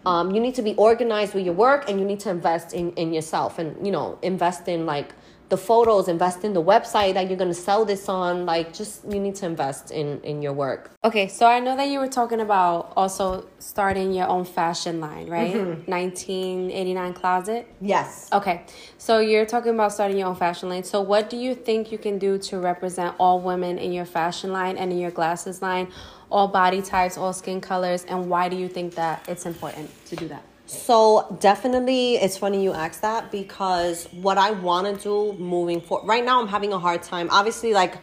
um, 0.06 0.32
you 0.32 0.40
need 0.42 0.56
to 0.56 0.62
be 0.62 0.76
organized 0.76 1.34
with 1.34 1.46
your 1.46 1.54
work 1.54 1.90
and 1.90 2.00
you 2.00 2.06
need 2.06 2.20
to 2.22 2.30
invest 2.30 2.74
in, 2.74 2.92
in 2.94 3.14
yourself 3.14 3.60
and 3.60 3.86
you 3.86 3.92
know 3.92 4.18
invest 4.22 4.68
in 4.68 4.86
like 4.86 5.14
the 5.50 5.58
photos 5.58 6.08
invest 6.08 6.44
in 6.44 6.54
the 6.54 6.62
website 6.62 7.16
that 7.16 7.28
you're 7.28 7.38
going 7.38 7.50
to 7.50 7.56
sell 7.56 7.84
this 7.84 8.08
on 8.08 8.46
like 8.46 8.72
just 8.72 9.04
you 9.06 9.20
need 9.20 9.36
to 9.36 9.46
invest 9.46 9.90
in 9.92 10.22
in 10.22 10.42
your 10.42 10.54
work 10.54 10.92
Okay, 11.02 11.30
so 11.30 11.48
I 11.48 11.62
know 11.62 11.78
that 11.78 11.88
you 11.88 12.00
were 12.00 12.10
talking 12.10 12.42
about 12.42 12.92
also 12.98 13.48
starting 13.60 14.12
your 14.12 14.28
own 14.28 14.44
fashion 14.44 15.00
line, 15.00 15.30
right? 15.30 15.54
Mm-hmm. 15.54 15.90
1989 15.90 17.14
Closet. 17.14 17.68
yes 17.80 18.28
Okay, 18.34 18.66
so 18.98 19.20
you're 19.20 19.46
talking 19.46 19.74
about 19.74 19.94
starting 19.94 20.18
your 20.18 20.28
own 20.28 20.36
fashion 20.36 20.68
line. 20.68 20.84
So, 20.84 21.00
what 21.00 21.30
do 21.30 21.38
you 21.38 21.56
think 21.56 21.90
you 21.94 21.98
can 21.98 22.20
do 22.20 22.38
to 22.40 22.60
represent 22.60 23.16
all 23.18 23.40
women 23.40 23.78
in 23.78 23.94
your 23.94 24.04
fashion 24.04 24.52
line 24.52 24.76
and 24.78 24.92
in 24.92 25.00
your 25.00 25.12
glasses 25.12 25.62
line, 25.62 25.88
all 26.32 26.48
body 26.48 26.82
types, 26.82 27.18
all 27.18 27.34
skin 27.34 27.60
colors, 27.62 28.06
and 28.06 28.30
why 28.30 28.50
do 28.50 28.56
you 28.56 28.68
think 28.68 28.96
that 28.96 29.28
it's 29.28 29.46
important 29.46 29.90
to 30.06 30.16
do 30.16 30.28
that? 30.28 30.44
So 30.66 31.36
definitely, 31.40 32.16
it's 32.18 32.38
funny 32.38 32.64
you 32.64 32.74
asked 32.74 33.02
that 33.02 33.32
because 33.32 34.06
what 34.12 34.38
I 34.38 34.52
want 34.52 34.86
to 35.02 35.04
do 35.04 35.34
moving 35.40 35.82
forward, 35.82 36.08
right 36.08 36.24
now 36.24 36.40
I'm 36.40 36.48
having 36.48 36.74
a 36.74 36.78
hard 36.80 37.02
time. 37.02 37.28
Obviously, 37.32 37.74
like 37.74 37.98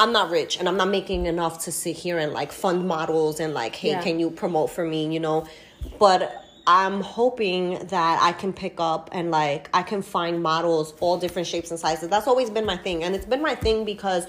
I'm 0.00 0.12
not 0.12 0.30
rich 0.30 0.58
and 0.58 0.68
I'm 0.68 0.76
not 0.76 0.88
making 0.88 1.26
enough 1.26 1.64
to 1.66 1.72
sit 1.72 1.96
here 1.96 2.18
and 2.18 2.32
like 2.32 2.50
fund 2.50 2.88
models 2.88 3.38
and 3.38 3.54
like, 3.54 3.76
hey, 3.76 3.90
Yeah. 3.90 4.02
can 4.02 4.18
you 4.18 4.30
promote 4.30 4.70
for 4.70 4.84
me? 4.84 5.12
You 5.12 5.20
know, 5.20 5.46
but 6.00 6.44
I'm 6.66 7.00
hoping 7.00 7.78
that 7.88 8.18
I 8.20 8.32
can 8.32 8.52
pick 8.52 8.80
up 8.80 9.10
and 9.12 9.30
like 9.30 9.68
I 9.72 9.82
can 9.82 10.02
find 10.02 10.42
models 10.42 10.94
all 10.98 11.16
different 11.16 11.46
shapes 11.46 11.70
and 11.70 11.78
sizes. 11.78 12.08
That's 12.08 12.26
always 12.26 12.50
been 12.50 12.64
my 12.66 12.76
thing, 12.76 13.04
and 13.04 13.14
it's 13.14 13.26
been 13.26 13.42
my 13.42 13.54
thing 13.54 13.84
because 13.84 14.26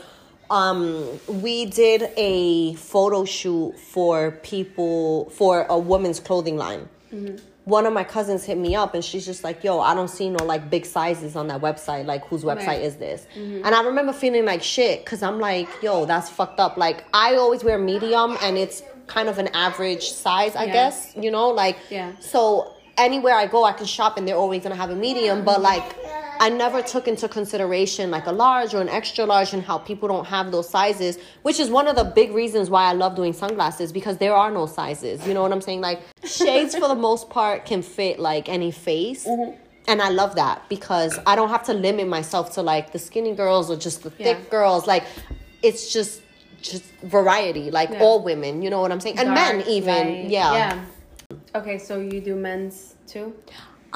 um 0.49 1.19
we 1.27 1.65
did 1.65 2.09
a 2.17 2.73
photo 2.75 3.25
shoot 3.25 3.77
for 3.79 4.31
people 4.43 5.29
for 5.31 5.63
a 5.69 5.77
women's 5.77 6.19
clothing 6.19 6.57
line 6.57 6.87
one 7.63 7.87
of 7.87 7.93
my 7.93 8.03
cousins 8.03 8.43
hit 8.43 8.57
me 8.59 8.75
up 8.75 8.93
and 8.93 9.03
she's 9.03 9.25
just 9.25 9.43
like, 9.43 9.63
yo, 9.63 9.79
I 9.79 9.95
don't 9.95 10.09
see 10.09 10.29
no 10.29 10.43
like 10.45 10.69
big 10.69 10.85
sizes 10.85 11.35
on 11.35 11.47
that 11.47 11.61
website. 11.61 12.05
Like, 12.05 12.23
whose 12.27 12.43
website 12.43 12.67
Right. 12.67 12.81
is 12.81 12.97
this? 12.97 13.25
And 13.35 13.65
I 13.73 13.81
remember 13.83 14.13
feeling 14.13 14.45
like 14.45 14.61
shit 14.61 15.03
because 15.03 15.23
I'm 15.23 15.39
like, 15.39 15.67
yo, 15.81 16.05
that's 16.05 16.29
fucked 16.29 16.59
up. 16.59 16.77
Like, 16.77 17.05
I 17.11 17.35
always 17.37 17.63
wear 17.63 17.79
medium 17.79 18.37
and 18.43 18.55
it's 18.55 18.83
kind 19.07 19.29
of 19.29 19.39
an 19.39 19.47
average 19.55 20.11
size, 20.11 20.55
I 20.55 20.65
Yeah. 20.65 20.73
guess, 20.73 21.13
you 21.19 21.31
know? 21.31 21.49
Like, 21.49 21.77
Yeah. 21.89 22.11
so 22.19 22.71
anywhere 22.97 23.33
I 23.33 23.47
go, 23.47 23.63
I 23.63 23.71
can 23.71 23.87
shop 23.87 24.17
and 24.19 24.27
they're 24.27 24.35
always 24.37 24.61
gonna 24.61 24.75
have 24.75 24.91
a 24.91 24.95
medium, 24.95 25.43
but 25.43 25.59
like, 25.59 25.83
I 26.39 26.49
never 26.49 26.81
took 26.81 27.07
into 27.07 27.27
consideration 27.27 28.11
like 28.11 28.25
a 28.27 28.31
large 28.31 28.73
or 28.73 28.81
an 28.81 28.89
extra 28.89 29.25
large 29.25 29.53
and 29.53 29.63
how 29.63 29.77
people 29.77 30.07
don't 30.07 30.25
have 30.25 30.51
those 30.51 30.69
sizes, 30.69 31.17
which 31.43 31.59
is 31.59 31.69
one 31.69 31.87
of 31.87 31.95
the 31.95 32.03
big 32.03 32.31
reasons 32.33 32.69
why 32.69 32.83
I 32.85 32.93
love 32.93 33.15
doing 33.15 33.33
sunglasses 33.33 33.91
because 33.91 34.17
there 34.17 34.33
are 34.33 34.51
no 34.51 34.65
sizes. 34.65 35.25
You 35.27 35.33
know 35.33 35.41
what 35.41 35.51
I'm 35.51 35.61
saying? 35.61 35.81
Like 35.81 36.01
shades 36.23 36.75
for 36.75 36.87
the 36.87 36.95
most 36.95 37.29
part 37.29 37.65
can 37.65 37.81
fit 37.81 38.19
like 38.19 38.49
any 38.49 38.71
face. 38.71 39.25
Mm-hmm. 39.27 39.57
And 39.87 40.01
I 40.01 40.09
love 40.09 40.35
that 40.35 40.67
because 40.67 41.19
I 41.27 41.35
don't 41.35 41.49
have 41.49 41.63
to 41.65 41.73
limit 41.73 42.07
myself 42.07 42.53
to 42.53 42.61
like 42.61 42.91
the 42.91 42.99
skinny 42.99 43.35
girls 43.35 43.69
or 43.69 43.75
just 43.77 44.03
the 44.03 44.09
thick 44.09 44.49
girls. 44.49 44.87
Like 44.87 45.03
it's 45.61 45.91
just 45.93 46.21
just 46.61 46.83
variety, 47.03 47.69
like 47.69 47.91
Yeah. 47.91 48.01
all 48.01 48.23
women, 48.23 48.63
you 48.63 48.69
know 48.71 48.81
what 48.81 48.91
I'm 48.91 48.99
saying? 48.99 49.19
And 49.19 49.29
men 49.33 49.61
even. 49.67 50.07
light. 50.07 50.29
yeah. 50.29 50.53
Yeah. 50.53 50.85
Okay, 51.53 51.77
so 51.77 51.99
you 51.99 52.19
do 52.19 52.35
men's 52.35 52.95
too? 53.07 53.33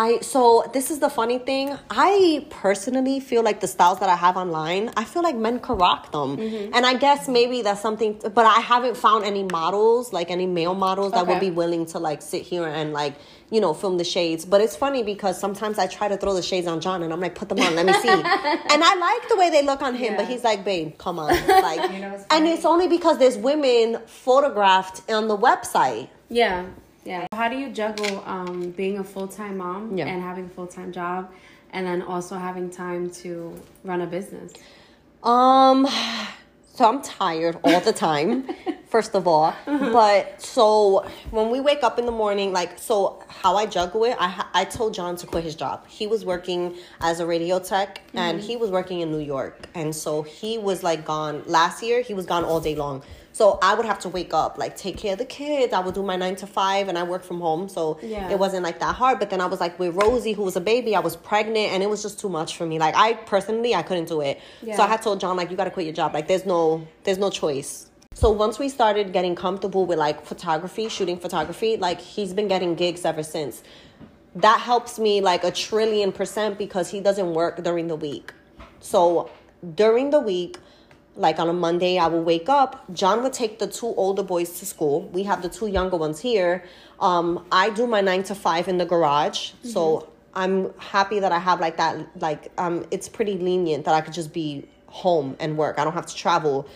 I 0.01 0.19
so 0.21 0.41
this 0.73 0.89
is 0.91 0.99
the 0.99 1.09
funny 1.09 1.39
thing. 1.39 1.77
I 1.89 2.45
personally 2.49 3.19
feel 3.19 3.43
like 3.43 3.59
the 3.59 3.67
styles 3.67 3.99
that 3.99 4.07
I 4.07 4.15
have 4.15 4.37
online, 4.37 4.91
I 4.95 5.03
feel 5.03 5.21
like 5.21 5.35
men 5.35 5.59
can 5.59 5.77
rock 5.77 6.11
them, 6.13 6.37
Mm-hmm. 6.37 6.73
and 6.73 6.85
I 6.85 6.93
guess 7.05 7.27
maybe 7.27 7.61
that's 7.61 7.81
something. 7.81 8.11
But 8.37 8.45
I 8.45 8.61
haven't 8.61 8.95
found 8.95 9.25
any 9.25 9.43
models, 9.43 10.13
like 10.13 10.31
any 10.31 10.47
male 10.47 10.73
models, 10.73 11.11
that 11.11 11.27
would 11.27 11.41
be 11.41 11.51
willing 11.51 11.85
to 11.87 11.99
like 11.99 12.21
sit 12.21 12.43
here 12.43 12.65
and 12.65 12.93
like 12.93 13.15
you 13.51 13.59
know 13.59 13.73
film 13.73 13.97
the 13.97 14.05
shades. 14.05 14.45
But 14.45 14.61
it's 14.61 14.75
funny 14.85 15.03
because 15.03 15.37
sometimes 15.37 15.77
I 15.77 15.87
try 15.87 16.07
to 16.07 16.15
throw 16.15 16.33
the 16.33 16.41
shades 16.51 16.65
on 16.67 16.79
John, 16.79 17.03
and 17.03 17.11
I'm 17.11 17.19
like, 17.19 17.35
put 17.35 17.49
them 17.49 17.59
on, 17.59 17.75
let 17.75 17.85
me 17.85 17.93
see. 17.93 18.07
and 18.73 18.79
I 18.91 18.95
like 19.07 19.27
the 19.27 19.35
way 19.35 19.49
they 19.49 19.63
look 19.63 19.81
on 19.81 19.95
him, 19.95 20.15
but 20.15 20.27
he's 20.29 20.45
like, 20.45 20.63
babe, 20.63 20.97
come 20.97 21.19
on, 21.19 21.27
like, 21.69 21.91
You 21.91 21.99
know 21.99 22.11
what's 22.11 22.25
and 22.31 22.47
it's 22.47 22.63
only 22.63 22.87
because 22.87 23.17
there's 23.17 23.37
women 23.37 23.99
photographed 24.05 25.01
on 25.11 25.27
the 25.27 25.37
website. 25.37 26.07
Yeah, 26.29 26.67
yeah. 27.05 27.27
How 27.33 27.49
do 27.49 27.57
you 27.57 27.69
juggle 27.71 28.23
um, 28.25 28.71
being 28.71 28.97
a 28.99 29.03
full 29.03 29.27
time 29.27 29.57
mom 29.57 29.97
Yeah. 29.97 30.05
and 30.07 30.21
having 30.21 30.45
a 30.45 30.49
full 30.49 30.67
time 30.67 30.91
job, 30.91 31.31
and 31.71 31.85
then 31.85 32.01
also 32.01 32.35
having 32.37 32.69
time 32.69 33.09
to 33.21 33.59
run 33.83 34.01
a 34.01 34.07
business? 34.07 34.53
Um, 35.23 35.87
so 36.73 36.87
I'm 36.87 37.01
tired 37.01 37.57
all 37.63 37.81
the 37.81 37.91
time, 37.91 38.47
first 38.87 39.15
of 39.15 39.27
all. 39.27 39.53
But 39.65 40.41
so 40.41 41.05
when 41.31 41.49
we 41.49 41.59
wake 41.59 41.83
up 41.83 41.99
in 41.99 42.05
the 42.05 42.11
morning, 42.11 42.53
like, 42.53 42.79
so 42.79 43.21
how 43.27 43.57
I 43.57 43.65
juggle 43.65 44.05
it, 44.05 44.15
I 44.19 44.45
I 44.53 44.63
told 44.65 44.93
John 44.93 45.15
to 45.17 45.27
quit 45.27 45.43
his 45.43 45.55
job. 45.55 45.85
He 45.87 46.07
was 46.07 46.23
working 46.23 46.75
as 47.01 47.19
a 47.19 47.25
radio 47.25 47.59
tech, 47.59 48.01
and 48.13 48.39
he 48.39 48.55
was 48.55 48.69
working 48.71 49.01
in 49.01 49.11
New 49.11 49.19
York, 49.35 49.67
and 49.75 49.93
so 49.95 50.21
he 50.21 50.57
was 50.57 50.83
like 50.83 51.03
gone 51.05 51.43
last 51.47 51.83
year. 51.83 52.01
He 52.01 52.13
was 52.13 52.25
gone 52.25 52.45
all 52.45 52.61
day 52.61 52.75
long. 52.75 53.03
So 53.39 53.57
I 53.61 53.73
would 53.73 53.85
have 53.85 53.99
to 53.99 54.09
wake 54.09 54.33
up, 54.33 54.57
like 54.57 54.75
take 54.75 54.97
care 54.97 55.13
of 55.13 55.17
the 55.17 55.23
kids. 55.23 55.71
I 55.71 55.79
would 55.79 55.95
do 55.95 56.03
my 56.03 56.17
nine 56.17 56.35
to 56.43 56.45
five, 56.45 56.89
and 56.89 56.97
I 56.97 57.03
work 57.03 57.23
from 57.23 57.39
home, 57.39 57.69
so 57.69 57.97
Yeah. 58.01 58.29
it 58.29 58.37
wasn't 58.37 58.63
like 58.63 58.79
that 58.81 58.95
hard. 58.95 59.17
But 59.17 59.29
then 59.29 59.39
I 59.39 59.45
was 59.45 59.61
like 59.61 59.79
with 59.79 59.95
Rosie, 59.95 60.33
who 60.33 60.43
was 60.43 60.57
a 60.57 60.65
baby. 60.73 60.93
I 60.93 60.99
was 60.99 61.15
pregnant, 61.15 61.71
and 61.71 61.81
it 61.81 61.89
was 61.89 62.01
just 62.01 62.19
too 62.19 62.27
much 62.27 62.57
for 62.57 62.65
me. 62.65 62.79
Like 62.79 62.95
I 62.97 63.13
personally, 63.13 63.73
I 63.73 63.81
couldn't 63.81 64.09
do 64.09 64.19
it. 64.19 64.41
So 64.75 64.83
I 64.83 64.87
had 64.87 65.01
told 65.01 65.21
John 65.21 65.37
like, 65.37 65.49
you 65.51 65.55
got 65.55 65.63
to 65.63 65.71
quit 65.71 65.85
your 65.85 65.95
job. 65.95 66.13
Like 66.13 66.27
there's 66.27 66.45
no, 66.45 66.85
there's 67.05 67.17
no 67.17 67.29
choice. 67.29 67.89
So 68.13 68.29
once 68.29 68.59
we 68.59 68.67
started 68.67 69.13
getting 69.13 69.35
comfortable 69.35 69.85
with 69.85 69.99
like 69.99 70.25
photography, 70.25 70.89
shooting 70.89 71.17
photography, 71.17 71.77
like 71.77 72.01
he's 72.01 72.33
been 72.33 72.49
getting 72.49 72.75
gigs 72.75 73.05
ever 73.05 73.23
since. 73.23 73.63
That 74.35 74.59
helps 74.59 74.99
me 74.99 75.21
like 75.21 75.45
a 75.45 75.51
trillion 75.51 76.11
percent 76.11 76.57
because 76.57 76.91
he 76.91 76.99
doesn't 76.99 77.33
work 77.33 77.63
during 77.63 77.87
the 77.87 77.95
week. 77.95 78.33
So 78.81 79.29
during 79.75 80.09
the 80.09 80.19
week, 80.19 80.57
like 81.19 81.37
on 81.37 81.49
a 81.49 81.53
Monday, 81.53 81.97
I 81.97 82.07
will 82.07 82.23
wake 82.23 82.47
up. 82.47 82.91
John 82.93 83.21
would 83.23 83.33
take 83.33 83.59
the 83.59 83.67
two 83.67 83.87
older 83.87 84.23
boys 84.23 84.57
to 84.59 84.65
school. 84.65 85.01
We 85.09 85.23
have 85.23 85.41
the 85.41 85.49
two 85.49 85.67
younger 85.67 85.97
ones 85.97 86.19
here. 86.21 86.63
Um, 86.99 87.45
I 87.51 87.69
do 87.71 87.85
my 87.85 87.99
nine 87.99 88.23
to 88.23 88.35
five 88.35 88.69
in 88.69 88.77
the 88.77 88.85
garage. 88.85 89.51
So 89.63 90.07
I'm 90.33 90.73
happy 90.79 91.19
that 91.19 91.33
I 91.33 91.39
have 91.39 91.59
like 91.59 91.75
that. 91.75 92.07
Like, 92.21 92.51
um, 92.57 92.85
it's 92.89 93.09
pretty 93.09 93.37
lenient 93.37 93.83
that 93.85 93.93
I 93.93 94.01
could 94.01 94.13
just 94.13 94.31
be 94.33 94.65
home 94.87 95.35
and 95.41 95.57
work. 95.57 95.77
I 95.77 95.83
don't 95.83 95.93
have 95.93 96.05
to 96.05 96.15
travel. 96.15 96.67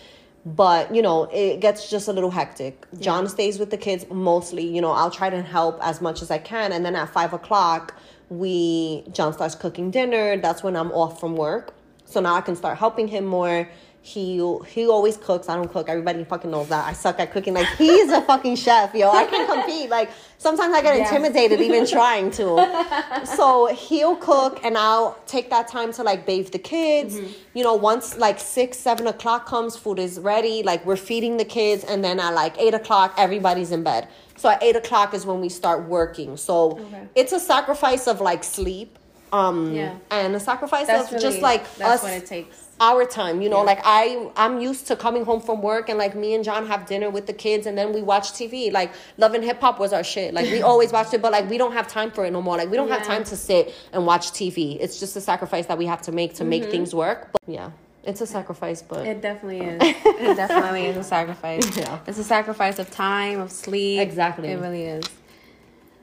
But 0.44 0.94
you 0.94 1.00
know, 1.00 1.24
it 1.32 1.60
gets 1.60 1.88
just 1.88 2.06
a 2.06 2.12
little 2.12 2.30
hectic. 2.30 2.86
John 3.00 3.26
stays 3.28 3.58
with 3.58 3.70
the 3.70 3.78
kids 3.78 4.04
mostly. 4.10 4.66
You 4.66 4.82
know, 4.82 4.90
I'll 4.90 5.10
try 5.10 5.30
to 5.30 5.40
help 5.40 5.78
as 5.82 6.02
much 6.02 6.20
as 6.20 6.30
I 6.30 6.36
can, 6.36 6.70
and 6.70 6.84
then 6.84 6.94
at 6.94 7.08
five 7.08 7.32
o'clock, 7.32 7.94
we 8.28 9.04
John 9.10 9.32
starts 9.32 9.54
cooking 9.54 9.90
dinner. 9.90 10.36
That's 10.36 10.62
when 10.62 10.76
I'm 10.76 10.92
off 10.92 11.18
from 11.18 11.34
work. 11.34 11.72
So 12.04 12.20
now 12.20 12.34
I 12.34 12.42
can 12.42 12.56
start 12.56 12.76
helping 12.76 13.08
him 13.08 13.24
more. 13.24 13.70
He 14.06 14.36
he 14.68 14.86
always 14.86 15.16
cooks. 15.16 15.48
I 15.48 15.56
don't 15.56 15.72
cook. 15.72 15.88
Everybody 15.88 16.24
fucking 16.24 16.50
knows 16.50 16.68
that. 16.68 16.84
I 16.86 16.92
suck 16.92 17.18
at 17.20 17.32
cooking. 17.32 17.54
Like 17.54 17.66
he's 17.78 18.12
a 18.12 18.20
fucking 18.20 18.56
chef, 18.56 18.94
yo. 18.94 19.10
I 19.10 19.24
can 19.24 19.46
compete. 19.50 19.88
Like 19.88 20.10
sometimes 20.36 20.74
I 20.74 20.82
get 20.82 20.96
Yes. 20.96 21.08
intimidated 21.10 21.58
even 21.62 21.86
trying 21.98 22.30
to. 22.32 23.24
So 23.24 23.68
he'll 23.74 24.16
cook 24.16 24.60
and 24.62 24.76
I'll 24.76 25.16
take 25.26 25.48
that 25.48 25.68
time 25.68 25.90
to 25.94 26.02
like 26.02 26.26
bathe 26.26 26.50
the 26.50 26.58
kids. 26.58 27.14
Mm-hmm. 27.16 27.32
You 27.54 27.64
know, 27.64 27.72
once 27.76 28.18
like 28.18 28.38
six, 28.38 28.76
seven 28.76 29.06
o'clock 29.06 29.46
comes, 29.46 29.74
food 29.74 29.98
is 29.98 30.20
ready. 30.20 30.62
Like 30.62 30.84
we're 30.84 30.96
feeding 30.96 31.38
the 31.38 31.46
kids, 31.46 31.82
and 31.82 32.04
then 32.04 32.20
at 32.20 32.34
like 32.34 32.58
eight 32.58 32.74
o'clock, 32.74 33.14
everybody's 33.16 33.72
in 33.72 33.84
bed. 33.84 34.06
So 34.36 34.50
at 34.50 34.62
eight 34.62 34.76
o'clock 34.76 35.14
is 35.14 35.24
when 35.24 35.40
we 35.40 35.48
start 35.48 35.88
working. 35.88 36.36
So 36.36 36.72
Okay. 36.72 37.08
it's 37.14 37.32
a 37.32 37.40
sacrifice 37.40 38.06
of 38.06 38.20
like 38.20 38.44
sleep 38.44 38.98
Um, 39.38 39.72
Yeah. 39.74 39.94
and 40.18 40.30
a 40.36 40.40
sacrifice 40.50 40.86
That's 40.86 41.06
of 41.08 41.12
really, 41.14 41.22
just 41.28 41.40
like 41.50 41.62
that's 41.76 41.94
us 41.94 42.02
what 42.04 42.12
it 42.20 42.26
takes. 42.34 42.56
our 42.90 43.04
time 43.20 43.36
you 43.42 43.48
know 43.52 43.60
Yeah. 43.62 43.72
like 43.72 43.80
i 44.00 44.02
i'm 44.42 44.54
used 44.70 44.84
to 44.90 44.94
coming 45.04 45.24
home 45.30 45.40
from 45.48 45.58
work 45.70 45.84
and 45.90 45.96
like 46.04 46.14
me 46.22 46.30
and 46.36 46.42
john 46.48 46.62
have 46.72 46.82
dinner 46.92 47.08
with 47.16 47.26
the 47.30 47.36
kids 47.46 47.64
and 47.68 47.74
then 47.78 47.88
we 47.96 48.00
watch 48.12 48.26
tv 48.38 48.54
like 48.80 48.90
love 49.22 49.32
and 49.36 49.42
hip 49.50 49.60
hop 49.64 49.76
was 49.84 49.92
our 49.98 50.04
shit 50.12 50.28
like 50.38 50.46
we 50.56 50.60
always 50.70 50.90
watched 50.96 51.12
it 51.16 51.22
but 51.24 51.32
like 51.36 51.46
we 51.52 51.58
don't 51.62 51.72
have 51.78 51.86
time 51.98 52.10
for 52.16 52.22
it 52.26 52.32
no 52.38 52.42
more 52.48 52.56
like 52.60 52.70
we 52.72 52.76
don't 52.80 52.92
have 52.96 53.04
time 53.14 53.24
to 53.32 53.36
sit 53.48 53.64
and 53.94 54.00
watch 54.10 54.26
tv 54.38 54.76
it's 54.84 54.96
just 55.02 55.14
a 55.16 55.20
sacrifice 55.30 55.66
that 55.70 55.78
we 55.82 55.86
have 55.92 56.02
to 56.08 56.12
make 56.20 56.30
to 56.34 56.42
Mm-hmm. 56.42 56.50
make 56.54 56.64
things 56.74 56.90
work 57.04 57.20
but 57.32 57.42
yeah 57.58 57.70
it's 58.10 58.20
a 58.20 58.26
sacrifice 58.26 58.80
but 58.82 59.02
It 59.12 59.18
definitely 59.28 59.60
is. 59.72 59.78
It 60.28 60.36
definitely 60.36 60.84
is 60.90 60.96
a 60.98 61.02
sacrifice. 61.16 61.66
Yeah. 61.74 62.00
It's 62.06 62.18
a 62.18 62.28
sacrifice 62.36 62.78
of 62.78 62.90
time, 62.90 63.40
of 63.40 63.50
sleep. 63.50 63.98
Exactly. 64.08 64.48
It 64.54 64.60
really 64.66 64.84
is. 64.96 65.04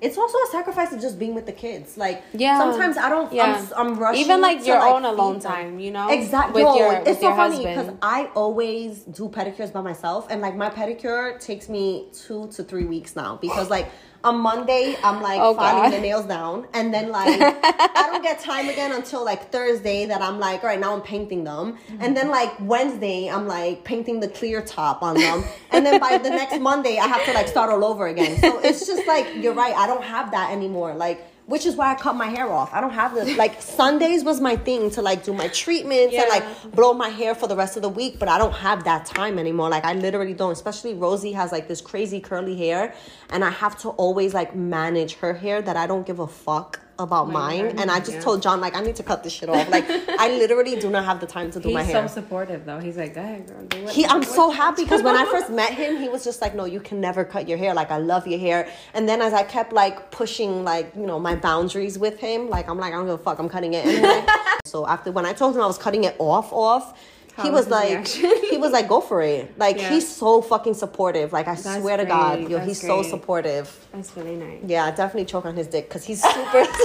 It's 0.02 0.18
also 0.18 0.38
a 0.38 0.52
sacrifice 0.52 0.92
of 0.92 1.00
just 1.00 1.18
being 1.20 1.36
with 1.36 1.46
the 1.46 1.52
kids 1.52 1.96
like 1.96 2.24
Yeah. 2.34 2.58
sometimes 2.58 2.98
i 2.98 3.08
don't 3.08 3.32
Yeah. 3.32 3.66
I'm, 3.78 3.92
I'm 3.94 4.00
rushing 4.00 4.22
Even 4.26 4.42
like 4.42 4.66
your 4.66 4.82
own 4.82 5.06
alone 5.06 5.40
time, 5.40 5.80
you 5.80 5.92
know? 5.92 6.10
Exactly. 6.10 6.64
With 6.64 6.76
your, 6.76 6.94
it's 6.94 7.08
with 7.08 7.20
so 7.20 7.28
your 7.28 7.36
funny 7.36 7.58
because. 7.66 7.90
I 8.02 8.30
always 8.36 9.04
do 9.04 9.30
pedicures 9.30 9.72
by 9.72 9.82
myself, 9.82 10.28
and 10.30 10.42
like 10.42 10.56
my 10.56 10.70
pedicure 10.70 11.40
takes 11.40 11.70
me 11.70 12.08
two 12.24 12.48
to 12.56 12.64
three 12.64 12.86
weeks 12.86 13.16
now 13.16 13.38
because 13.42 13.70
like 13.70 13.88
on 14.24 14.38
Monday 14.38 14.96
I'm 15.04 15.22
like 15.22 15.40
Oh, 15.42 15.54
filing 15.56 15.84
God. 15.84 15.94
the 15.94 16.00
nails 16.02 16.26
down, 16.26 16.68
and 16.74 16.94
then 16.94 17.12
like 17.20 17.40
I 17.42 18.08
don't 18.12 18.22
get 18.22 18.40
time 18.40 18.70
again 18.70 18.92
until 18.92 19.24
like 19.26 19.52
Thursday 19.52 20.06
that 20.06 20.22
I'm 20.22 20.40
like, 20.40 20.64
all 20.64 20.70
right, 20.70 20.80
now 20.80 20.94
I'm 20.94 21.02
painting 21.02 21.44
them, 21.44 21.78
and 22.00 22.16
then 22.16 22.30
like 22.30 22.52
Wednesday 22.60 23.30
I'm 23.30 23.48
like 23.48 23.84
painting 23.84 24.20
the 24.20 24.28
clear 24.28 24.62
top 24.62 25.02
on 25.02 25.16
them, 25.16 25.44
and 25.72 25.86
then 25.86 26.00
by 26.00 26.18
the 26.18 26.30
next 26.30 26.60
Monday 26.60 26.98
I 26.98 27.08
have 27.08 27.26
to 27.26 27.34
like 27.34 27.48
start 27.48 27.70
all 27.72 27.84
over 27.84 28.08
again. 28.08 28.38
So 28.40 28.60
it's 28.60 28.86
just 28.86 29.08
like 29.08 29.26
you're 29.36 29.54
right, 29.54 29.74
I 29.76 29.88
don't 29.88 30.04
have 30.04 30.32
that 30.32 30.52
anymore, 30.52 30.94
like. 30.96 31.26
Which 31.48 31.66
is 31.66 31.76
why 31.76 31.92
I 31.92 31.96
cut 31.96 32.16
my 32.16 32.28
hair 32.28 32.50
off. 32.52 32.74
I 32.74 32.80
don't 32.82 32.94
have 32.94 33.14
this. 33.14 33.38
Like 33.42 33.62
Sundays 33.62 34.24
was 34.24 34.40
my 34.40 34.56
thing 34.56 34.92
to 34.92 35.02
like 35.02 35.24
do 35.24 35.34
my 35.34 35.48
treatments 35.48 36.16
and 36.16 36.30
like 36.30 36.46
blow 36.76 36.94
my 36.94 37.10
hair 37.10 37.34
for 37.34 37.48
the 37.48 37.56
rest 37.56 37.76
of 37.76 37.82
the 37.82 37.90
week, 37.90 38.20
but 38.20 38.28
I 38.30 38.38
don't 38.38 38.54
have 38.54 38.84
that 38.84 39.06
time 39.06 39.40
anymore. 39.40 39.70
Like 39.70 39.84
I 39.84 39.94
literally 39.94 40.34
don't. 40.34 40.52
Especially 40.52 40.94
Rosie 40.94 41.32
has 41.32 41.52
like 41.52 41.68
this 41.68 41.82
crazy 41.82 42.20
curly 42.20 42.56
hair, 42.56 42.94
and 43.32 43.44
I 43.44 43.50
have 43.50 43.78
to 43.80 43.90
always 43.90 44.34
like 44.34 44.56
manage 44.56 45.16
her 45.16 45.34
hair 45.34 45.62
that 45.62 45.76
I 45.76 45.88
don't 45.88 46.06
give 46.06 46.20
a 46.20 46.28
fuck 46.28 46.80
about 47.04 47.30
mine. 47.30 47.78
And 47.80 47.92
I 47.92 48.00
just 48.00 48.14
yeah. 48.14 48.20
told 48.22 48.42
John 48.42 48.62
like 48.62 48.76
I 48.76 48.82
need 48.82 48.96
to 48.98 49.04
cut 49.04 49.24
this 49.24 49.34
shit 49.34 49.50
off. 49.50 49.70
Like 49.70 49.86
I 49.90 50.30
literally 50.42 50.80
do 50.80 50.90
not 50.90 51.06
have 51.06 51.20
the 51.20 51.28
time 51.28 51.52
to 51.52 51.60
do 51.60 51.70
He's 51.70 51.76
my 51.76 51.84
hair. 51.84 52.08
so 52.08 52.14
supportive 52.22 52.66
though. 52.66 52.80
He's 52.80 52.98
like, 52.98 53.14
go 53.14 53.22
ahead, 53.22 53.48
girl. 53.48 53.64
Do 53.66 53.84
what, 53.84 53.94
He, 53.94 54.06
I'm 54.06 54.24
so 54.24 54.52
happy 54.52 54.84
because 54.84 55.02
when 55.04 55.16
I 55.16 55.26
first 55.26 55.50
met 55.62 55.74
him, 55.74 55.98
he 55.98 56.10
was 56.10 56.24
just 56.24 56.42
like, 56.42 56.56
"No, 56.56 56.66
you 56.66 56.80
can 56.80 57.02
never 57.02 57.24
cut 57.24 57.48
your 57.48 57.58
hair. 57.58 57.74
Like, 57.74 57.92
I 57.92 57.98
love 57.98 58.28
your 58.28 58.40
hair." 58.40 58.70
And 58.94 59.08
then 59.08 59.22
as 59.22 59.34
I 59.34 59.44
kept 59.44 59.74
like 59.74 60.12
pushing, 60.12 60.64
like 60.64 60.92
you 60.96 61.06
know, 61.06 61.20
my 61.20 61.36
boundaries 61.36 61.98
with 61.98 62.20
him, 62.20 62.50
like 62.50 62.70
I'm 62.70 62.78
like, 62.78 62.94
I 62.94 62.98
don't 62.98 63.06
give 63.06 63.16
a 63.20 63.24
fuck. 63.24 63.40
I'm 63.40 63.50
cutting 63.50 63.74
it. 63.74 63.86
Anyway. 63.86 64.26
so 64.66 64.88
after 64.88 65.12
when 65.12 65.26
I 65.26 65.34
told 65.34 65.56
him 65.56 65.62
I 65.62 65.68
was 65.68 65.78
cutting 65.78 66.04
it 66.04 66.16
off, 66.20 66.52
off, 66.54 67.00
How 67.42 67.48
he 67.48 67.50
was 67.50 67.66
was 67.66 67.72
like, 67.72 68.08
he 68.08 68.58
was 68.58 68.72
like, 68.72 68.88
"Go 68.88 69.02
for 69.02 69.22
it." 69.24 69.58
Like 69.58 69.78
Yeah. 69.78 69.90
he's 69.90 70.08
so 70.08 70.42
fucking 70.42 70.76
supportive. 70.76 71.34
Like 71.34 71.48
I 71.48 71.56
That's 71.56 71.80
swear 71.82 71.98
to 71.98 72.06
God, 72.06 72.42
yo, 72.42 72.58
That's 72.58 72.68
he's 72.68 72.82
so 72.82 73.02
supportive. 73.02 73.88
That's 73.92 74.16
really 74.16 74.36
nice. 74.36 74.60
Yeah, 74.68 74.86
I 74.86 74.92
definitely 74.92 75.26
choke 75.26 75.46
on 75.46 75.56
his 75.56 75.68
dick 75.68 75.90
because 75.90 76.04
he's 76.04 76.22
super. 76.22 76.66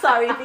Sorry, 0.00 0.28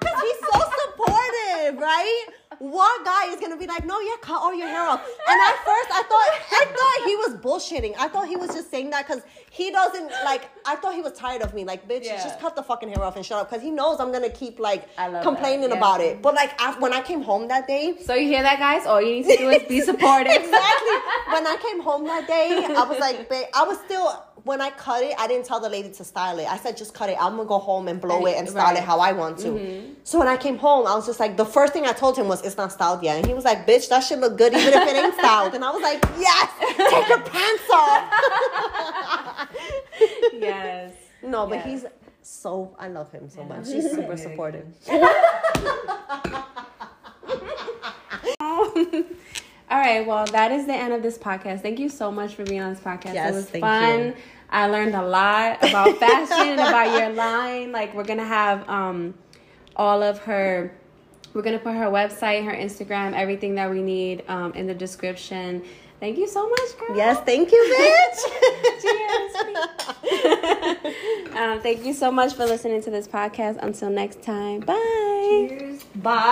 Because 0.00 0.20
he's 0.22 0.40
so 0.52 0.60
supportive, 0.82 1.80
right? 1.80 2.26
What 2.70 3.04
guy 3.04 3.26
is 3.32 3.40
gonna 3.40 3.56
be 3.58 3.66
like, 3.66 3.84
no, 3.84 4.00
yeah, 4.00 4.14
cut 4.22 4.40
all 4.40 4.54
your 4.54 4.68
hair 4.68 4.82
off? 4.88 5.00
And 5.28 5.40
at 5.40 5.54
first, 5.64 5.90
I 5.92 6.02
thought, 6.02 6.30
I 6.52 6.64
thought 6.76 7.06
he 7.08 7.16
was 7.16 7.34
bullshitting. 7.44 7.94
I 7.98 8.08
thought 8.08 8.26
he 8.26 8.36
was 8.36 8.48
just 8.54 8.70
saying 8.70 8.90
that 8.90 9.06
because 9.06 9.22
he 9.50 9.70
doesn't 9.70 10.10
like. 10.24 10.48
I 10.64 10.76
thought 10.76 10.94
he 10.94 11.02
was 11.02 11.12
tired 11.12 11.42
of 11.42 11.52
me. 11.52 11.64
Like, 11.64 11.86
bitch, 11.86 12.04
Yeah. 12.04 12.22
just 12.22 12.40
cut 12.40 12.56
the 12.56 12.62
fucking 12.62 12.88
hair 12.88 13.02
off 13.04 13.16
and 13.16 13.24
shut 13.26 13.38
up. 13.38 13.50
Because 13.50 13.62
he 13.62 13.70
knows 13.70 14.00
I'm 14.00 14.12
gonna 14.12 14.30
keep 14.30 14.58
like 14.58 14.88
complaining 15.22 15.68
yeah. 15.70 15.76
about 15.76 16.00
it. 16.00 16.22
But 16.22 16.34
like, 16.34 16.58
af- 16.60 16.80
when 16.80 16.92
I 16.94 17.02
came 17.02 17.20
home 17.22 17.48
that 17.48 17.66
day, 17.66 17.96
So 18.02 18.14
you 18.14 18.28
hear 18.28 18.42
that, 18.42 18.58
guys? 18.58 18.86
All 18.86 19.02
you 19.02 19.16
need 19.16 19.26
to 19.28 19.36
do 19.36 19.50
is 19.50 19.62
be 19.64 19.80
supportive. 19.92 20.32
exactly. 20.32 20.96
When 21.32 21.46
I 21.46 21.56
came 21.60 21.80
home 21.82 22.04
that 22.06 22.26
day, 22.26 22.64
I 22.74 22.84
was 22.84 22.98
like, 22.98 23.28
babe, 23.28 23.46
I 23.54 23.64
was 23.64 23.78
still. 23.84 24.23
When 24.42 24.60
I 24.60 24.70
cut 24.70 25.02
it, 25.02 25.14
I 25.18 25.26
didn't 25.26 25.46
tell 25.46 25.60
the 25.60 25.68
lady 25.70 25.90
to 25.90 26.04
style 26.04 26.38
it. 26.38 26.46
I 26.46 26.58
said, 26.58 26.76
just 26.76 26.92
cut 26.92 27.08
it. 27.08 27.16
I'm 27.20 27.36
gonna 27.36 27.48
go 27.48 27.58
home 27.58 27.88
and 27.88 28.00
blow 28.00 28.26
it 28.26 28.36
and 28.36 28.48
style 28.48 28.64
Right. 28.74 28.76
it 28.78 28.82
how 28.84 28.98
I 28.98 29.12
want 29.12 29.38
to. 29.38 29.48
Mm-hmm. 29.48 29.92
So 30.02 30.18
when 30.18 30.28
I 30.28 30.36
came 30.36 30.58
home, 30.58 30.86
I 30.86 30.94
was 30.94 31.06
just 31.06 31.18
like, 31.20 31.36
the 31.36 31.44
first 31.46 31.72
thing 31.72 31.86
I 31.86 31.92
told 31.92 32.18
him 32.18 32.28
was, 32.28 32.42
it's 32.44 32.56
not 32.56 32.72
styled 32.72 33.02
yet. 33.02 33.16
And 33.16 33.26
he 33.26 33.32
was 33.32 33.44
like, 33.44 33.66
bitch, 33.66 33.88
that 33.88 34.00
should 34.00 34.18
look 34.18 34.36
good 34.36 34.52
even 34.52 34.68
if 34.74 34.88
it 34.88 34.96
ain't 34.96 35.14
styled. 35.14 35.54
And 35.54 35.64
I 35.64 35.70
was 35.70 35.82
like, 35.82 36.02
yes, 36.18 36.50
take 36.76 37.08
your 37.08 37.20
pants 37.20 37.70
off. 37.72 39.48
yes. 40.34 40.92
no, 41.22 41.46
but 41.46 41.56
Yes. 41.56 41.66
he's 41.66 41.84
so, 42.22 42.74
I 42.78 42.88
love 42.88 43.10
him 43.12 43.28
so 43.30 43.44
much. 43.44 43.68
He's 43.68 43.90
super 43.90 44.16
supportive. 44.16 44.66
Um, 48.40 49.04
All 49.74 49.80
right, 49.80 50.06
well, 50.06 50.24
that 50.26 50.52
is 50.52 50.66
the 50.66 50.72
end 50.72 50.92
of 50.92 51.02
this 51.02 51.18
podcast. 51.18 51.60
Thank 51.62 51.80
you 51.80 51.88
so 51.88 52.12
much 52.12 52.36
for 52.36 52.44
being 52.44 52.60
on 52.60 52.72
this 52.72 52.80
podcast. 52.80 53.14
Yes, 53.14 53.32
it 53.32 53.34
was 53.34 53.50
fun. 53.50 54.06
you. 54.06 54.14
I 54.48 54.68
learned 54.68 54.94
a 54.94 55.02
lot 55.04 55.58
about 55.68 55.98
fashion 55.98 56.50
and 56.50 56.60
about 56.60 56.96
your 56.96 57.10
line. 57.10 57.72
Like 57.72 57.92
we're 57.92 58.04
gonna 58.04 58.24
have 58.24 58.68
um 58.68 59.14
all 59.74 60.00
of 60.00 60.20
her 60.20 60.72
we're 61.32 61.42
gonna 61.42 61.58
put 61.58 61.74
her 61.74 61.86
website, 61.86 62.44
her 62.44 62.52
Instagram, 62.52 63.14
everything 63.14 63.56
that 63.56 63.68
we 63.68 63.82
need 63.82 64.22
um 64.28 64.52
in 64.52 64.68
the 64.68 64.74
description. 64.74 65.64
Thank 65.98 66.18
you 66.18 66.28
so 66.28 66.48
much, 66.48 66.78
girl. 66.78 66.96
Yes, 66.96 67.18
thank 67.24 67.50
you, 67.50 67.60
bitch. 67.74 68.20
Um, 71.34 71.60
thank 71.60 71.84
you 71.84 71.92
so 71.92 72.12
much 72.12 72.34
for 72.34 72.46
listening 72.46 72.80
to 72.82 72.90
this 72.90 73.08
podcast. 73.08 73.58
Until 73.60 73.90
next 73.90 74.22
time. 74.22 74.60
Bye. 74.60 75.78
Bye. 75.96 76.30